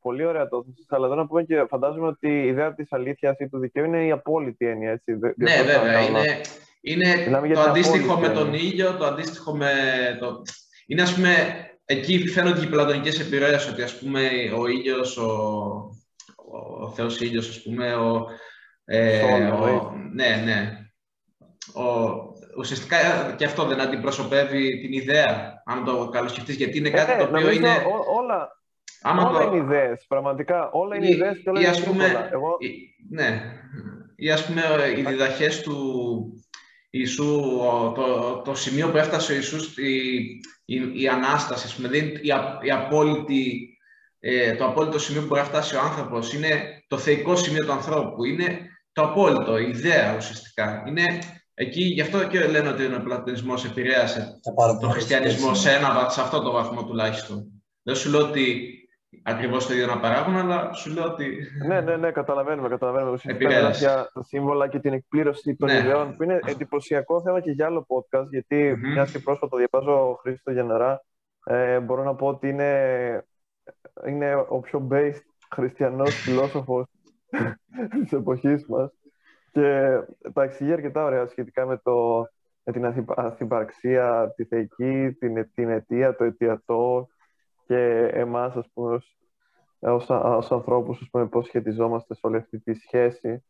πολύ 0.02 0.26
ωραία 0.26 0.48
το 0.48 0.66
αλλά 0.88 1.06
εδώ 1.06 1.16
να 1.16 1.28
πούμε 1.28 1.44
και 1.44 1.66
φαντάζομαι 1.70 2.08
ότι 2.08 2.28
η 2.28 2.48
ιδέα 2.48 2.74
της 2.74 2.92
αλήθειας 2.92 3.40
ή 3.40 3.50
του 3.50 3.60
δικαίου 3.60 3.86
είναι 3.86 4.06
η 4.06 4.12
απόλυτη 4.12 4.66
έννοια, 4.66 4.92
έτσι. 4.92 5.12
Ναι, 5.36 5.64
βέβαια. 5.64 6.00
Είναι, 6.00 6.42
είναι 6.82 7.28
το 7.54 7.60
αντίστοιχο 7.60 8.20
με 8.20 8.30
τον 8.30 8.54
ήλιο, 8.54 8.96
το 8.96 9.06
αντίστοιχο 9.06 9.56
με... 9.56 9.72
Το... 10.20 10.42
Είναι, 10.88 11.02
ας 11.02 11.14
πούμε, 11.14 11.34
εκεί 11.86 12.28
φαίνονται 12.28 12.60
και 12.60 12.66
οι 12.66 12.70
πλατωνικές 12.70 13.20
επιρροές, 13.20 13.68
ότι, 13.68 13.82
ας 13.82 14.00
πούμε, 14.00 14.30
ο 14.58 14.68
ήλιος, 14.68 15.18
ο, 15.18 15.32
ο 16.82 16.90
Θεός 16.90 17.22
ήλιος, 17.22 17.50
ας 17.50 17.62
πούμε, 17.62 17.94
ο... 17.94 18.26
Ε, 18.86 19.46
ο... 19.48 19.94
Ναι, 20.14 20.42
ναι. 20.46 20.78
Ο, 21.74 22.18
ουσιαστικά 22.58 22.98
και 23.38 23.46
αυτό 23.46 23.66
δεν 23.66 23.82
αντιπροσωπεύει 23.82 24.80
την 24.82 24.92
ιδέα, 24.92 25.62
αν 25.66 25.84
το 25.84 26.10
καλοσκεφτείς, 26.10 26.56
γιατί 26.56 26.78
είναι 26.78 26.90
κάτι 26.90 27.12
ε, 27.12 27.18
το 27.18 27.24
οποίο 27.24 27.52
είναι... 27.52 27.70
Ό, 27.70 28.14
όλα, 28.22 28.60
Άμα 29.02 29.30
όλα 29.30 29.40
το... 29.40 29.46
είναι 29.46 29.64
ιδέες, 29.64 30.06
πραγματικά. 30.08 30.70
Όλα 30.72 30.96
είναι 30.96 31.10
ιδέες 31.10 31.38
και 31.38 31.50
όλα 31.50 31.60
είναι 31.60 31.84
πούμε, 31.86 32.30
Εγώ... 32.32 32.58
Ναι. 33.10 33.42
Ή 34.16 34.32
ας 34.32 34.46
πούμε 34.46 34.62
οι 34.98 35.02
διδαχές 35.02 35.62
του 35.62 35.78
Ιησού, 36.90 37.42
το, 37.96 38.42
το 38.46 38.56
σημείο 38.56 38.90
που 38.90 38.98
έφτασε 38.98 39.32
ο 39.32 39.36
Ιησούς, 39.36 39.78
η, 39.78 40.24
η, 40.66 41.02
η 41.02 41.08
Ανάσταση, 41.08 41.66
ας 41.66 41.76
πούμε, 41.76 41.98
η, 41.98 42.28
η 42.62 42.72
απόλυτη, 42.72 43.78
ε, 44.20 44.56
το 44.56 44.66
απόλυτο 44.66 45.00
σημείο 45.00 45.22
που 45.22 45.28
μπορεί 45.28 45.42
να 45.42 45.48
φτάσει 45.48 45.76
ο 45.76 45.80
άνθρωπος, 45.80 46.34
είναι 46.34 46.84
το 46.88 46.98
θεϊκό 46.98 47.36
σημείο 47.36 47.66
του 47.66 47.72
ανθρώπου, 47.72 48.24
είναι 48.24 48.60
το 48.92 49.02
απόλυτο, 49.02 49.58
η 49.58 49.70
ιδέα 49.70 50.16
ουσιαστικά. 50.16 50.84
Είναι 50.88 51.04
εκεί, 51.54 51.84
γι' 51.84 52.02
αυτό 52.02 52.28
και 52.28 52.48
λένε 52.48 52.70
ότι 52.70 52.86
ο 52.86 53.02
πλατωνισμός 53.04 53.66
επηρέασε 53.66 54.40
τον 54.80 54.92
χριστιανισμό 54.92 55.54
σε, 55.54 55.72
ένα, 55.72 56.08
σε 56.10 56.22
αυτό 56.22 56.42
το 56.42 56.52
βαθμό 56.52 56.86
τουλάχιστον. 56.86 57.64
Δεν 57.84 57.96
σου 57.96 58.10
λέω 58.10 58.28
ότι 58.28 58.74
ακριβώς 59.24 59.68
το 59.68 59.74
ίδιο 59.74 59.88
να 59.88 60.00
παράγουν, 60.00 60.36
αλλά 60.36 60.74
σου 60.74 60.90
λέω 60.94 61.06
ότι. 61.06 61.38
Ναι, 61.68 61.82
ναι, 61.82 61.96
ναι, 61.98 62.12
καταλαβαίνουμε. 62.12 62.70
καταλαβαίνουμε. 62.70 63.12
Ουσιαστικά 63.12 63.70
για 63.70 64.10
τα 64.14 64.24
σύμβολα 64.24 64.68
και 64.68 64.80
την 64.80 64.94
εκπλήρωση 64.94 65.56
των 65.56 65.68
ναι. 65.68 65.78
ιδεών, 65.78 66.16
που 66.16 66.24
είναι 66.24 66.40
εντυπωσιακό 66.46 67.22
θέμα 67.22 67.40
και 67.40 67.52
για 67.52 67.66
άλλο 67.66 67.86
podcast, 67.88 68.26
γιατί 68.30 68.74
mm-hmm. 68.76 68.92
μιας 68.94 69.12
και 69.12 69.20
πρόσφατα 69.20 69.58
διαβάζω 69.58 70.20
Χρήστος 70.22 70.54
Γενναρά, 70.54 71.04
ε, 71.46 71.80
μπορώ 71.80 72.04
να 72.04 72.16
πω 72.16 72.28
ότι 72.28 72.50
είναι, 72.50 73.26
είναι 74.08 74.46
ο 74.48 74.60
πιο 74.60 74.88
based 74.92 75.22
χριστιανός 75.52 76.16
φιλόσοφος 76.16 76.86
της 78.02 78.12
εποχής 78.12 78.66
μας. 78.68 78.92
Και 79.52 80.00
τα 80.34 80.44
εξηγεί 80.44 80.72
αρκετά 80.72 81.04
ωραία 81.04 81.28
σχετικά 81.28 81.66
με, 81.66 81.78
το, 81.84 82.28
με 82.64 82.74
την 82.74 83.08
αθυπαρξία, 83.16 84.34
τη 84.36 84.46
θεϊκή, 84.46 85.16
την, 85.20 85.50
την 85.54 85.70
αιτία, 85.70 86.16
το 86.16 86.24
αιτιατό, 86.24 87.08
και 87.70 88.10
εμάς, 88.14 88.56
ας 88.56 88.70
πούμε, 88.74 88.96
ως, 88.96 89.18
ως, 89.80 90.10
ως 90.10 90.52
ανθρώπους, 90.52 91.02
ας 91.02 91.10
πούμε, 91.10 91.28
πώς 91.28 91.46
σχετιζόμαστε 91.46 92.14
σε 92.14 92.22
όλη 92.24 92.38
αυτή 92.38 92.60
τη 92.60 92.74
σχέση. 92.74 93.44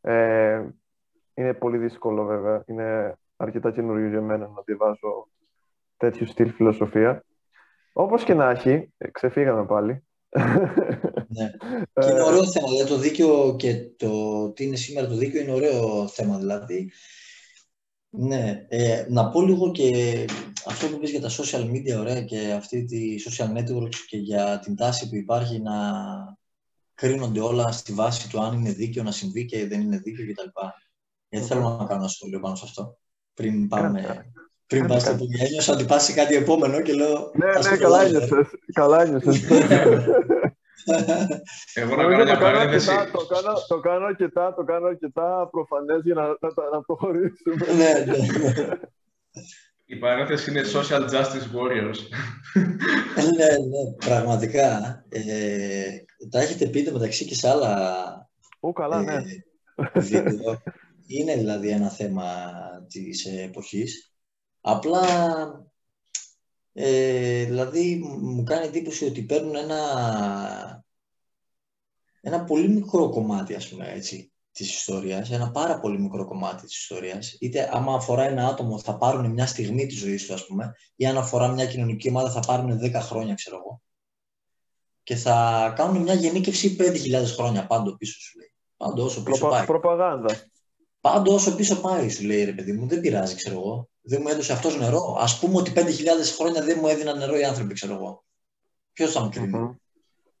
Ε, 0.00 0.64
είναι 1.34 1.54
πολύ 1.54 1.78
δύσκολο, 1.78 2.24
βέβαια. 2.24 2.64
Είναι 2.66 3.18
αρκετά 3.36 3.72
καινούριο 3.72 4.08
για 4.08 4.20
μένα 4.20 4.46
να 4.46 4.62
διαβάζω 4.64 5.28
τέτοιου 5.96 6.26
στυλ 6.26 6.52
φιλοσοφία. 6.52 7.24
Όπως 7.92 8.24
και 8.24 8.34
να 8.34 8.50
έχει, 8.50 8.92
ξεφύγαμε 9.12 9.66
πάλι. 9.66 10.04
Ναι. 11.28 11.50
και 11.92 12.10
είναι 12.10 12.22
ωραίο 12.22 12.46
θέμα, 12.46 12.68
δηλαδή 12.68 12.88
το 12.88 12.98
δίκαιο 12.98 13.56
και 13.56 13.90
το 13.96 14.08
τι 14.52 14.64
είναι 14.64 14.76
σήμερα 14.76 15.08
το 15.08 15.14
δίκαιο 15.14 15.40
είναι 15.40 15.52
ωραίο 15.52 16.08
θέμα, 16.08 16.38
δηλαδή. 16.38 16.92
Ναι, 18.18 18.66
ε, 18.68 19.06
να 19.08 19.28
πω 19.28 19.42
λίγο 19.42 19.70
και 19.70 20.24
αυτό 20.66 20.86
που 20.86 20.98
πεις 20.98 21.10
για 21.10 21.20
τα 21.20 21.30
social 21.30 21.70
media, 21.70 21.98
ωραία, 21.98 22.22
και 22.22 22.52
αυτή 22.52 22.84
τη 22.84 23.14
social 23.28 23.56
networks 23.56 23.96
και 24.08 24.16
για 24.16 24.58
την 24.58 24.76
τάση 24.76 25.08
που 25.08 25.16
υπάρχει 25.16 25.60
να 25.60 25.72
κρίνονται 26.94 27.40
όλα 27.40 27.72
στη 27.72 27.92
βάση 27.92 28.28
του 28.28 28.40
αν 28.40 28.58
είναι 28.58 28.72
δίκαιο 28.72 29.02
να 29.02 29.10
συμβεί 29.10 29.44
και 29.44 29.66
δεν 29.66 29.80
είναι 29.80 29.98
δίκαιο 29.98 30.26
κτλ. 30.26 30.48
Γιατί 31.28 31.46
θέλω 31.46 31.60
να 31.60 31.84
κάνω 31.84 32.00
ένα 32.00 32.08
σχόλιο 32.08 32.40
πάνω 32.40 32.54
σε 32.54 32.64
αυτό. 32.66 32.98
Πριν 33.34 33.68
πάμε. 33.68 34.30
Πριν 34.66 34.86
πας 34.86 35.02
στο 35.02 35.16
ένιωσα 35.38 35.72
ότι 35.72 35.84
πας 35.84 36.04
σε 36.04 36.12
κάτι 36.12 36.34
επόμενο 36.34 36.80
και 36.80 36.92
λέω... 36.92 37.30
Ναι, 37.34 37.70
ναι, 37.70 37.76
καλά 37.76 38.02
ένιωσες. 38.02 38.46
Καλά 38.72 39.02
ένιωσες. 39.02 39.40
Εγώ 41.74 41.96
να 41.96 42.02
κάνω 42.04 42.24
μια 42.24 42.38
παρένθεση. 42.38 42.86
Το 43.12 43.26
κάνω, 43.26 43.52
το 43.68 43.80
κάνω 43.80 44.06
αρκετά, 44.06 44.54
το 44.54 44.64
κάνω 44.64 44.86
αρκετά 44.86 45.48
προφανές 45.50 46.00
για 46.04 46.14
να, 46.14 46.22
να, 46.22 46.70
να 46.72 46.82
προχωρήσουμε. 46.82 47.66
ναι, 47.76 48.04
ναι. 48.04 48.68
Η 49.88 49.96
παρένθεση 49.96 50.50
είναι 50.50 50.62
social 50.74 51.00
justice 51.00 51.48
warriors. 51.56 51.98
ναι, 53.36 53.46
ναι, 53.46 54.06
πραγματικά. 54.06 55.04
Ε, 55.08 55.86
τα 56.30 56.40
έχετε 56.40 56.66
πει 56.66 56.90
μεταξύ 56.92 57.24
και 57.24 57.34
σε 57.34 57.48
άλλα 57.48 58.04
Ού, 58.60 58.72
καλά, 58.72 59.02
ναι. 59.02 59.22
βίντεο. 59.94 60.62
Είναι 61.06 61.34
δηλαδή 61.36 61.68
ένα 61.68 61.88
θέμα 61.88 62.24
της 62.88 63.24
εποχής. 63.24 64.14
Απλά, 64.60 65.02
ε, 66.78 67.44
δηλαδή, 67.44 67.96
μου 68.20 68.42
κάνει 68.42 68.66
εντύπωση 68.66 69.04
ότι 69.04 69.22
παίρνουν 69.22 69.56
ένα, 69.56 70.84
ένα 72.20 72.44
πολύ 72.44 72.68
μικρό 72.68 73.08
κομμάτι, 73.08 73.54
ας 73.54 73.68
πούμε, 73.68 73.92
έτσι, 73.92 74.32
Της 74.52 74.74
ιστορίας, 74.74 75.30
ένα 75.30 75.50
πάρα 75.50 75.80
πολύ 75.80 75.98
μικρό 76.00 76.24
κομμάτι 76.26 76.66
της 76.66 76.76
ιστορίας. 76.76 77.36
Είτε 77.40 77.70
άμα 77.72 77.94
αφορά 77.94 78.24
ένα 78.24 78.46
άτομο 78.46 78.78
θα 78.78 78.96
πάρουν 78.96 79.30
μια 79.30 79.46
στιγμή 79.46 79.86
της 79.86 79.98
ζωής 79.98 80.26
του, 80.26 80.34
ας 80.34 80.46
πούμε, 80.46 80.74
ή 80.96 81.06
αν 81.06 81.16
αφορά 81.16 81.48
μια 81.48 81.66
κοινωνική 81.66 82.08
ομάδα 82.08 82.30
θα 82.30 82.40
πάρουν 82.40 82.78
10 82.78 83.00
χρόνια, 83.00 83.34
ξέρω 83.34 83.56
εγώ. 83.56 83.82
Και 85.02 85.16
θα 85.16 85.72
κάνουν 85.76 86.02
μια 86.02 86.14
γενίκευση 86.14 86.76
5.000 86.78 87.24
χρόνια 87.24 87.66
πάντο 87.66 87.96
πίσω 87.96 88.20
σου 88.20 88.38
λέει. 88.38 88.52
Πάντο 88.76 89.04
όσο 89.04 89.22
πίσω 89.22 89.38
Προπα... 89.38 89.56
πάει. 89.56 89.66
Προπαγάνδα. 89.66 90.34
Πάντο 91.00 91.34
όσο 91.34 91.54
πίσω 91.54 91.80
πάει, 91.80 92.08
σου 92.08 92.24
λέει 92.24 92.44
ρε 92.44 92.52
παιδί 92.52 92.72
μου, 92.72 92.86
δεν 92.86 93.00
πειράζει, 93.00 93.34
ξέρω 93.34 93.56
εγώ. 93.56 93.88
Δεν 94.08 94.20
μου 94.22 94.28
έδωσε 94.28 94.52
αυτός 94.52 94.78
νερό. 94.78 95.16
Α 95.20 95.26
πούμε 95.40 95.56
ότι 95.56 95.72
5.000 95.74 95.82
χρόνια 96.36 96.62
δεν 96.62 96.78
μου 96.80 96.86
έδιναν 96.86 97.18
νερό 97.18 97.36
οι 97.36 97.44
άνθρωποι, 97.44 97.74
ξέρω 97.74 97.94
εγώ. 97.94 98.24
Ποιος 98.92 99.12
θα 99.12 99.20
μου 99.22 99.28
κρίνει; 99.28 99.52
Mm-hmm. 99.54 99.76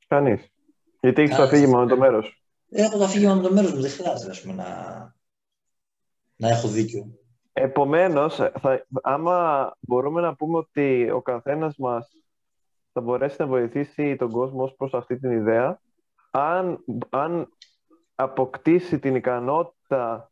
Κανείς. 0.06 0.52
Γιατί 1.00 1.22
έχει 1.22 1.36
το 1.36 1.42
αφήγημα 1.42 1.80
με 1.80 1.86
το 1.86 1.96
μέρος. 1.96 2.42
Έχω 2.70 2.98
το 2.98 3.04
αφήγημα 3.04 3.34
με 3.34 3.42
το 3.42 3.52
μέρος 3.52 3.72
μου. 3.72 3.80
Δεν 3.80 3.90
χρειάζεται 3.90 4.30
ας 4.30 4.40
πούμε, 4.40 4.54
να... 4.54 4.66
να 6.36 6.48
έχω 6.48 6.68
δίκιο. 6.68 7.18
Επομένως, 7.52 8.40
άμα 9.02 9.72
μπορούμε 9.80 10.20
να 10.20 10.34
πούμε 10.34 10.58
ότι 10.58 11.10
ο 11.10 11.22
καθένας 11.22 11.76
μας 11.76 12.08
θα 12.92 13.00
μπορέσει 13.00 13.36
να 13.38 13.46
βοηθήσει 13.46 14.16
τον 14.16 14.30
κόσμο 14.30 14.62
ως 14.62 14.74
προς 14.76 14.94
αυτή 14.94 15.18
την 15.18 15.30
ιδέα, 15.30 15.80
αν, 16.30 16.84
αν 17.10 17.48
αποκτήσει 18.14 18.98
την 18.98 19.14
ικανότητα 19.14 20.30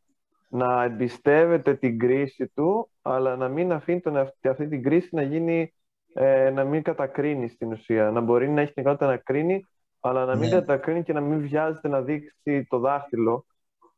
να 0.54 0.82
εμπιστεύεται 0.82 1.74
την 1.74 1.98
κρίση 1.98 2.48
του, 2.48 2.90
αλλά 3.02 3.36
να 3.36 3.48
μην 3.48 3.72
αφήνει 3.72 4.00
τον, 4.00 4.16
αυτή 4.16 4.68
την 4.68 4.82
κρίση 4.82 5.08
να 5.12 5.22
γίνει, 5.22 5.74
ε, 6.14 6.50
να 6.50 6.64
μην 6.64 6.82
κατακρίνει 6.82 7.48
στην 7.48 7.72
ουσία. 7.72 8.10
Να 8.10 8.20
μπορεί 8.20 8.48
να 8.48 8.60
έχει 8.60 8.72
την 8.72 8.82
ικανότητα 8.82 9.10
να 9.10 9.16
κρίνει, 9.16 9.66
αλλά 10.00 10.24
να 10.24 10.36
μην 10.36 10.48
ναι. 10.48 10.54
κατακρίνει 10.54 11.02
και 11.02 11.12
να 11.12 11.20
μην 11.20 11.40
βιάζεται 11.40 11.88
να 11.88 12.02
δείξει 12.02 12.66
το 12.68 12.78
δάχτυλο 12.78 13.46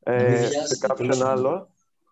ε, 0.02 0.36
σε 0.46 0.86
κάποιον 0.86 1.22
άλλο 1.22 1.68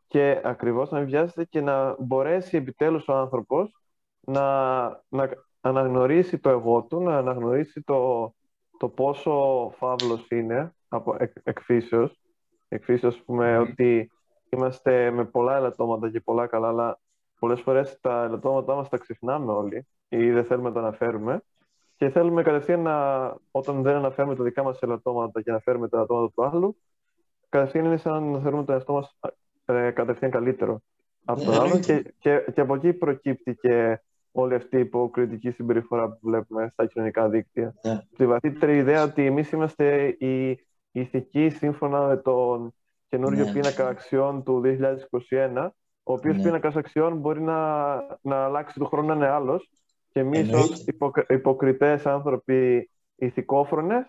και 0.06 0.40
ακριβώς 0.44 0.90
να 0.90 0.98
μην 0.98 1.08
βιάζεται 1.08 1.44
και 1.44 1.60
να 1.60 1.96
μπορέσει 1.98 2.56
επιτέλους 2.56 3.08
ο 3.08 3.12
άνθρωπος 3.12 3.80
να, 4.20 4.82
να 5.08 5.30
αναγνωρίσει 5.60 6.38
το 6.38 6.48
εγώ 6.50 6.82
του, 6.82 7.00
να 7.00 7.16
αναγνωρίσει 7.16 7.82
το, 7.82 8.32
το 8.78 8.88
πόσο 8.88 9.70
φαύλος 9.76 10.26
είναι 10.30 10.74
από 10.88 11.16
εκ, 11.18 11.32
εκφύσεως. 11.42 12.18
Εκφύσεως, 12.68 13.22
πούμε, 13.24 13.58
ότι 13.58 14.08
είμαστε 14.48 15.10
με 15.10 15.24
πολλά 15.24 15.56
ελαττώματα 15.56 16.10
και 16.10 16.20
πολλά 16.20 16.46
καλά, 16.46 16.68
αλλά 16.68 17.00
πολλές 17.38 17.60
φορές 17.60 17.98
τα 18.00 18.24
ελαττώματά 18.24 18.74
μας 18.74 18.88
τα 18.88 18.96
ξεχνάμε 18.96 19.52
όλοι 19.52 19.86
ή 20.08 20.30
δεν 20.30 20.44
θέλουμε 20.44 20.68
να 20.68 20.74
τα 20.74 20.80
αναφέρουμε 20.80 21.42
και 21.96 22.10
θέλουμε 22.10 22.42
κατευθείαν 22.42 22.80
να, 22.80 23.26
όταν 23.50 23.82
δεν 23.82 23.94
αναφέρουμε 23.94 24.36
τα 24.36 24.44
δικά 24.44 24.62
μας 24.62 24.82
ελαττώματα 24.82 25.42
και 25.42 25.50
αναφέρουμε 25.50 25.88
τα 25.88 25.96
ελαττώματα 25.96 26.32
του 26.34 26.44
άλλου, 26.44 26.76
κατευθείαν 27.48 27.84
είναι 27.84 27.96
σαν 27.96 28.30
να 28.30 28.38
θεωρούμε 28.40 28.64
το 28.64 28.72
εαυτό 28.72 28.92
μας 28.92 29.18
ε, 29.64 29.90
κατευθείαν 29.90 30.30
καλύτερο 30.30 30.82
από 31.24 31.42
τον 31.42 31.60
άλλο 31.60 31.78
και, 31.78 32.14
και, 32.18 32.44
και 32.54 32.60
από 32.60 32.74
εκεί 32.74 32.92
προκύπτει 32.92 33.54
και 33.54 34.00
όλη 34.32 34.54
αυτή 34.54 34.76
η 34.76 34.80
υποκριτική 34.80 35.50
συμπεριφορά 35.50 36.08
που 36.08 36.18
βλέπουμε 36.22 36.68
στα 36.72 36.86
κοινωνικά 36.86 37.28
δίκτυα. 37.28 37.74
Ναι. 37.82 38.00
Τη 38.16 38.26
βαθύτερη 38.26 38.76
ιδέα 38.76 39.02
ότι 39.02 39.26
εμείς 39.26 39.50
είμαστε 39.50 40.06
οι 40.06 40.66
ηθικοί 40.92 41.48
σύμφωνα 41.50 42.06
με 42.06 42.16
τον 42.16 42.74
καινούριο 43.16 43.44
Ναι. 43.44 43.52
πίνακα 43.52 43.88
αξιών 43.88 44.42
του 44.44 44.60
2021, 44.60 45.74
ο 46.02 46.12
οποίος 46.12 46.36
Ναι. 46.36 46.42
πίνακας 46.42 46.76
αξιών 46.76 47.16
μπορεί 47.16 47.40
να, 47.42 47.56
να 48.22 48.44
αλλάξει 48.44 48.78
του 48.78 48.86
χρόνου 48.86 49.06
να 49.08 49.14
είναι 49.14 49.28
άλλος 49.28 49.70
και 50.12 50.20
εμείς 50.20 50.38
Εννοείται. 50.38 50.72
ως 50.72 50.84
υποκ, 50.86 51.16
υποκριτές 51.28 52.06
άνθρωποι 52.06 52.90
ηθικόφρονες 53.16 54.04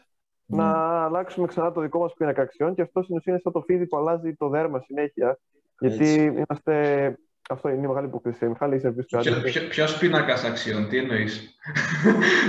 Ναι. 0.45 0.57
να 0.57 0.69
αλλάξουμε 1.03 1.47
ξανά 1.47 1.71
το 1.71 1.81
δικό 1.81 1.99
μας 1.99 2.13
πίνακα 2.13 2.41
αξιών 2.41 2.75
και 2.75 2.81
αυτό 2.81 3.01
στην 3.03 3.15
ουσία 3.15 3.31
είναι 3.33 3.41
σαν 3.43 3.51
το 3.51 3.61
φίδι 3.61 3.87
που 3.87 3.97
αλλάζει 3.97 4.33
το 4.35 4.49
δέρμα 4.49 4.79
συνέχεια 4.79 5.39
γιατί 5.79 6.03
Έτσι. 6.09 6.21
είμαστε... 6.23 7.15
Αυτό 7.49 7.69
είναι 7.69 7.83
η 7.83 7.87
μεγάλη 7.87 8.07
υποκρισία. 8.07 8.49
Μιχάλη, 8.49 8.75
είσαι 8.75 8.91
πεις 8.91 9.05
κάτι. 9.09 9.29
Ποιο, 9.29 9.41
ποιο, 9.41 9.61
ποιος 9.69 9.97
πίνακας 9.97 10.43
αξιών, 10.43 10.89
τι 10.89 10.97
εννοείς. 10.97 11.55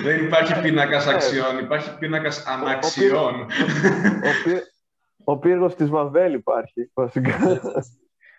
Δεν 0.03 0.25
υπάρχει 0.25 0.61
πίνακας 0.61 1.07
αξιών, 1.07 1.59
υπάρχει 1.59 1.99
πίνακας 1.99 2.47
αναξιών. 2.47 3.47
Ο, 5.29 5.39
πύ... 5.39 5.49
ο 5.49 5.51
πύργος 5.51 5.75
της 5.75 5.89
Βαβέλ 5.89 6.35
υπάρχει, 6.35 6.91
βασικά. 6.95 7.61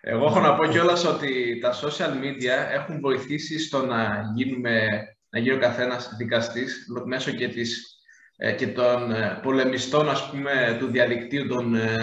Εγώ 0.00 0.24
έχω 0.24 0.40
να 0.40 0.54
πω 0.54 0.66
κιόλας 0.66 1.04
ότι 1.04 1.58
τα 1.60 1.72
social 1.72 2.24
media 2.24 2.72
έχουν 2.72 3.00
βοηθήσει 3.00 3.58
στο 3.58 3.86
να 3.86 4.22
γίνουμε, 4.34 4.86
να 5.28 5.38
γίνει 5.38 5.54
ο 5.54 5.58
καθένας 5.58 6.14
δικαστής 6.18 6.86
μέσω 7.04 7.30
και, 7.30 7.48
της, 7.48 7.84
ε, 8.36 8.52
και 8.52 8.66
των 8.66 9.12
ε, 9.12 9.40
πολεμιστών 9.42 10.08
ας 10.08 10.30
πούμε, 10.30 10.76
του 10.78 10.86
διαδικτύου, 10.86 11.46
των 11.46 11.74
ε, 11.74 11.94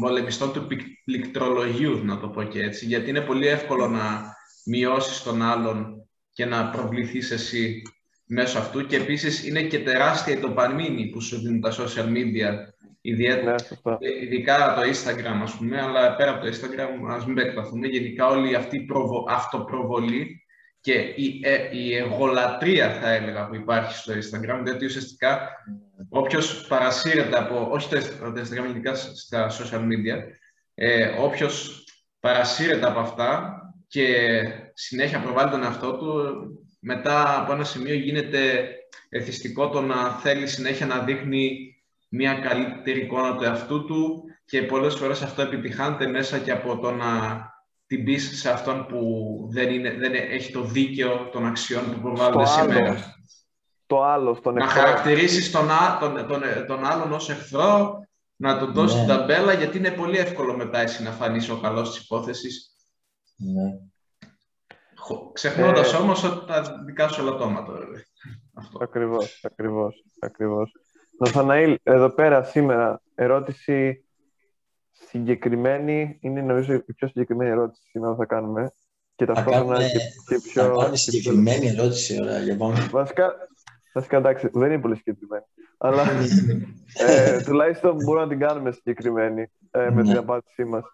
πολεμιστών 0.00 0.52
του 0.52 0.66
πικ- 0.66 1.04
πληκτρολογίου, 1.04 2.04
να 2.04 2.18
το 2.18 2.28
πω 2.28 2.42
και 2.42 2.62
έτσι. 2.62 2.86
Γιατί 2.86 3.10
είναι 3.10 3.20
πολύ 3.20 3.46
εύκολο 3.46 3.88
να 3.88 4.34
μειώσεις 4.66 5.22
τον 5.22 5.42
άλλον 5.42 6.08
και 6.32 6.44
να 6.44 6.70
προβληθείς 6.70 7.30
εσύ 7.30 7.82
μέσω 8.26 8.58
αυτού. 8.58 8.86
Και 8.86 8.96
επίσης 8.96 9.46
είναι 9.46 9.62
και 9.62 9.78
τεράστια 9.78 10.34
η 10.34 10.38
ντοπαμίνη 10.38 11.06
που 11.06 11.20
σου 11.20 11.40
δίνουν 11.40 11.60
τα 11.60 11.72
social 11.72 12.06
media. 12.06 12.52
Ιδιαίτερα, 13.00 13.50
ναι, 13.52 13.58
σωστά. 13.58 13.98
ε, 14.00 14.22
ειδικά 14.24 14.74
το 14.74 14.80
Instagram, 14.82 15.40
ας 15.42 15.56
πούμε, 15.56 15.80
αλλά 15.80 16.16
πέρα 16.16 16.30
από 16.30 16.44
το 16.44 16.50
Instagram, 16.50 17.10
ας 17.10 17.26
μην 17.26 17.38
επεκταθούμε, 17.38 17.86
γενικά 17.86 18.26
όλη 18.26 18.54
αυτή 18.54 18.76
η 18.76 18.80
προβο- 18.80 19.26
αυτοπροβολή 19.28 20.44
και 20.80 20.92
η, 20.92 21.40
ε, 21.42 21.76
η 21.76 21.94
εγωλατρία, 21.96 22.90
θα 22.90 23.10
έλεγα, 23.10 23.48
που 23.48 23.54
υπάρχει 23.54 23.94
στο 23.96 24.12
Instagram, 24.12 24.60
διότι 24.64 24.84
ουσιαστικά 24.84 25.48
όποιος 26.08 26.66
παρασύρεται 26.66 27.38
από, 27.38 27.68
όχι 27.70 27.88
το, 27.88 27.98
το 28.32 28.40
Instagram, 28.40 28.68
ειδικά 28.68 28.94
στα 28.94 29.50
social 29.50 29.80
media, 29.80 30.18
ε, 30.74 31.06
όποιος 31.18 31.84
παρασύρεται 32.20 32.86
από 32.86 32.98
αυτά 32.98 33.54
και 33.88 34.06
συνέχεια 34.74 35.20
προβάλλει 35.20 35.50
τον 35.50 35.62
εαυτό 35.62 35.96
του, 35.96 36.34
μετά 36.80 37.40
από 37.40 37.52
ένα 37.52 37.64
σημείο 37.64 37.94
γίνεται 37.94 38.68
εθιστικό 39.08 39.68
το 39.68 39.80
να 39.80 40.10
θέλει 40.10 40.46
συνέχεια 40.46 40.86
να 40.86 40.98
δείχνει 40.98 41.69
μια 42.12 42.34
καλύτερη 42.34 43.00
εικόνα 43.00 43.36
του 43.36 43.44
εαυτού 43.44 43.84
του 43.84 44.24
και 44.44 44.62
πολλές 44.62 44.94
φορές 44.94 45.22
αυτό 45.22 45.42
επιτυχάνεται 45.42 46.06
μέσα 46.06 46.38
και 46.38 46.50
από 46.52 46.78
το 46.78 46.90
να 46.90 47.08
την 47.86 48.04
πεις 48.04 48.40
σε 48.40 48.50
αυτόν 48.50 48.86
που 48.86 49.00
δεν, 49.52 49.70
είναι, 49.72 49.94
δεν 49.94 50.14
έχει 50.14 50.52
το 50.52 50.62
δίκαιο 50.62 51.28
των 51.32 51.46
αξιών 51.46 51.92
που 51.94 52.00
προβάλλονται 52.00 52.44
Στο 52.46 52.60
άλλο. 52.60 52.72
σήμερα. 52.72 53.14
Το 53.86 54.02
άλλο, 54.04 54.34
στον 54.34 54.54
Να 54.54 54.64
εχθρό. 54.64 54.80
χαρακτηρίσεις 54.80 55.50
τον, 55.50 55.70
α- 55.70 55.98
τον, 56.00 56.26
τον, 56.26 56.42
τον 56.66 56.84
άλλον 56.84 57.12
ως 57.12 57.30
εχθρό, 57.30 57.98
να 58.36 58.58
τον 58.58 58.72
δώσεις 58.72 58.96
Ναι. 59.00 59.04
την 59.06 59.14
ταμπέλα, 59.16 59.52
γιατί 59.52 59.78
είναι 59.78 59.90
πολύ 59.90 60.18
εύκολο 60.18 60.56
μετά 60.56 60.78
εσύ 60.78 61.02
να 61.02 61.10
φανείς 61.10 61.48
ο 61.48 61.60
καλός 61.60 61.90
της 61.90 62.04
υπόθεσης, 62.04 62.74
Ναι. 63.36 63.70
χω- 64.96 65.32
ξεχνώντας 65.32 65.92
Ε. 65.92 65.96
όμως 65.96 66.24
ότι 66.24 66.46
τα 66.46 66.82
δικά 66.84 67.08
σου 67.08 67.20
ελαττώματα. 67.20 67.72
βέβαια. 67.72 68.02
Αυτό. 68.54 68.78
Ακριβώς, 68.82 69.40
ακριβώς, 69.44 70.04
ακριβώς. 70.20 70.72
Ναθαναήλ, 71.20 71.78
εδώ 71.82 72.08
πέρα 72.10 72.42
σήμερα, 72.42 73.02
ερώτηση 73.14 74.04
συγκεκριμένη, 74.90 76.18
είναι 76.20 76.40
νομίζω 76.40 76.72
η 76.74 76.82
πιο 76.82 77.08
συγκεκριμένη 77.08 77.50
ερώτηση 77.50 77.82
σήμερα 77.90 78.12
που 78.12 78.18
θα 78.18 78.26
κάνουμε 78.26 78.72
και 79.14 79.24
Θα 79.24 79.32
ταυτόχρονα 79.32 79.64
κάνουμε, 79.72 79.88
και, 79.88 79.98
και 80.26 80.40
πιο... 80.42 80.62
θα 80.62 80.68
κάνουμε 80.68 80.84
και 80.84 80.90
πιο- 80.90 80.96
συγκεκριμένη 80.96 81.66
ερώτηση, 81.66 82.18
ωραία, 82.22 82.38
για 82.38 82.56
πάμε. 82.56 82.88
Βασικά, 82.90 83.32
βασικά 83.94 84.16
εντάξει, 84.16 84.48
δεν 84.52 84.70
είναι 84.72 84.80
πολύ 84.80 84.96
συγκεκριμένη. 84.96 85.44
Αλλά 85.78 86.02
ε, 86.98 87.40
τουλάχιστον 87.42 87.94
μπορούμε 87.94 88.24
να 88.24 88.28
την 88.30 88.38
κάνουμε 88.38 88.72
συγκεκριμένη 88.72 89.46
ε, 89.70 89.90
με 89.90 90.02
την 90.02 90.10
Ναι. 90.12 90.18
απάντησή 90.18 90.64
μας. 90.64 90.84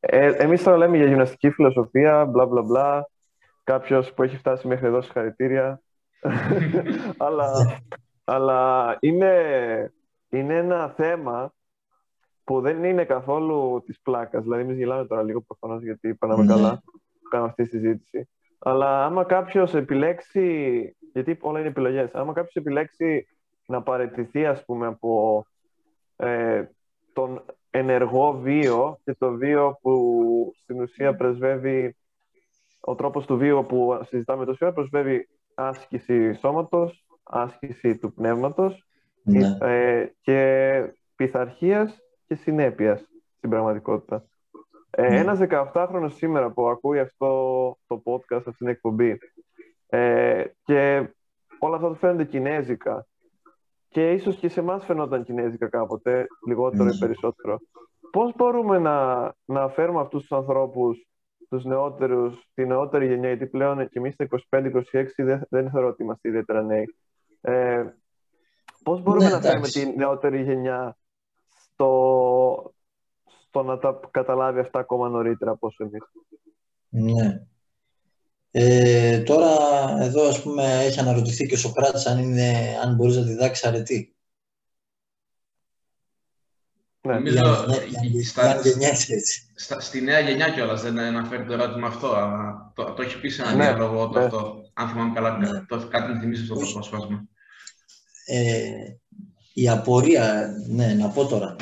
Ε, 0.00 0.26
εμείς 0.32 0.62
τώρα 0.62 0.76
λέμε 0.76 0.96
για 0.96 1.06
γυμναστική 1.06 1.50
φιλοσοφία, 1.50 2.24
μπλα 2.24 2.46
μπλα 2.46 2.62
μπλα. 2.62 3.08
Κάποιος 3.64 4.12
που 4.12 4.22
έχει 4.22 4.36
φτάσει 4.36 4.66
μέχρι 4.68 4.86
εδώ 4.86 5.02
συγχαρητήρια. 5.02 5.80
αλλά 7.26 7.50
αλλά 8.28 8.96
είναι, 9.00 9.92
είναι 10.28 10.56
ένα 10.56 10.88
θέμα 10.88 11.54
που 12.44 12.60
δεν 12.60 12.84
είναι 12.84 13.04
καθόλου 13.04 13.82
της 13.86 14.00
πλάκας. 14.00 14.42
Δηλαδή, 14.42 14.62
εμείς 14.62 14.76
γελάμε 14.76 15.06
τώρα 15.06 15.22
λίγο 15.22 15.40
προφανώς 15.40 15.82
γιατί 15.82 16.14
περνάμε 16.14 16.42
Ναι. 16.44 16.54
καλά 16.54 16.82
που 16.84 17.28
κάνουμε 17.30 17.50
αυτή 17.50 17.62
τη 17.62 17.68
συζήτηση. 17.68 18.28
Αλλά 18.58 19.04
άμα 19.04 19.24
κάποιος 19.24 19.74
επιλέξει, 19.74 20.96
γιατί 21.12 21.38
όλα 21.40 21.58
είναι 21.58 21.68
επιλογές, 21.68 22.14
άμα 22.14 22.32
κάποιος 22.32 22.54
επιλέξει 22.54 23.26
να 23.66 23.82
παραιτηθεί, 23.82 24.46
ας 24.46 24.64
πούμε, 24.64 24.86
από 24.86 25.44
ε, 26.16 26.64
τον 27.12 27.44
ενεργό 27.70 28.32
βίο 28.32 28.98
και 29.04 29.14
το 29.18 29.32
βίο 29.32 29.78
που 29.82 30.52
στην 30.62 30.80
ουσία 30.80 31.16
πρεσβεύει 31.16 31.96
ο 32.80 32.94
τρόπος 32.94 33.26
του 33.26 33.36
βίου 33.36 33.64
που 33.68 33.98
συζητάμε 34.02 34.44
τόση 34.44 34.64
ώρα 34.64 34.72
πρεσβεύει 34.72 35.28
άσκηση 35.54 36.34
σώματος, 36.34 37.05
άσκηση 37.26 37.96
του 37.98 38.12
πνεύματος 38.12 38.84
Ναι. 39.22 39.56
ε, 39.60 40.06
και 40.20 40.92
πειθαρχίας 41.16 41.98
και 42.26 42.34
συνέπειας 42.34 43.00
στην 43.36 43.50
πραγματικότητα. 43.50 44.24
Ε, 44.90 45.08
Ναι. 45.08 45.18
Ένας 45.18 45.38
18χρονος 45.40 46.08
σήμερα 46.14 46.50
που 46.50 46.68
ακούει 46.68 46.98
αυτό 46.98 47.28
το 47.86 48.02
podcast, 48.04 48.36
αυτή 48.46 48.52
την 48.56 48.68
εκπομπή 48.68 49.18
ε, 49.86 50.44
και 50.64 51.08
όλα 51.58 51.76
αυτά 51.76 51.88
του 51.88 51.94
φαίνονται 51.94 52.24
κινέζικα 52.24 53.06
και 53.88 54.12
ίσως 54.12 54.36
και 54.36 54.48
σε 54.48 54.60
εμάς 54.60 54.84
φαινόταν 54.84 55.24
κινέζικα 55.24 55.68
κάποτε, 55.68 56.26
λιγότερο 56.46 56.84
Ναι. 56.84 56.94
ή 56.94 56.98
περισσότερο. 56.98 57.58
Πώς 58.10 58.32
μπορούμε 58.36 58.78
να, 58.78 59.32
να 59.44 59.68
φέρουμε 59.68 60.00
αυτούς 60.00 60.20
τους 60.20 60.32
ανθρώπους, 60.32 61.06
τους 61.48 61.64
νεότερους, 61.64 62.48
τη 62.54 62.66
νεότερη 62.66 63.06
γενιά, 63.06 63.28
γιατί 63.28 63.46
πλέον 63.46 63.88
και 63.88 63.98
εμείς 63.98 64.14
στα 64.14 64.24
25-26 64.24 65.24
δεν, 65.24 65.42
δεν 65.48 65.70
θεωρώ 65.70 65.88
ότι 65.88 66.02
είμαστε 66.02 66.28
ιδιαίτερα 66.28 66.62
νέοι. 66.62 66.94
Ε, 67.46 67.84
πώς 68.82 69.02
μπορούμε 69.02 69.24
Ναι, 69.24 69.30
να 69.30 69.40
φέρουμε 69.40 69.58
εντάξει. 69.58 69.86
τη 69.90 69.96
νεότερη 69.96 70.42
γενιά 70.42 70.96
στο, 71.72 72.74
στο 73.48 73.62
να 73.62 73.78
τα 73.78 74.00
καταλάβει 74.10 74.60
αυτά 74.60 74.78
ακόμα 74.78 75.08
νωρίτερα 75.08 75.50
από 75.50 75.66
όσο 75.66 75.84
εμείς; 75.84 76.02
Ναι. 76.88 77.40
Ε, 78.50 79.20
τώρα 79.22 79.48
εδώ 80.00 80.28
ας 80.28 80.42
πούμε 80.42 80.62
έχει 80.84 81.00
αναρωτηθεί 81.00 81.46
και 81.46 81.54
ο 81.54 81.58
Σοκράτης 81.58 82.06
αν, 82.06 82.18
είναι, 82.18 82.78
αν 82.84 82.94
μπορείς 82.94 83.16
να 83.16 83.22
διδάξεις 83.22 83.66
αρετή. 83.66 84.16
Ναι. 87.00 87.14
Νομίζω, 87.14 87.34
Για 87.34 87.42
να- 87.42 87.74
για 87.84 88.00
να- 88.14 88.22
στα- 88.22 88.44
για 88.46 88.54
να 88.54 88.60
γεννιέσαι 88.60 89.14
έτσι. 89.14 89.52
Στα, 89.54 89.80
στη 89.80 90.00
νέα 90.00 90.20
γενιά 90.20 90.50
κιόλας 90.50 90.82
δεν 90.82 90.98
αναφέρει 90.98 91.44
το 91.46 91.52
ερώτημα 91.52 91.86
αυτό. 91.86 92.12
αλλά 92.14 92.72
το, 92.74 92.92
το 92.92 93.02
έχει 93.02 93.20
πει 93.20 93.28
σε 93.28 93.42
ένα 93.42 93.54
Ναι, 93.54 93.62
διάλογο 93.64 94.08
το 94.08 94.18
ναι. 94.18 94.24
αυτό. 94.24 94.70
Αν 94.74 94.88
θυμάμαι 94.88 95.14
καλά, 95.14 95.36
Ναι. 95.38 95.64
το, 95.68 95.88
κάτι 95.88 96.12
μου 96.12 96.20
θυμίζει 96.20 96.42
αυτό 96.42 96.54
το 96.54 96.60
Όχι. 96.60 97.28
Απόσπασμα. 98.26 98.50
Ε, 98.50 99.00
η 99.54 99.68
απορία, 99.68 100.54
ναι, 100.68 100.94
να 100.94 101.08
πω 101.08 101.26
τώρα. 101.26 101.56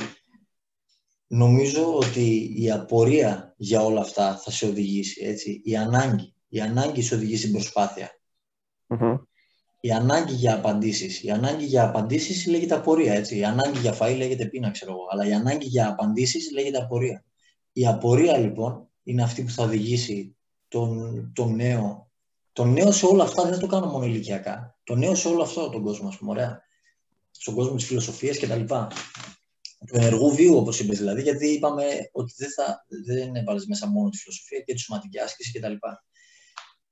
Νομίζω 1.27 1.95
ότι 1.97 2.53
η 2.57 2.71
απορία 2.71 3.55
για 3.57 3.83
όλα 3.83 4.01
αυτά 4.01 4.37
θα 4.37 4.51
σε 4.51 4.67
οδηγήσει, 4.67 5.25
έτσι. 5.25 5.61
Η 5.65 5.77
ανάγκη. 5.77 6.35
Η 6.49 6.61
ανάγκη 6.61 7.03
σε 7.03 7.15
οδηγεί 7.15 7.37
στην 7.37 7.53
προσπάθεια. 7.53 8.11
Μμμ. 8.87 9.17
Η 9.81 9.91
ανάγκη 9.93 10.33
για 10.33 10.55
απαντήσεις. 10.55 11.23
Η 11.23 11.31
ανάγκη 11.31 11.65
για 11.65 11.85
απαντήσεις 11.85 12.47
λέγεται 12.47 12.75
απορία, 12.75 13.15
έτσι. 13.15 13.37
Η 13.37 13.45
ανάγκη 13.45 13.79
για 13.79 13.97
φαΐ 14.01 14.17
λέγεται 14.17 14.47
πείνα, 14.47 14.71
ξέρω 14.71 14.91
εγώ. 14.91 15.07
Αλλά 15.11 15.27
η 15.27 15.33
ανάγκη 15.33 15.67
για 15.67 15.89
απαντήσεις 15.89 16.53
λέγεται 16.53 16.79
απορία. 16.79 17.25
Η 17.73 17.87
απορία, 17.87 18.39
λοιπόν, 18.39 18.89
είναι 19.03 19.23
αυτή 19.23 19.43
που 19.43 19.51
θα 19.51 19.65
οδηγήσει 19.65 20.37
τον, 20.69 21.33
τον 21.35 21.55
νέο. 21.55 22.11
Τον 22.55 22.73
νέο 22.73 22.93
σε 22.93 23.07
όλα 23.07 23.23
αυτά 23.23 23.45
δεν 23.49 23.59
το 23.59 23.67
κάνω 23.67 23.87
μόνο 23.87 24.05
ηλικιακά. 24.05 24.79
Το 24.85 24.95
νέο 24.95 25.15
σε 25.15 25.29
όλο 25.29 25.43
αυτό 25.43 25.71
τον 25.71 25.83
κόσμο, 25.83 26.09
ας 26.09 26.19
πούμε, 26.19 26.31
ωραία. 26.31 26.63
Στον 27.31 27.55
κόσμο 27.55 27.77
της 27.77 27.87
φιλοσοφίας 27.87 28.37
και 28.37 28.47
τα 28.47 28.57
λοιπά. 28.57 28.93
Του 29.87 29.97
ενεργού 29.97 30.35
βίου, 30.35 30.57
όπως 30.57 30.81
είπες 30.81 30.99
δηλαδή, 30.99 31.23
γιατί 31.23 31.49
είπαμε 31.49 31.85
ότι 32.13 32.35
δεν, 32.37 32.51
θα, 32.51 32.87
δεν 33.07 33.35
έβαλες 33.35 33.67
μέσα 33.67 33.87
μόνο 33.87 34.09
τη 34.09 34.19
φιλοσοφία 34.19 34.61
και 34.61 34.73
τη 34.73 34.81
σωματική 34.81 35.19
άσκηση 35.19 35.51
και 35.51 35.61
τα 35.61 35.69
λοιπά. 35.69 36.05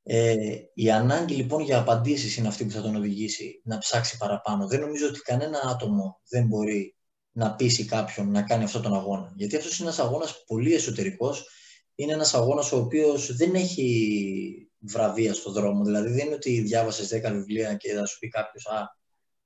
Ε, 0.02 0.36
η 0.74 0.90
ανάγκη 0.90 1.34
λοιπόν 1.34 1.62
για 1.62 1.78
απαντήσεις 1.78 2.36
είναι 2.36 2.48
αυτή 2.48 2.64
που 2.64 2.70
θα 2.70 2.82
τον 2.82 2.96
οδηγήσει 2.96 3.60
να 3.64 3.78
ψάξει 3.78 4.16
παραπάνω. 4.16 4.66
Δεν 4.66 4.80
νομίζω 4.80 5.06
ότι 5.06 5.20
κανένα 5.20 5.60
άτομο 5.64 6.20
δεν 6.28 6.46
μπορεί 6.46 6.96
να 7.32 7.54
πείσει 7.54 7.84
κάποιον 7.84 8.30
να 8.30 8.42
κάνει 8.42 8.64
αυτόν 8.64 8.82
τον 8.82 8.94
αγώνα. 8.94 9.32
Γιατί 9.36 9.56
αυτός 9.56 9.78
είναι 9.78 9.88
ένας 9.88 10.00
αγώνας 10.00 10.44
πολύ 10.46 10.74
εσωτερικός. 10.74 11.48
Είναι 11.94 12.12
ένας 12.12 12.34
αγώνας 12.34 12.72
ο 12.72 12.76
οποίος 12.76 13.36
δεν 13.36 13.54
έχει 13.54 14.61
βραβεία 14.82 15.34
στον 15.34 15.52
δρόμο. 15.52 15.84
Δηλαδή 15.84 16.10
δεν 16.10 16.26
είναι 16.26 16.34
ότι 16.34 16.60
διάβασες 16.60 17.20
10 17.26 17.30
βιβλία 17.32 17.74
και 17.74 17.92
θα 17.92 18.06
σου 18.06 18.18
πει 18.18 18.28
κάποιος 18.28 18.66
«Α, 18.66 18.96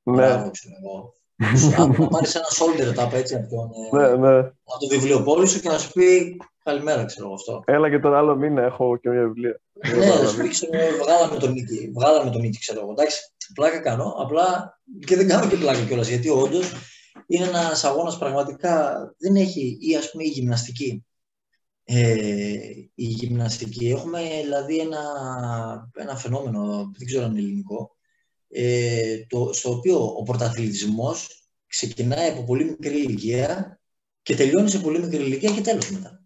ναι. 0.03 0.16
μπράβο, 0.16 0.51
ξέρω 0.51 0.74
εγώ». 0.82 1.14
να 1.99 2.09
πάρεις 2.09 2.34
ένα 2.34 2.47
shoulder 2.59 2.99
tap 2.99 3.12
έτσι 3.12 3.34
από 3.34 3.49
τον, 3.49 4.01
ναι, 4.01 4.09
ναι. 4.09 4.39
από 4.39 4.78
το 4.80 4.87
βιβλιοπόλη 4.91 5.47
σου 5.47 5.61
και 5.61 5.68
να 5.68 5.78
σου 5.78 5.93
πει 5.93 6.37
καλημέρα, 6.64 7.05
ξέρω 7.05 7.26
εγώ 7.26 7.34
αυτό. 7.34 7.62
Έλα 7.66 7.91
και 7.91 7.99
τον 7.99 8.14
άλλο 8.14 8.37
μήνα 8.37 8.62
έχω 8.62 8.97
και 8.97 9.09
μια 9.09 9.22
βιβλία. 9.22 9.61
ναι, 9.97 10.07
να 10.07 10.28
σου 10.28 10.37
πει 10.37 10.49
ξέρω, 10.49 10.72
βγάλαμε 11.03 11.39
τον 11.39 11.53
Νίκη, 11.53 11.91
βγάλαμε 11.95 12.30
τον 12.30 12.41
Νίκη, 12.41 12.59
ξέρω 12.59 12.80
εγώ. 12.80 12.91
Εντάξει, 12.91 13.20
πλάκα 13.55 13.78
κάνω, 13.80 14.14
απλά 14.18 14.78
και 15.07 15.16
δεν 15.16 15.28
κάνω 15.28 15.49
και 15.49 15.57
πλάκα 15.57 15.80
κιόλας 15.80 16.09
γιατί 16.09 16.28
όντως 16.28 16.72
είναι 17.26 17.45
ένας 17.45 17.84
αγώνας 17.84 18.18
πραγματικά 18.18 18.95
δεν 19.18 19.37
έχει, 19.37 19.78
ή 19.80 19.97
ας 19.97 20.11
πούμε 20.11 20.24
η 20.24 20.28
γυμναστική. 20.28 21.07
Ε, 21.89 22.57
η 22.95 23.05
γυμναστική. 23.05 23.89
Έχουμε 23.89 24.20
δηλαδή 24.43 24.78
ένα, 24.78 25.01
ένα 25.95 26.16
φαινόμενο, 26.16 26.91
δεν 26.99 27.07
ξέρω 27.07 27.24
αν 27.24 27.30
είναι 27.30 27.41
ελληνικό, 27.41 27.97
ε, 28.49 29.26
το, 29.28 29.51
στο 29.53 29.70
οποίο 29.70 30.05
ο 30.05 30.22
πρωταθλητισμός 30.22 31.49
ξεκινάει 31.66 32.30
από 32.30 32.45
πολύ 32.45 32.64
μικρή 32.64 32.99
ηλικία 32.99 33.80
και 34.22 34.34
τελειώνει 34.34 34.70
σε 34.70 34.78
πολύ 34.78 34.99
μικρή 34.99 35.22
ηλικία 35.22 35.51
και 35.51 35.61
τέλος 35.61 35.91
μετά. 35.91 36.24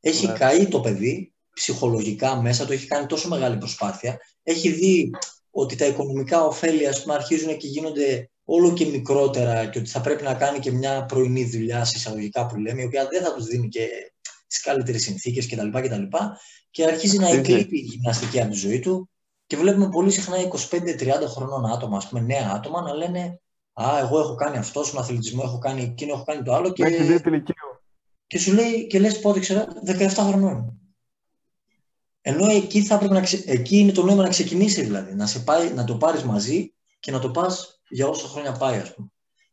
Έχει 0.00 0.26
ναι. 0.26 0.32
καεί 0.32 0.68
το 0.68 0.80
παιδί 0.80 1.34
ψυχολογικά 1.54 2.40
μέσα, 2.40 2.66
το 2.66 2.72
έχει 2.72 2.86
κάνει 2.86 3.06
τόσο 3.06 3.28
μεγάλη 3.28 3.56
προσπάθεια, 3.56 4.18
έχει 4.42 4.70
δει 4.70 5.10
ότι 5.50 5.76
τα 5.76 5.86
οικονομικά 5.86 6.44
ωφέλη 6.44 6.86
ας 6.86 7.02
πούμε, 7.02 7.14
αρχίζουν 7.14 7.56
και 7.56 7.66
γίνονται 7.66 8.30
όλο 8.44 8.72
και 8.72 8.86
μικρότερα 8.86 9.66
και 9.66 9.78
ότι 9.78 9.88
θα 9.88 10.00
πρέπει 10.00 10.22
να 10.22 10.34
κάνει 10.34 10.58
και 10.58 10.70
μια 10.70 11.04
πρωινή 11.04 11.44
δουλειά 11.44 11.84
συσσαγωγικά 11.84 12.46
που 12.46 12.56
λέμε, 12.56 12.82
η 12.82 12.84
οποία 12.84 13.08
δεν 13.08 13.22
θα 13.22 13.34
τους 13.34 13.46
δίνει 13.46 13.68
και 13.68 13.88
τις 14.54 14.62
καλύτερες 14.62 15.02
συνθήκες 15.02 15.48
κτλ. 15.48 15.68
Και, 15.68 15.88
και 16.70 16.84
αρχίζει 16.84 17.18
να 17.18 17.28
εκλείπει 17.28 17.78
η 17.78 17.80
γυμναστική 17.80 18.40
από 18.40 18.50
τη 18.50 18.56
ζωή 18.56 18.80
του 18.80 19.10
και 19.46 19.56
βλέπουμε 19.56 19.88
πολύ 19.88 20.10
συχνά 20.10 20.36
25-30 20.70 21.26
χρονών 21.26 21.66
άτομα, 21.66 21.96
ας 21.96 22.08
πούμε, 22.08 22.20
νέα 22.20 22.50
άτομα, 22.54 22.80
να 22.80 22.94
λένε 22.94 23.38
Α, 23.72 23.98
εγώ 23.98 24.18
έχω 24.18 24.34
κάνει 24.34 24.56
αυτό, 24.56 24.84
στον 24.84 25.00
αθλητισμό 25.00 25.42
έχω 25.44 25.58
κάνει 25.58 25.82
εκείνο, 25.82 26.12
έχω 26.12 26.24
κάνει 26.24 26.42
το 26.42 26.54
άλλο. 26.54 26.72
Και, 26.72 26.84
και 28.26 28.38
σου 28.38 28.52
λέει, 28.52 28.86
και 28.86 28.98
λες 28.98 29.20
πότε 29.20 29.40
ξέρω, 29.40 29.66
17 29.86 30.08
χρονών. 30.08 30.78
Ενώ 32.20 32.50
εκεί, 32.50 32.82
θα 32.82 32.98
πρέπει 32.98 33.14
να 33.14 33.20
ξε... 33.20 33.42
εκεί 33.46 33.78
είναι 33.78 33.92
το 33.92 34.02
νόημα 34.02 34.22
να 34.22 34.28
ξεκινήσει 34.28 34.82
δηλαδή, 34.82 35.14
να, 35.14 35.26
σε 35.26 35.38
πάει, 35.38 35.72
να 35.72 35.84
το 35.84 35.96
πάρεις 35.96 36.22
μαζί 36.22 36.74
και 37.00 37.10
να 37.10 37.18
το 37.18 37.30
πας 37.30 37.80
για 37.88 38.08
όσα 38.08 38.28
χρόνια 38.28 38.52
πάει, 38.52 38.78
ας 38.78 38.94
πούμε. 38.94 39.08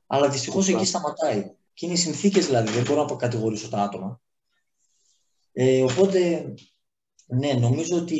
Αλλά 0.07 0.29
δυστυχώς 0.29 0.67
εκεί 0.67 0.85
σταματάει. 0.85 1.51
Και 1.73 1.85
είναι 1.85 1.95
οι 1.95 1.97
συνθήκες 1.97 2.45
δηλαδή, 2.45 2.71
δεν 2.71 2.83
μπορώ 2.83 2.95
να 2.95 3.01
αποκατηγορήσω 3.01 3.69
τα 3.69 3.81
άτομα. 3.81 4.21
Ε, 5.53 5.83
οπότε, 5.83 6.53
ναι, 7.27 7.53
νομίζω 7.53 7.97
ότι 7.97 8.19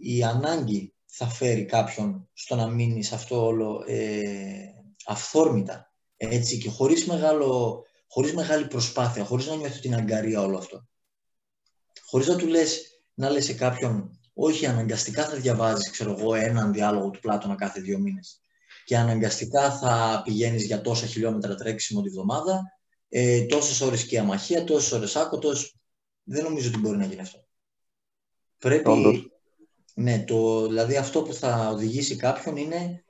η 0.00 0.22
ανάγκη 0.22 0.94
θα 1.06 1.26
φέρει 1.26 1.64
κάποιον 1.64 2.28
στο 2.32 2.54
να 2.54 2.68
μείνει 2.68 3.02
σε 3.02 3.14
αυτό 3.14 3.44
όλο 3.44 3.84
ε, 3.86 4.22
αυθόρμητα, 5.06 5.92
έτσι, 6.16 6.58
και 6.58 6.68
χωρίς, 6.68 7.06
μεγάλο, 7.06 7.82
χωρίς 8.08 8.34
μεγάλη 8.34 8.66
προσπάθεια, 8.66 9.24
χωρίς 9.24 9.46
να 9.46 9.56
νιώθει 9.56 9.80
την 9.80 9.94
αγκαρία 9.94 10.40
όλο 10.40 10.58
αυτό. 10.58 10.86
Χωρίς 12.06 12.26
να 12.26 12.36
του 12.36 12.46
λες, 12.46 13.02
να 13.14 13.30
λες 13.30 13.44
σε 13.44 13.54
κάποιον, 13.54 14.18
όχι 14.34 14.66
αναγκαστικά 14.66 15.28
θα 15.28 15.36
διαβάζεις, 15.36 15.90
ξέρω 15.90 16.16
εγώ, 16.18 16.34
έναν 16.34 16.72
διάλογο 16.72 17.10
του 17.10 17.20
Πλάτωνα 17.20 17.54
κάθε 17.54 17.80
δύο 17.80 17.98
μήνες 17.98 18.40
και 18.84 18.96
αναγκαστικά 18.96 19.78
θα 19.78 20.22
πηγαίνεις 20.24 20.64
για 20.64 20.80
τόσα 20.80 21.06
χιλιόμετρα 21.06 21.54
τρέξιμο 21.54 22.02
τη 22.02 22.08
βδομάδα, 22.08 22.62
ε, 23.08 23.46
τόσες 23.46 23.80
ώρες 23.80 24.06
και 24.06 24.18
αμαχία, 24.18 24.64
τόσες 24.64 24.92
ώρες 24.92 25.16
άκοτος, 25.16 25.76
δεν 26.24 26.44
νομίζω 26.44 26.68
ότι 26.68 26.78
μπορεί 26.78 26.96
να 26.96 27.04
γίνει 27.04 27.20
αυτό. 27.20 27.46
Πρέπει, 28.58 29.32
ναι, 29.94 30.24
το, 30.24 30.66
δηλαδή 30.66 30.96
αυτό 30.96 31.22
που 31.22 31.32
θα 31.32 31.68
οδηγήσει 31.68 32.16
κάποιον 32.16 32.56
είναι 32.56 33.04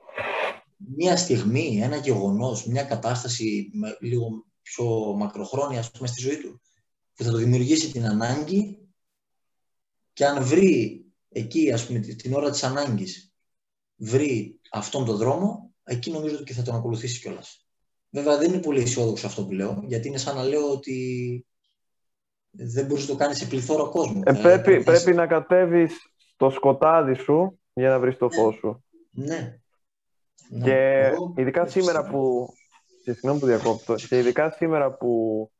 μια 0.77 1.17
στιγμή, 1.17 1.79
ένα 1.81 1.95
γεγονός, 1.95 2.65
μια 2.65 2.83
κατάσταση 2.83 3.69
με 3.73 3.97
λίγο 3.99 4.45
πιο 4.61 5.13
μακροχρόνια 5.17 5.79
ας 5.79 5.91
πούμε, 5.91 6.07
στη 6.07 6.21
ζωή 6.21 6.37
του, 6.37 6.61
που 7.15 7.23
θα 7.23 7.31
το 7.31 7.37
δημιουργήσει 7.37 7.91
την 7.91 8.05
ανάγκη 8.05 8.77
και 10.13 10.25
αν 10.25 10.43
βρει 10.43 11.05
εκεί, 11.29 11.71
ας 11.71 11.85
πούμε, 11.85 11.99
την 11.99 12.33
ώρα 12.33 12.49
της 12.49 12.63
ανάγκης, 12.63 13.33
βρει 13.95 14.59
αυτόν 14.71 15.05
τον 15.05 15.17
δρόμο, 15.17 15.73
εκεί 15.83 16.11
νομίζω 16.11 16.35
ότι 16.35 16.43
και 16.43 16.53
θα 16.53 16.61
τον 16.61 16.75
ακολουθήσει 16.75 17.19
κιόλας. 17.19 17.65
Βέβαια 18.09 18.37
δεν 18.37 18.51
είναι 18.51 18.61
πολύ 18.61 18.81
αισιόδοξο 18.81 19.27
αυτό 19.27 19.45
που 19.45 19.51
λέω, 19.51 19.83
γιατί 19.87 20.07
είναι 20.07 20.17
σαν 20.17 20.35
να 20.35 20.43
λέω 20.43 20.71
ότι 20.71 21.45
δεν 22.53 22.85
μπορείς 22.85 23.07
να 23.07 23.13
το 23.13 23.19
κάνεις 23.19 23.37
σε 23.37 23.45
πληθώρα 23.45 23.83
κόσμου. 23.89 24.21
Ε, 24.25 24.33
πρέπει, 24.33 24.83
πρέπει 24.83 25.13
να 25.13 25.27
κατέβεις 25.27 26.13
το 26.35 26.49
σκοτάδι 26.49 27.13
σου 27.13 27.59
για 27.73 27.89
να 27.89 27.99
βρεις 27.99 28.17
το 28.17 28.27
ναι. 28.27 28.35
φως 28.35 28.55
σου. 28.55 28.83
Ναι. 29.11 29.59
ναι. 30.49 30.63
Και 30.63 31.11
ειδικά 31.35 31.67
σήμερα 31.67 32.09
που... 32.09 32.47
Συγγνώμη 33.03 33.39
που 33.39 33.45
διακόπτω. 33.45 33.95
Και 33.95 34.17
ειδικά 34.17 34.51
σήμερα 34.51 34.91
που 34.97 35.51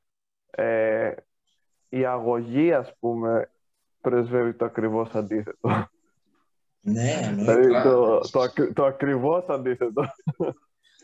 ε, 0.52 1.12
η 1.90 2.06
αγωγή, 2.06 2.74
ας 2.74 2.94
πούμε, 3.00 3.52
πρεσβεύει 4.02 4.54
το 4.54 4.66
ακριβώς 4.66 5.10
αντίθετο. 5.14 5.88
Ναι, 6.80 7.20
εννοείται. 7.22 7.60
Δηλαδή 7.60 7.90
το, 7.90 8.20
το, 8.20 8.74
το 8.74 8.86
ακριβώς 8.86 9.46
αντίθετο. 9.48 10.04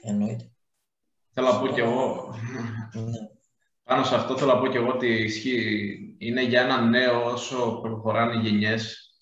Εννοείται. 0.02 0.52
Θέλω 1.34 1.48
να 1.48 1.60
πω 1.60 1.68
κι 1.68 1.80
εγώ. 1.80 2.34
Ναι. 2.94 3.39
Πάνω 3.90 4.04
σε 4.04 4.16
αυτό 4.16 4.38
θέλω 4.38 4.54
να 4.54 4.60
πω 4.60 4.68
κι 4.68 4.78
εγώ 4.78 4.88
ότι 4.88 5.08
ισχύει. 5.08 6.16
Είναι 6.18 6.44
για 6.44 6.62
ένα 6.62 6.82
νέο 6.82 7.32
όσο 7.32 7.80
προχωράνε 7.82 8.36
οι 8.36 8.50
γενιές 8.50 9.14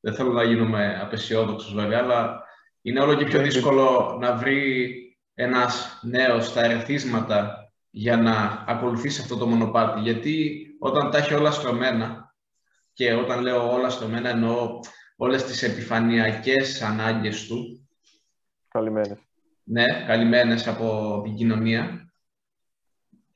δεν 0.00 0.14
θέλω 0.14 0.32
να 0.32 0.42
γίνουμε 0.42 0.98
απεσιόδοξους 1.00 1.74
βέβαια, 1.74 1.98
αλλά 1.98 2.42
είναι 2.82 3.00
όλο 3.00 3.14
και 3.14 3.24
πιο 3.24 3.42
δύσκολο 3.42 4.16
να 4.20 4.36
βρει 4.36 4.94
ένας 5.34 6.00
νέος 6.02 6.52
τα 6.52 6.64
ερεθίσματα 6.64 7.72
για 7.90 8.16
να 8.16 8.64
ακολουθήσει 8.66 9.20
αυτό 9.20 9.36
το 9.36 9.46
μονοπάτι. 9.46 10.00
Γιατί 10.00 10.66
όταν 10.78 11.10
τα 11.10 11.18
έχει 11.18 11.34
όλα 11.34 11.50
στρωμένα, 11.50 12.34
και 12.92 13.14
όταν 13.14 13.40
λέω 13.40 13.72
όλα 13.72 13.90
στρωμένα 13.90 14.28
εννοώ 14.28 14.80
όλες 15.16 15.44
τις 15.44 15.62
επιφανειακές 15.62 16.82
ανάγκες 16.82 17.46
του. 17.46 17.88
Καλυμμένες. 18.68 19.18
Ναι, 19.64 19.84
καλυμμένες 20.06 20.66
από 20.66 21.20
την 21.24 21.34
κοινωνία 21.34 22.09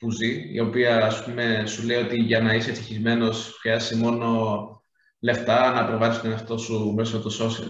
που 0.04 0.10
ζει, 0.10 0.52
η 0.52 0.60
οποία 0.60 1.04
ας 1.04 1.24
πούμε 1.24 1.64
σου 1.66 1.86
λέει 1.86 2.02
ότι 2.02 2.16
για 2.16 2.40
να 2.40 2.54
είσαι 2.54 2.70
ευτυχισμένος 2.70 3.58
χρειάζεται 3.60 4.00
μόνο 4.00 4.82
λεφτά, 5.20 5.72
να 5.72 5.86
προβάλλεις 5.86 6.20
τον 6.20 6.30
εαυτό 6.30 6.58
σου 6.58 6.92
μέσω 6.96 7.22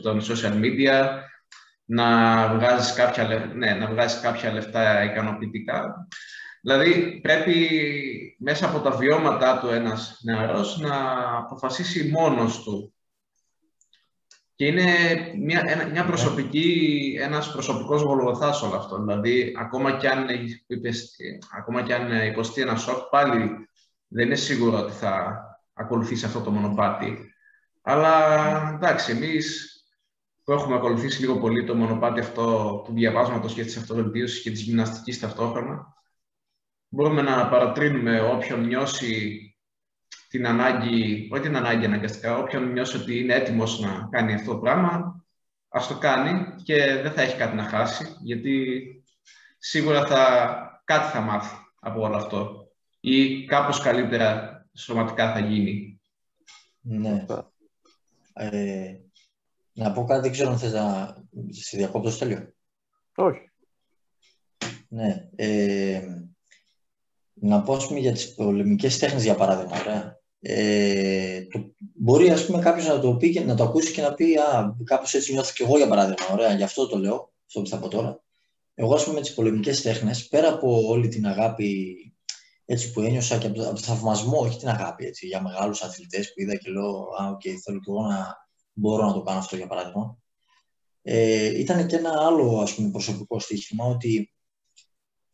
των 0.03 0.21
social 0.21 0.61
media, 0.63 1.09
να 1.85 2.07
βγάζεις 2.55 2.93
κάποια, 2.93 3.53
ναι, 3.55 3.71
να 3.71 3.87
βγάζεις 3.87 4.21
κάποια 4.21 4.53
λεφτά 4.53 5.05
ικανοποιητικά. 5.05 6.09
Δηλαδή, 6.61 7.21
πρέπει 7.23 7.57
μέσα 8.39 8.67
από 8.67 8.79
τα 8.79 8.91
βιώματά 8.91 9.59
του 9.59 9.69
ένας 9.69 10.21
νεαρός 10.25 10.79
να 10.79 10.97
αποφασίσει 11.37 12.09
μόνος 12.09 12.63
του. 12.63 12.94
Και 14.55 14.67
είναι 14.67 14.85
μια, 15.39 15.89
μια 15.93 16.05
προσωπική, 16.05 17.19
ένας 17.21 17.53
προσωπικός 17.53 18.03
γολγοθάς 18.03 18.63
όλο 18.63 18.77
αυτό. 18.77 18.99
Δηλαδή, 18.99 19.55
ακόμα 19.59 19.97
κι 19.97 20.07
αν, 20.07 20.27
ακόμα 21.57 21.83
κι 21.83 21.93
αν 21.93 22.27
υποστεί 22.27 22.61
ένα 22.61 22.77
σοκ, 22.77 23.09
πάλι 23.11 23.69
δεν 24.09 24.27
είναι 24.27 24.35
σίγουρο 24.35 24.79
ότι 24.79 24.93
θα 24.93 25.43
ακολουθήσει 25.73 26.25
αυτό 26.25 26.41
το 26.41 26.51
μονοπάτι. 26.51 27.35
Αλλά 27.83 28.73
εντάξει, 28.75 29.13
εμείς 29.13 29.75
που 30.45 30.53
έχουμε 30.53 30.75
ακολουθήσει 30.75 31.21
λίγο 31.21 31.39
πολύ 31.39 31.65
το 31.65 31.75
μονοπάτι 31.75 32.21
αυτό 32.21 32.81
του 32.85 32.93
διαβάσματος 32.93 33.55
και 33.55 33.65
της 33.65 33.77
αυτοβελτίωσης 33.77 34.43
και 34.43 34.51
της 34.51 34.61
γυμναστικής 34.61 35.21
ταυτόχρονα, 35.21 35.95
μπορούμε 36.89 37.23
να 37.23 37.49
παρατρύνουμε 37.49 38.21
όποιον 38.21 38.67
νιώσει 38.67 39.54
την 40.35 40.47
ανάγκη, 40.47 41.29
όχι 41.33 41.43
την 41.43 41.57
ανάγκη 41.57 41.85
αναγκαστικά, 41.85 42.39
όποιον 42.39 42.73
νιώσει 42.73 42.97
ότι 42.97 43.19
είναι 43.19 43.35
έτοιμος 43.35 43.81
να 43.81 44.09
κάνει 44.11 44.35
αυτό 44.35 44.51
το 44.51 44.59
πράγμα, 44.59 45.25
ας 45.69 45.87
το 45.87 45.99
κάνει 45.99 46.63
και 46.63 46.77
δεν 47.03 47.13
θα 47.13 47.23
έχει 47.23 47.37
κάτι 47.37 47.57
να 47.57 47.63
χάσει, 47.63 48.17
γιατί 48.21 48.85
σίγουρα 49.59 50.07
θα, 50.07 50.83
κάτι 50.85 51.11
θα 51.11 51.21
μάθει 51.21 51.57
από 51.81 52.01
όλο 52.01 52.17
αυτό 52.17 52.69
ή 53.01 53.45
κάπως 53.45 53.81
καλύτερα 53.81 54.67
σωματικά 54.75 55.33
θα 55.33 55.39
γίνει. 55.39 56.01
Ναι. 56.81 57.25
Ε, 58.33 58.95
να 59.73 59.93
πω 59.93 60.05
κάτι, 60.05 60.21
δεν 60.21 60.31
ξέρω 60.31 60.51
αν 60.51 60.59
θες 60.59 60.73
να 60.73 61.17
σε 61.51 61.77
διακόπτω 61.77 62.11
στο 62.11 62.19
τέλειο. 62.19 62.55
Όχι. 63.15 63.51
Ναι. 64.89 65.29
Ε, 65.37 66.03
να 67.35 67.63
πω 67.63 67.77
πούμε, 67.77 67.99
για 67.99 68.13
τις 68.13 68.35
πολεμικές 68.35 68.99
τέχνες, 68.99 69.23
για 69.23 69.35
παράδειγμα. 69.35 69.81
Ωραία. 69.81 70.23
Ε, 70.47 71.47
το 71.51 71.75
μπορεί 71.79 72.31
ας 72.31 72.47
πούμε 72.47 72.59
κάποιος 72.59 72.87
να 72.87 73.01
το, 73.01 73.17
πει 73.17 73.31
και, 73.31 73.41
να 73.41 73.55
το 73.55 73.63
ακούσει 73.63 73.93
και 73.93 74.03
να 74.03 74.15
πει 74.15 74.37
«Α, 74.37 74.77
κάπως 74.85 75.15
έτσι 75.15 75.33
νιώθω 75.33 75.53
και 75.55 75.63
εγώ 75.63 75.77
για 75.77 75.89
παράδειγμα, 75.89 76.27
ωραία, 76.33 76.55
γι' 76.55 76.63
αυτό 76.63 76.87
το 76.87 76.99
λέω, 76.99 77.33
αυτό 77.47 77.61
που 77.61 77.69
θα 77.69 77.79
πω 77.79 77.89
τώρα». 77.89 78.23
Εγώ, 78.75 78.95
ας 78.95 79.03
πούμε, 79.05 79.15
με 79.15 79.21
τις 79.21 79.35
πολεμικές 79.35 79.83
τέχνες, 79.83 80.29
πέρα 80.29 80.53
από 80.53 80.87
όλη 80.87 81.09
την 81.09 81.27
αγάπη 81.27 81.97
έτσι, 82.65 82.93
που 82.93 83.01
ένιωσα 83.01 83.39
και 83.39 83.47
από 83.47 83.57
το, 83.57 83.65
από 83.65 83.75
το 83.75 83.81
θαυμασμό, 83.81 84.39
όχι 84.39 84.59
την 84.59 84.69
αγάπη, 84.69 85.05
έτσι, 85.05 85.27
για 85.27 85.43
μεγάλους 85.43 85.83
αθλητές 85.83 86.33
που 86.33 86.41
είδα 86.41 86.57
και 86.57 86.71
λέω 86.71 86.91
«Α, 87.21 87.29
OK, 87.29 87.41
okay, 87.45 87.55
θέλω 87.65 87.79
και 87.79 87.91
εγώ 87.91 88.03
να 88.03 88.37
μπορώ 88.73 89.07
να 89.07 89.13
το 89.13 89.23
κάνω 89.23 89.39
αυτό, 89.39 89.57
για 89.57 89.67
παράδειγμα». 89.67 90.19
Ε, 91.03 91.61
ήταν 91.61 91.87
και 91.87 91.97
ένα 91.97 92.27
άλλο, 92.27 92.59
ας 92.59 92.75
πούμε, 92.75 92.91
προσωπικό 92.91 93.39
στοίχημα, 93.39 93.85
ότι 93.85 94.34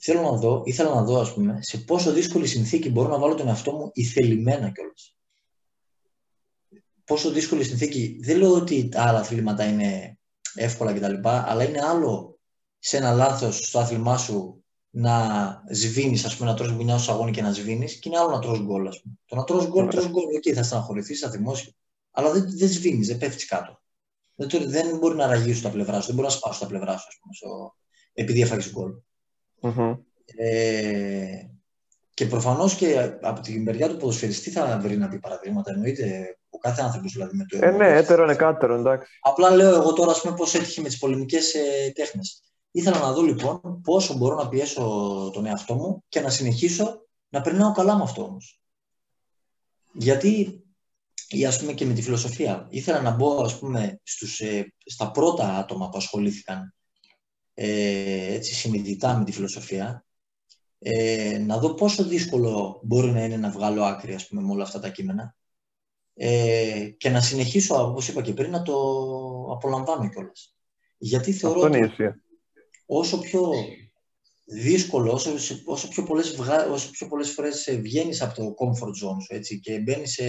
θέλω 0.00 0.22
να 0.22 0.32
δω, 0.32 0.62
ήθελα 0.64 0.94
να 0.94 1.02
δω, 1.02 1.20
ας 1.20 1.34
πούμε, 1.34 1.58
σε 1.62 1.78
πόσο 1.78 2.12
δύσκολη 2.12 2.46
συνθήκη 2.46 2.90
μπορώ 2.90 3.08
να 3.08 3.18
βάλω 3.18 3.34
τον 3.34 3.48
εαυτό 3.48 3.72
μου 3.72 3.90
ηθελημένα 3.94 4.70
κιόλας. 4.70 5.16
Πόσο 7.04 7.30
δύσκολη 7.30 7.64
συνθήκη. 7.64 8.20
Δεν 8.22 8.38
λέω 8.38 8.54
ότι 8.54 8.88
τα 8.88 9.02
άλλα 9.02 9.18
αθλήματα 9.18 9.64
είναι 9.64 10.18
εύκολα 10.54 10.92
κτλ. 10.92 11.14
Αλλά 11.22 11.64
είναι 11.64 11.80
άλλο 11.84 12.38
σε 12.78 12.96
ένα 12.96 13.12
λάθος 13.12 13.56
στο 13.56 13.78
άθλημά 13.78 14.16
σου 14.16 14.64
να 14.90 15.14
σβήνεις, 15.70 16.24
ας 16.24 16.36
πούμε, 16.36 16.50
να 16.50 16.56
τρώσει 16.56 16.72
μια 16.72 16.94
ως 16.94 17.08
αγώνη 17.08 17.30
και 17.30 17.42
να 17.42 17.52
σβήνεις, 17.52 17.98
και 17.98 18.08
είναι 18.08 18.18
άλλο 18.18 18.30
να 18.30 18.38
τρώσει 18.38 18.62
γκολ, 18.62 18.86
ας 18.86 19.00
πούμε. 19.02 19.14
Το 19.26 19.36
να 19.36 19.44
τρώσει 19.44 19.66
γκολ, 19.66 19.88
τρώσει 19.88 20.08
γκολ, 20.08 20.24
okay, 20.24 20.52
θα 20.52 20.62
στεναχωρηθείς, 20.62 21.20
θα 21.20 21.30
θυμώσεις, 21.30 21.76
αλλά 22.10 22.30
δεν, 22.30 22.58
δεν 22.58 22.68
σβήνεις, 22.68 23.06
δεν 23.06 23.18
πέφτεις 23.18 23.46
κάτω. 23.46 23.80
Δεν, 24.34 24.70
δεν 24.70 24.98
μπορεί 24.98 25.16
να 25.16 25.26
ραγίσει 25.26 25.62
τα 25.62 25.70
πλευρά 25.70 26.00
σου, 26.00 26.06
δεν 26.06 26.14
μπορεί 26.14 26.26
να 26.26 26.34
σπάσεις 26.34 26.60
τα 26.60 26.66
πλευρά 26.66 26.98
σου, 26.98 27.06
ας 27.08 27.18
πούμε, 27.20 27.34
στο, 27.34 27.76
επειδή 28.12 28.40
έφαγες 28.40 28.72
γκολ. 28.72 28.92
Mm-hmm. 29.60 29.98
Ε, 30.36 31.44
και 32.14 32.26
προφανώς 32.26 32.74
και 32.74 33.18
από 33.20 33.40
την 33.40 33.62
μεριά 33.62 33.88
του 33.88 33.96
ποδοσφαιριστή 33.96 34.50
θα 34.50 34.78
βρει 34.82 34.96
να 34.96 35.08
πει 35.08 35.18
παραδείγματα. 35.18 35.72
Εννοείται 35.72 36.36
ο 36.50 36.58
κάθε 36.58 36.82
άνθρωπος 36.82 37.12
δηλαδή 37.12 37.36
με 37.36 37.44
το 37.44 37.58
Ε, 37.60 37.70
ναι, 37.70 37.96
έτερο 37.96 38.22
είναι 38.22 38.34
κάτερο, 38.34 38.74
εντάξει. 38.74 39.18
Απλά 39.20 39.50
λέω 39.50 39.74
εγώ 39.74 39.92
τώρα 39.92 40.12
πώς 40.36 40.54
έτυχε 40.54 40.80
με 40.80 40.88
τις 40.88 40.98
πολεμικές 40.98 41.54
ε, 41.54 41.92
τέχνες. 41.94 42.42
Ήθελα 42.70 42.98
να 42.98 43.12
δω 43.12 43.22
λοιπόν 43.22 43.80
πόσο 43.82 44.14
μπορώ 44.14 44.34
να 44.34 44.48
πιέσω 44.48 44.82
τον 45.32 45.46
εαυτό 45.46 45.74
μου 45.74 46.04
και 46.08 46.20
να 46.20 46.30
συνεχίσω 46.30 47.06
να 47.28 47.40
περνάω 47.40 47.72
καλά 47.72 47.96
με 47.96 48.02
αυτό 48.02 48.22
όμως. 48.22 48.60
Γιατί, 49.92 50.64
ή 51.28 51.46
ας 51.46 51.58
πούμε 51.58 51.72
και 51.72 51.84
με 51.84 51.92
τη 51.92 52.02
φιλοσοφία, 52.02 52.66
ήθελα 52.70 53.00
να 53.00 53.10
μπω 53.10 53.42
ας 53.42 53.58
πούμε 53.58 54.00
στους, 54.02 54.40
ε, 54.40 54.74
στα 54.84 55.10
πρώτα 55.10 55.56
άτομα 55.56 55.88
που 55.88 55.96
ασχολήθηκαν 55.98 56.74
ε, 57.62 58.34
έτσι 58.34 58.54
συνειδητά 58.54 59.18
με 59.18 59.24
τη 59.24 59.32
φιλοσοφία. 59.32 60.04
Ε, 60.78 61.38
να 61.38 61.58
δω 61.58 61.74
πόσο 61.74 62.04
δύσκολο 62.04 62.80
μπορεί 62.84 63.10
να 63.10 63.24
είναι 63.24 63.36
να 63.36 63.50
βγάλω 63.50 63.82
άκρη 63.82 64.14
ας 64.14 64.28
πούμε, 64.28 64.42
με 64.42 64.52
όλα 64.52 64.62
αυτά 64.62 64.80
τα 64.80 64.88
κείμενα. 64.88 65.36
Ε, 66.14 66.88
και 66.96 67.08
να 67.08 67.20
συνεχίσω, 67.20 67.86
όπως 67.86 68.08
είπα 68.08 68.22
και 68.22 68.32
πριν, 68.32 68.50
να 68.50 68.62
το 68.62 68.74
απολαμβάνω 69.52 70.08
κιόλας. 70.08 70.56
Γιατί 70.98 71.32
θεωρώ 71.32 71.60
ότι 71.60 71.90
όσο 72.86 73.18
πιο 73.18 73.52
δύσκολο, 74.44 75.12
όσο, 75.12 75.32
όσο, 75.64 75.88
πιο 75.88 76.02
πολλές, 76.02 76.38
όσο 76.70 76.90
πιο 76.90 77.08
πολλές 77.08 77.30
φορές 77.30 77.78
βγαίνεις 77.80 78.22
από 78.22 78.34
το 78.34 78.54
comfort 78.58 79.06
zone 79.06 79.22
σου 79.22 79.34
έτσι, 79.34 79.60
και 79.60 79.78
μπαίνεις 79.78 80.12
σε, 80.12 80.24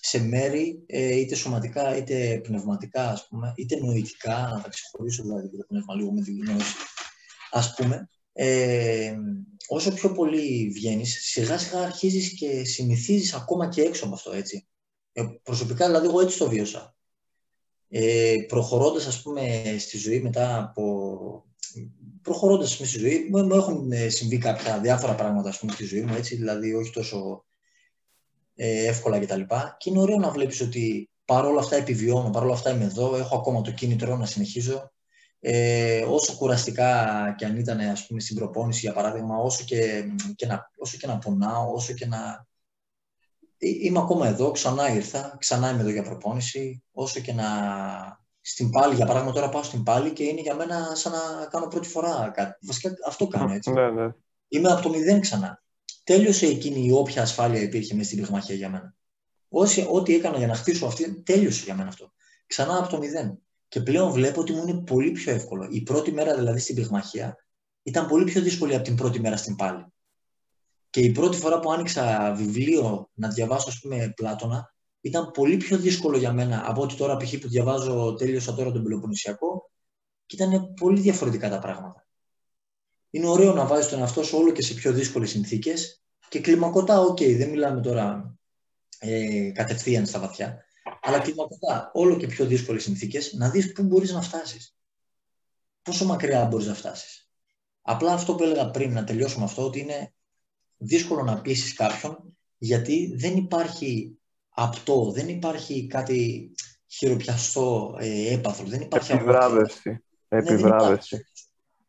σε 0.00 0.20
μέρη, 0.20 0.82
ε, 0.86 1.16
είτε 1.16 1.34
σωματικά 1.34 1.96
είτε 1.96 2.40
πνευματικά, 2.42 3.10
ας 3.10 3.26
πούμε, 3.28 3.52
είτε 3.56 3.76
νοητικά, 3.76 4.50
να 4.54 4.60
τα 4.62 4.68
ξεχωρίσω 4.68 5.22
δηλαδή 5.22 5.50
το 5.50 5.64
πνεύμα 5.68 5.94
λίγο 5.94 6.12
με 6.12 6.20
τη 6.22 6.32
γνώση, 6.32 6.74
ας 7.50 7.74
πούμε, 7.74 8.08
ε, 8.32 9.16
όσο 9.68 9.92
πιο 9.92 10.12
πολύ 10.12 10.70
βγαίνεις, 10.74 11.18
σιγά 11.22 11.58
σιγά 11.58 11.80
αρχίζεις 11.80 12.34
και 12.34 12.64
συνηθίζεις 12.64 13.34
ακόμα 13.34 13.68
και 13.68 13.82
έξω 13.82 14.04
από 14.04 14.14
αυτό, 14.14 14.32
έτσι. 14.32 14.66
Ε, 15.12 15.22
προσωπικά, 15.42 15.86
δηλαδή, 15.86 16.06
εγώ 16.06 16.20
έτσι 16.20 16.38
το 16.38 16.48
βίωσα. 16.48 16.94
Ε, 17.88 18.36
προχωρώντας, 18.48 19.06
ας 19.06 19.22
πούμε, 19.22 19.76
στη 19.78 19.98
ζωή 19.98 20.20
μετά 20.20 20.58
από... 20.58 21.46
Προχωρώντας, 22.22 22.72
στη 22.72 22.98
ζωή, 22.98 23.28
μου 23.30 23.54
έχουν 23.54 23.92
ε, 23.92 24.08
συμβεί 24.08 24.38
κάποια 24.38 24.80
διάφορα 24.80 25.14
πράγματα, 25.14 25.48
ας 25.48 25.58
πούμε, 25.58 25.72
στη 25.72 25.84
ζωή 25.84 26.00
μου, 26.00 26.14
έτσι, 26.14 26.36
δηλαδή, 26.36 26.74
όχι 26.74 26.92
τόσο 26.92 27.44
ε, 28.54 28.86
εύκολα 28.86 29.18
κτλ. 29.18 29.40
Και, 29.40 29.56
και 29.78 29.90
είναι 29.90 30.00
ωραίο 30.00 30.18
να 30.18 30.30
βλέπεις 30.30 30.60
ότι 30.60 31.10
παρόλα 31.24 31.60
αυτά 31.60 31.76
επιβιώνω, 31.76 32.30
παρόλα 32.30 32.52
αυτά 32.52 32.70
είμαι 32.70 32.84
εδώ, 32.84 33.16
έχω 33.16 33.36
ακόμα 33.36 33.60
το 33.60 33.70
κίνητρο 33.70 34.16
να 34.16 34.26
συνεχίζω 34.26 34.92
ε, 35.44 36.04
όσο 36.08 36.36
κουραστικά 36.36 37.34
και 37.38 37.44
αν 37.44 37.56
ήταν 37.56 37.80
ας 37.80 38.06
πούμε, 38.06 38.20
στην 38.20 38.36
προπόνηση, 38.36 38.80
για 38.80 38.92
παράδειγμα, 38.92 39.36
όσο 39.36 39.64
και, 39.64 40.04
και 40.36 40.46
να, 40.46 40.70
όσο 40.76 40.96
και 40.96 41.06
να 41.06 41.18
πονάω, 41.18 41.72
όσο 41.72 41.92
και 41.92 42.06
να... 42.06 42.46
Ε, 43.58 43.68
είμαι 43.68 43.98
ακόμα 43.98 44.26
εδώ, 44.26 44.50
ξανά 44.50 44.94
ήρθα, 44.94 45.36
ξανά 45.38 45.70
είμαι 45.70 45.80
εδώ 45.80 45.90
για 45.90 46.02
προπόνηση, 46.02 46.82
όσο 46.92 47.20
και 47.20 47.32
να... 47.32 47.46
Στην 48.40 48.70
πάλη, 48.70 48.94
για 48.94 49.06
παράδειγμα, 49.06 49.34
τώρα 49.34 49.48
πάω 49.48 49.62
στην 49.62 49.82
πάλη 49.82 50.12
και 50.12 50.24
είναι 50.24 50.40
για 50.40 50.54
μένα 50.54 50.94
σαν 50.94 51.12
να 51.12 51.46
κάνω 51.46 51.66
πρώτη 51.66 51.88
φορά 51.88 52.30
κάτι. 52.34 52.66
Βασικά 52.66 52.92
αυτό 53.06 53.26
κάνω 53.26 53.52
έτσι. 53.52 53.70
Ναι, 53.70 53.90
ναι. 53.90 54.08
Είμαι 54.48 54.72
από 54.72 54.82
το 54.82 54.88
μηδέν 54.88 55.20
ξανά. 55.20 55.61
Τέλειωσε 56.02 56.46
εκείνη 56.46 56.84
η 56.84 56.92
όποια 56.92 57.22
ασφάλεια 57.22 57.60
υπήρχε 57.60 57.94
μέσα 57.94 58.08
στην 58.10 58.22
πυγμαχία 58.22 58.54
για 58.54 58.68
μένα. 58.68 58.94
ό,τι 59.88 60.14
έκανα 60.14 60.38
για 60.38 60.46
να 60.46 60.54
χτίσω 60.54 60.86
αυτή, 60.86 61.22
τέλειωσε 61.22 61.64
για 61.64 61.74
μένα 61.74 61.88
αυτό. 61.88 62.12
Ξανά 62.46 62.78
από 62.78 62.88
το 62.88 62.98
μηδέν. 62.98 63.38
Και 63.68 63.80
πλέον 63.80 64.12
βλέπω 64.12 64.40
ότι 64.40 64.52
μου 64.52 64.66
είναι 64.66 64.82
πολύ 64.82 65.10
πιο 65.10 65.32
εύκολο. 65.32 65.68
Η 65.70 65.82
πρώτη 65.82 66.12
μέρα 66.12 66.34
δηλαδή 66.34 66.58
στην 66.58 66.74
πυγμαχία 66.74 67.36
ήταν 67.82 68.06
πολύ 68.06 68.24
πιο 68.24 68.40
δύσκολη 68.40 68.74
από 68.74 68.84
την 68.84 68.94
πρώτη 68.94 69.20
μέρα 69.20 69.36
στην 69.36 69.56
πάλη. 69.56 69.86
Και 70.90 71.00
η 71.00 71.12
πρώτη 71.12 71.36
φορά 71.36 71.58
που 71.60 71.72
άνοιξα 71.72 72.34
βιβλίο 72.36 73.10
να 73.14 73.28
διαβάσω, 73.28 73.68
ας 73.68 73.80
πούμε, 73.80 74.12
Πλάτωνα, 74.16 74.74
ήταν 75.00 75.30
πολύ 75.30 75.56
πιο 75.56 75.78
δύσκολο 75.78 76.18
για 76.18 76.32
μένα 76.32 76.62
από 76.66 76.82
ότι 76.82 76.94
τώρα 76.94 77.16
π.χ. 77.16 77.34
που 77.38 77.48
διαβάζω, 77.48 78.14
τέλειωσα 78.14 78.54
τώρα 78.54 78.72
τον 78.72 78.82
Πελοποννησιακό 78.82 79.70
και 80.26 80.36
ήταν 80.36 80.74
πολύ 80.74 81.00
διαφορετικά 81.00 81.50
τα 81.50 81.58
πράγματα. 81.58 82.06
Είναι 83.12 83.28
ωραίο 83.28 83.52
να 83.52 83.66
βάζεις 83.66 83.88
τον 83.88 84.00
εαυτό 84.00 84.22
σου 84.22 84.38
όλο 84.38 84.52
και 84.52 84.62
σε 84.62 84.74
πιο 84.74 84.92
δύσκολες 84.92 85.30
συνθήκες 85.30 86.02
και 86.28 86.40
κλιμακωτά, 86.40 87.00
OK, 87.00 87.16
okay, 87.16 87.36
δεν 87.36 87.50
μιλάμε 87.50 87.80
τώρα 87.80 88.36
ε, 88.98 89.50
κατευθείαν 89.50 90.06
στα 90.06 90.18
βαθιά 90.18 90.64
αλλά 91.00 91.18
κλιμακωτά 91.18 91.90
όλο 91.94 92.16
και 92.16 92.26
πιο 92.26 92.46
δύσκολες 92.46 92.82
συνθήκες, 92.82 93.32
να 93.32 93.50
δεις 93.50 93.72
πού 93.72 93.82
μπορείς 93.82 94.12
να 94.12 94.22
φτάσεις. 94.22 94.76
Πόσο 95.82 96.04
μακριά 96.04 96.44
μπορείς 96.46 96.66
να 96.66 96.74
φτάσεις. 96.74 97.30
Απλά 97.82 98.12
αυτό 98.12 98.34
που 98.34 98.42
έλεγα 98.42 98.70
πριν, 98.70 98.92
να 98.92 99.04
τελειώσουμε 99.04 99.44
αυτό, 99.44 99.64
ότι 99.64 99.80
είναι 99.80 100.14
δύσκολο 100.76 101.22
να 101.22 101.40
πείσει 101.40 101.74
κάποιον, 101.74 102.36
γιατί 102.58 103.14
δεν 103.16 103.36
υπάρχει 103.36 104.18
απτό, 104.48 105.10
δεν 105.10 105.28
υπάρχει 105.28 105.86
κάτι 105.86 106.52
χειροπιαστό 106.86 107.96
ε, 107.98 108.32
έπαθρο, 108.32 108.66
δεν 108.66 108.80
υπάρχει 108.80 109.12
Επιβράβευση. 109.12 110.04
Ναι, 110.28 110.38
Επιβράβευση. 110.38 111.26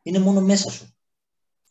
Είναι 0.02 0.18
μόνο 0.18 0.40
μέσα 0.40 0.70
σου. 0.70 0.93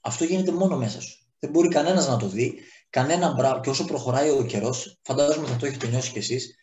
Αυτό 0.05 0.23
γίνεται 0.23 0.51
μόνο 0.51 0.77
μέσα 0.77 1.01
σου. 1.01 1.17
Δεν 1.39 1.49
μπορεί 1.49 1.67
κανένας 1.67 2.07
να 2.07 2.17
το 2.17 2.27
δει. 2.27 2.59
Κανένα 2.89 3.33
μπράβο. 3.33 3.59
Και 3.59 3.69
όσο 3.69 3.85
προχωράει 3.85 4.29
ο 4.29 4.43
καιρός, 4.43 4.99
φαντάζομαι 5.01 5.47
θα 5.47 5.55
το 5.55 5.65
έχετε 5.65 5.87
νιώσει 5.87 6.11
κι 6.11 6.17
εσείς, 6.17 6.55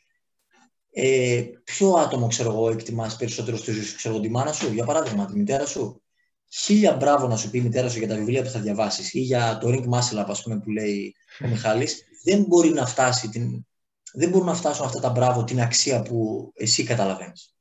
ε, 0.92 1.42
ποιο 1.64 1.92
άτομο, 1.92 2.26
ξέρω 2.26 2.50
εγώ, 2.50 2.70
εκτιμάς 2.70 3.16
περισσότερο 3.16 3.56
στη 3.56 3.72
ζωή 3.72 3.82
σου, 3.82 3.96
ξέρω 3.96 4.14
εγώ, 4.14 4.22
τη 4.22 4.30
μάνα 4.30 4.52
σου, 4.52 4.72
για 4.72 4.84
παράδειγμα, 4.84 5.26
τη 5.26 5.36
μητέρα 5.36 5.66
σου. 5.66 6.02
Χίλια 6.52 6.96
μπράβο 6.96 7.26
να 7.26 7.36
σου 7.36 7.50
πει 7.50 7.58
η 7.58 7.60
μητέρα 7.60 7.88
σου 7.88 7.98
για 7.98 8.08
τα 8.08 8.14
βιβλία 8.14 8.42
που 8.42 8.48
θα 8.48 8.60
διαβάσεις 8.60 9.14
ή 9.14 9.20
για 9.20 9.58
το 9.60 9.68
Ring 9.68 9.84
Muscle 9.84 10.26
Up, 10.26 10.34
πούμε, 10.42 10.58
που 10.58 10.70
λέει 10.70 11.14
ο 11.44 11.48
Μιχάλης, 11.48 12.04
δεν 12.24 12.42
μπορεί 12.42 12.70
να 12.70 12.86
φτάσει 12.86 13.28
την, 13.28 13.66
δεν 14.12 14.28
μπορούν 14.28 14.46
να 14.46 14.54
φτάσουν 14.54 14.84
αυτά 14.84 15.00
τα 15.00 15.10
μπράβο 15.10 15.44
την 15.44 15.60
αξία 15.60 16.02
που 16.02 16.50
εσύ 16.54 16.84
καταλαβαίνεις. 16.84 17.54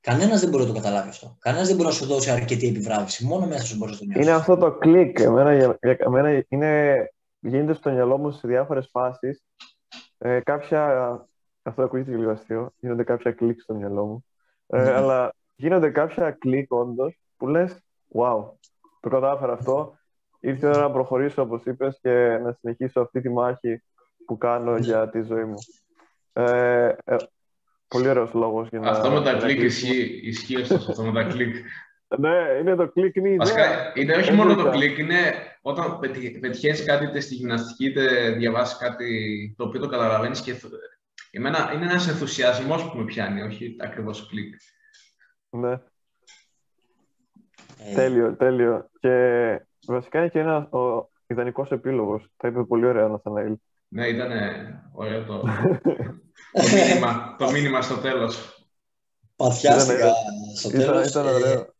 Κανένας 0.00 0.40
δεν 0.40 0.48
μπορεί 0.48 0.62
να 0.62 0.68
το 0.68 0.74
καταλάβει 0.74 1.08
αυτό. 1.08 1.36
Κανένας 1.38 1.66
δεν 1.66 1.76
μπορεί 1.76 1.88
να 1.88 1.94
σου 1.94 2.06
δώσει 2.06 2.30
αρκετή 2.30 2.68
επιβράβευση. 2.68 3.26
Μόνο 3.26 3.46
μέσα 3.46 3.64
σου 3.64 3.76
μπορείς 3.76 3.92
να 3.94 3.98
το 3.98 4.04
νιώσεις. 4.04 4.26
Είναι 4.26 4.34
αυτό 4.34 4.56
το 4.56 4.72
κλικ. 4.72 5.18
Εμένα, 5.18 5.54
για, 5.54 5.78
εμένα 5.98 6.44
είναι, 6.48 7.04
γίνεται 7.40 7.74
στο 7.74 7.90
μυαλό 7.90 8.18
μου 8.18 8.30
σε 8.30 8.48
διάφορες 8.48 8.88
φάσεις 8.90 9.44
ε, 10.18 10.40
κάποια 10.40 11.26
αυτό 11.62 11.82
ακούγεται 11.82 12.16
λίγο 12.16 12.30
αστείο. 12.30 12.72
Γίνονται 12.78 13.04
κάποια 13.04 13.32
κλικ 13.32 13.60
στο 13.60 13.74
μυαλό 13.74 14.04
μου. 14.04 14.24
Ε, 14.66 14.82
ναι. 14.82 14.90
αλλά 14.90 15.34
γίνονται 15.54 15.90
κάποια 15.90 16.30
κλικ 16.30 16.72
όντως 16.72 17.20
που 17.36 17.46
λες, 17.46 17.82
wow, 18.14 18.44
το 19.00 19.08
κατάφερα 19.08 19.52
αυτό. 19.52 19.96
Ήρθε 20.40 20.66
η 20.66 20.68
ώρα 20.68 20.80
να 20.80 20.90
προχωρήσω, 20.90 21.42
όπως 21.42 21.64
είπες, 21.64 21.98
και 22.02 22.38
να 22.42 22.52
συνεχίσω 22.52 23.00
αυτή 23.00 23.20
τη 23.20 23.28
μάχη 23.28 23.82
που 24.26 24.38
κάνω 24.38 24.72
ναι. 24.72 24.78
για 24.78 25.08
τη 25.08 25.22
ζωή 25.22 25.44
μου. 25.44 25.58
Ε, 26.32 26.94
ε, 27.04 27.16
πολύ 27.88 28.08
ωραίος 28.08 28.32
λόγος 28.32 28.68
για 28.68 28.80
να. 28.80 28.90
Αυτό 28.90 29.10
με 29.10 29.22
τα 29.22 29.32
κλικ 29.32 29.60
ισχύει, 29.60 30.20
ισχύει 30.22 30.60
αυτό 30.60 31.02
με 31.02 31.12
τα 31.12 31.28
κλικ. 31.28 31.56
Ναι, 32.18 32.58
είναι 32.60 32.74
το 32.74 32.88
κλικ, 32.88 33.16
είναι 33.16 33.28
η 33.28 33.32
ιδέα. 33.32 33.92
είναι 33.94 34.14
όχι 34.14 34.32
μόνο 34.32 34.54
το 34.54 34.70
κλικ, 34.70 34.98
είναι 34.98 35.16
όταν 35.62 35.98
πετυχαίνεις 36.40 36.84
κάτι 36.84 37.04
είτε 37.04 37.20
στη 37.20 37.34
γυμναστική, 37.34 37.86
είτε 37.86 38.30
διαβάσεις 38.30 38.78
κάτι 38.78 39.54
το 39.56 39.64
οποίο 39.64 39.80
το 39.80 39.88
καταλαβαίνεις 39.88 40.40
και 40.40 40.54
Εμένα 41.30 41.72
είναι 41.74 41.84
ένας 41.84 42.08
ενθουσιασμός 42.08 42.90
που 42.90 42.98
με 42.98 43.04
πιάνει, 43.04 43.42
όχι 43.42 43.76
ακριβώς 43.78 44.28
κλικ. 44.28 44.54
Ναι. 45.50 45.72
Ε... 47.78 47.94
Τέλειο, 47.94 48.36
τέλειο. 48.36 48.90
Και 49.00 49.66
βασικά 49.86 50.18
είναι 50.18 50.28
και 50.28 50.38
ένα 50.38 50.68
ο 50.68 51.10
ιδανικός 51.26 51.70
επίλογος. 51.70 52.28
Τα 52.36 52.48
είπε 52.48 52.64
πολύ 52.64 52.86
ωραία 52.86 53.04
ο 53.04 53.08
Ναθαναήλ. 53.08 53.56
Ναι, 53.88 54.06
ήταν 54.06 54.30
ωραίο 54.92 55.24
το, 55.24 55.42
το, 56.52 56.62
μήνυμα, 56.72 57.36
το 57.38 57.50
μήνυμα 57.50 57.82
στο 57.82 57.96
τέλος. 57.96 58.66
Παθιάστηκα 59.36 60.12
στο 60.56 60.68
Ήταν, 60.68 60.80
τέλος. 60.80 61.08
ήταν 61.08 61.26
ε, 61.26 61.30
ωραίο. 61.30 61.74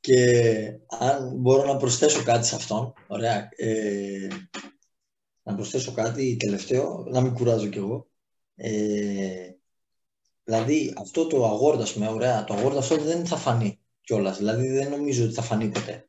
Και 0.00 0.64
αν 0.88 1.32
μπορώ 1.36 1.72
να 1.72 1.76
προσθέσω 1.76 2.22
κάτι 2.22 2.46
σε 2.46 2.54
αυτόν, 2.54 2.92
ωραία, 3.06 3.48
ε, 3.56 4.28
να 5.42 5.54
προσθέσω 5.54 5.92
κάτι 5.92 6.36
τελευταίο, 6.36 7.06
να 7.10 7.20
μην 7.20 7.32
κουράζω 7.32 7.66
κι 7.66 7.78
εγώ. 7.78 8.10
Ε, 8.54 9.50
δηλαδή 10.44 10.94
αυτό 10.98 11.26
το 11.26 11.58
award, 11.58 11.80
ας 11.80 11.92
πούμε, 11.92 12.08
ωραία, 12.08 12.44
το 12.44 12.54
award 12.54 12.76
αυτό 12.76 12.96
δεν 12.96 13.26
θα 13.26 13.36
φανεί 13.36 13.80
κιόλας, 14.00 14.38
δηλαδή 14.38 14.68
δεν 14.68 14.90
νομίζω 14.90 15.24
ότι 15.24 15.34
θα 15.34 15.42
φανεί 15.42 15.68
ποτέ. 15.68 16.08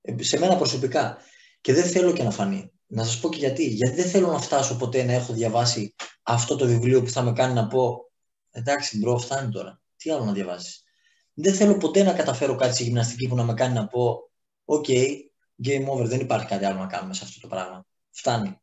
Ε, 0.00 0.22
σε 0.22 0.38
μένα 0.38 0.56
προσωπικά. 0.56 1.18
Και 1.60 1.72
δεν 1.72 1.84
θέλω 1.84 2.12
και 2.12 2.22
να 2.22 2.30
φανεί. 2.30 2.72
Να 2.86 3.04
σας 3.04 3.20
πω 3.20 3.28
και 3.28 3.38
γιατί. 3.38 3.64
Γιατί 3.64 3.94
δεν 3.94 4.10
θέλω 4.10 4.26
να 4.30 4.38
φτάσω 4.38 4.76
ποτέ 4.76 5.02
να 5.02 5.12
έχω 5.12 5.32
διαβάσει 5.32 5.94
αυτό 6.22 6.56
το 6.56 6.66
βιβλίο 6.66 7.02
που 7.02 7.10
θα 7.10 7.22
με 7.22 7.32
κάνει 7.32 7.54
να 7.54 7.66
πω 7.66 8.10
εντάξει 8.50 8.98
bro, 8.98 9.18
φτάνει 9.18 9.50
τώρα. 9.50 9.80
Τι 9.96 10.10
άλλο 10.10 10.24
να 10.24 10.32
διαβάσεις. 10.32 10.82
Δεν 11.34 11.54
θέλω 11.54 11.76
ποτέ 11.76 12.02
να 12.02 12.12
καταφέρω 12.12 12.54
κάτι 12.56 12.74
σε 12.76 12.82
γυμναστική 12.84 13.28
που 13.28 13.34
να 13.34 13.44
με 13.44 13.54
κάνει 13.54 13.74
να 13.74 13.86
πω 13.86 14.30
«OK, 14.64 14.84
game 15.64 15.86
over, 15.86 16.06
δεν 16.06 16.20
υπάρχει 16.20 16.46
κάτι 16.46 16.64
άλλο 16.64 16.78
να 16.78 16.86
κάνουμε 16.86 17.14
σε 17.14 17.24
αυτό 17.24 17.40
το 17.40 17.46
πράγμα. 17.48 17.86
Φτάνει». 18.10 18.60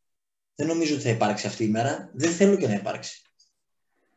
Δεν 0.54 0.66
νομίζω 0.66 0.94
ότι 0.94 1.02
θα 1.02 1.08
υπάρξει 1.10 1.46
αυτή 1.46 1.64
η 1.64 1.68
μέρα. 1.68 2.10
Δεν 2.14 2.30
θέλω 2.30 2.56
και 2.56 2.66
να 2.66 2.74
υπάρξει. 2.74 3.22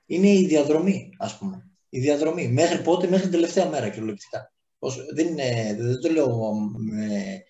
Είναι 0.05 0.27
η 0.29 0.45
διαδρομή, 0.45 1.15
ας 1.17 1.37
πούμε. 1.37 1.69
Η 1.89 1.99
διαδρομή. 1.99 2.47
Μέχρι 2.47 2.81
πότε, 2.81 3.07
μέχρι 3.07 3.21
την 3.21 3.31
τελευταία 3.31 3.69
μέρα 3.69 3.89
κυριολεκτικά. 3.89 4.53
Όσο- 4.79 5.05
Δεν, 5.13 5.27
είναι, 5.27 5.75
δεν 5.79 5.99
το 6.01 6.09
λέω 6.11 6.53
με 6.77 7.43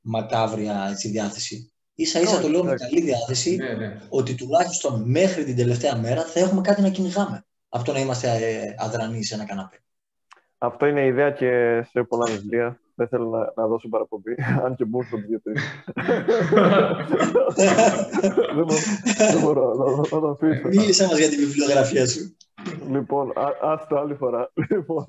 μακάβρια 0.00 0.88
έτσι, 0.90 1.08
διάθεση. 1.08 1.72
Ίσα 2.00 2.20
ίσα 2.20 2.32
Όχι, 2.32 2.42
το 2.42 2.48
λέω 2.48 2.64
με 2.64 2.72
εντάξει. 2.72 2.88
καλή 2.88 3.00
διάθεση 3.04 3.56
Ναι, 3.56 3.72
ναι. 3.72 4.00
ότι 4.08 4.34
τουλάχιστον 4.34 5.02
μέχρι 5.10 5.44
την 5.44 5.56
τελευταία 5.56 5.96
μέρα 5.96 6.22
θα 6.24 6.40
έχουμε 6.40 6.60
κάτι 6.60 6.82
να 6.82 6.88
κυνηγάμε. 6.88 7.44
Από 7.68 7.84
το 7.84 7.92
να 7.92 7.98
είμαστε 8.00 8.28
ε, 8.28 8.74
αδρανείς 8.78 9.28
σε 9.28 9.34
ένα 9.34 9.44
καναπέ. 9.44 9.76
Αυτό 10.58 10.86
είναι 10.86 11.04
η 11.04 11.06
ιδέα 11.06 11.30
και 11.30 11.82
σε 11.90 12.02
πολλά 12.02 12.30
βιβλία. 12.32 12.80
Δεν 12.94 13.08
θέλω 13.08 13.28
να, 13.28 13.52
να 13.62 13.68
δώσω 13.68 13.88
παραπομπή, 13.88 14.34
αν 14.64 14.74
και 14.76 14.84
μου 14.84 14.98
έρχονται 15.00 15.26
δύο-τρεις. 15.26 15.62
δεν, 18.56 18.64
μπο- 18.64 18.74
δεν 19.30 19.40
μπορώ 19.42 19.74
να, 19.74 19.96
να 19.96 20.02
το 20.20 20.28
αφήσω. 20.28 20.68
Μίλησέ 20.68 21.06
μας 21.06 21.18
για 21.18 21.28
τη 21.28 21.36
βιβλιογραφία 21.36 22.08
σου. 22.08 22.36
Λοιπόν, 22.90 23.30
α, 23.38 23.48
ας 23.62 23.86
το 23.88 23.98
άλλη 23.98 24.14
φορά. 24.14 24.52
Λοιπόν, 24.70 25.04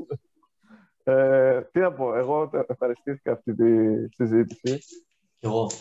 ε, 1.03 1.61
τι 1.71 1.79
να 1.79 1.91
πω, 1.93 2.15
εγώ 2.17 2.47
τε- 2.47 2.69
ευχαριστήθηκα 2.69 3.31
αυτή 3.31 3.55
τη 3.55 3.65
συζήτηση. 4.15 4.77
Κι 5.39 5.45
εγώ. 5.45 5.71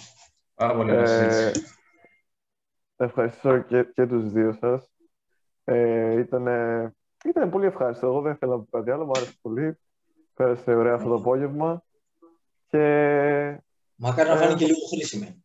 Πάρα 0.58 0.74
πολύ 0.74 0.90
ωραία 0.90 1.02
Ε, 1.02 1.30
συζήτηση. 1.30 1.74
ευχαριστώ 2.96 3.58
και, 3.58 3.82
και 3.94 4.06
τους 4.06 4.32
δύο 4.32 4.52
σας. 4.52 4.90
Ε, 5.64 6.18
ήτανε, 6.18 6.90
ήτανε 7.24 7.50
πολύ 7.50 7.66
ευχάριστο. 7.66 8.06
Εγώ 8.06 8.20
δεν 8.20 8.32
ήθελα 8.32 8.56
να 8.56 8.62
πω 8.62 8.78
κάτι 8.78 8.90
άλλο, 8.90 9.04
μου 9.04 9.12
άρεσε 9.16 9.38
πολύ. 9.42 9.78
Πέρασε 10.34 10.74
ωραία 10.74 10.94
αυτό 10.94 11.08
το 11.08 11.14
απόγευμα. 11.14 11.82
Και 12.66 12.78
Μακάρι 13.94 14.28
να 14.28 14.34
Ε, 14.34 14.38
φάνει 14.38 14.54
και 14.54 14.66
λίγο 14.66 14.78
χρήσιμη. 14.94 15.42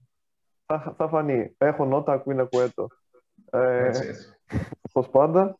θα, 0.65 0.93
θα 0.97 1.07
φανεί. 1.07 1.55
Έχω 1.57 1.85
νότα, 1.85 2.13
ακούει 2.13 2.35
να 2.35 2.43
κουέτο. 2.43 2.87
Ε, 3.51 3.85
Έτσι, 3.85 4.07
έτσι. 4.07 4.33
όπως 4.81 5.09
πάντα. 5.09 5.57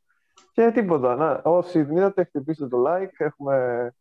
Και 0.51 0.71
τίποτα. 0.71 1.15
Να, 1.15 1.41
όσοι 1.43 1.81
δεν 1.83 1.97
είδατε, 1.97 2.23
χτυπήστε 2.23 2.67
το 2.67 2.83
like. 2.87 3.11
Έχουμε 3.17 3.91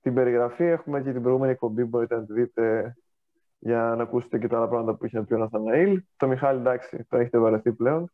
την 0.00 0.14
περιγραφή, 0.14 0.64
έχουμε 0.64 1.02
και 1.02 1.12
την 1.12 1.22
προηγούμενη 1.22 1.52
εκπομπή. 1.52 1.84
Μπορείτε 1.84 2.14
να 2.16 2.24
τη 2.26 2.32
δείτε 2.32 2.94
για 3.64 3.94
να 3.96 4.02
ακούσετε 4.02 4.38
και 4.38 4.48
τα 4.48 4.56
άλλα 4.56 4.68
πράγματα 4.68 4.94
που 4.94 5.06
είχε 5.06 5.18
να 5.18 5.24
πει 5.24 5.34
ο 5.34 5.38
Ναθαναήλ. 5.38 6.02
Το 6.16 6.26
Μιχάλη, 6.26 6.58
εντάξει, 6.58 7.06
το 7.08 7.16
έχετε 7.16 7.38
βαρεθεί 7.38 7.72
πλέον. 7.72 8.12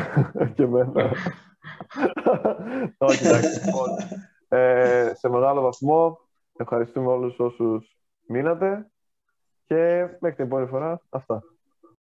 και 0.54 0.62
εμένα. 0.62 1.12
Όχι, 2.98 3.26
εντάξει. 3.26 3.64
λοιπόν, 3.64 3.88
ε, 4.48 5.12
σε 5.14 5.28
μεγάλο 5.28 5.60
βαθμό 5.60 6.18
ευχαριστούμε 6.56 7.06
όλους 7.06 7.38
όσους 7.38 7.96
μείνατε 8.26 8.90
και 9.66 10.08
μέχρι 10.20 10.36
την 10.36 10.44
επόμενη 10.44 10.66
φορά 10.66 11.00
αυτά. 11.10 11.42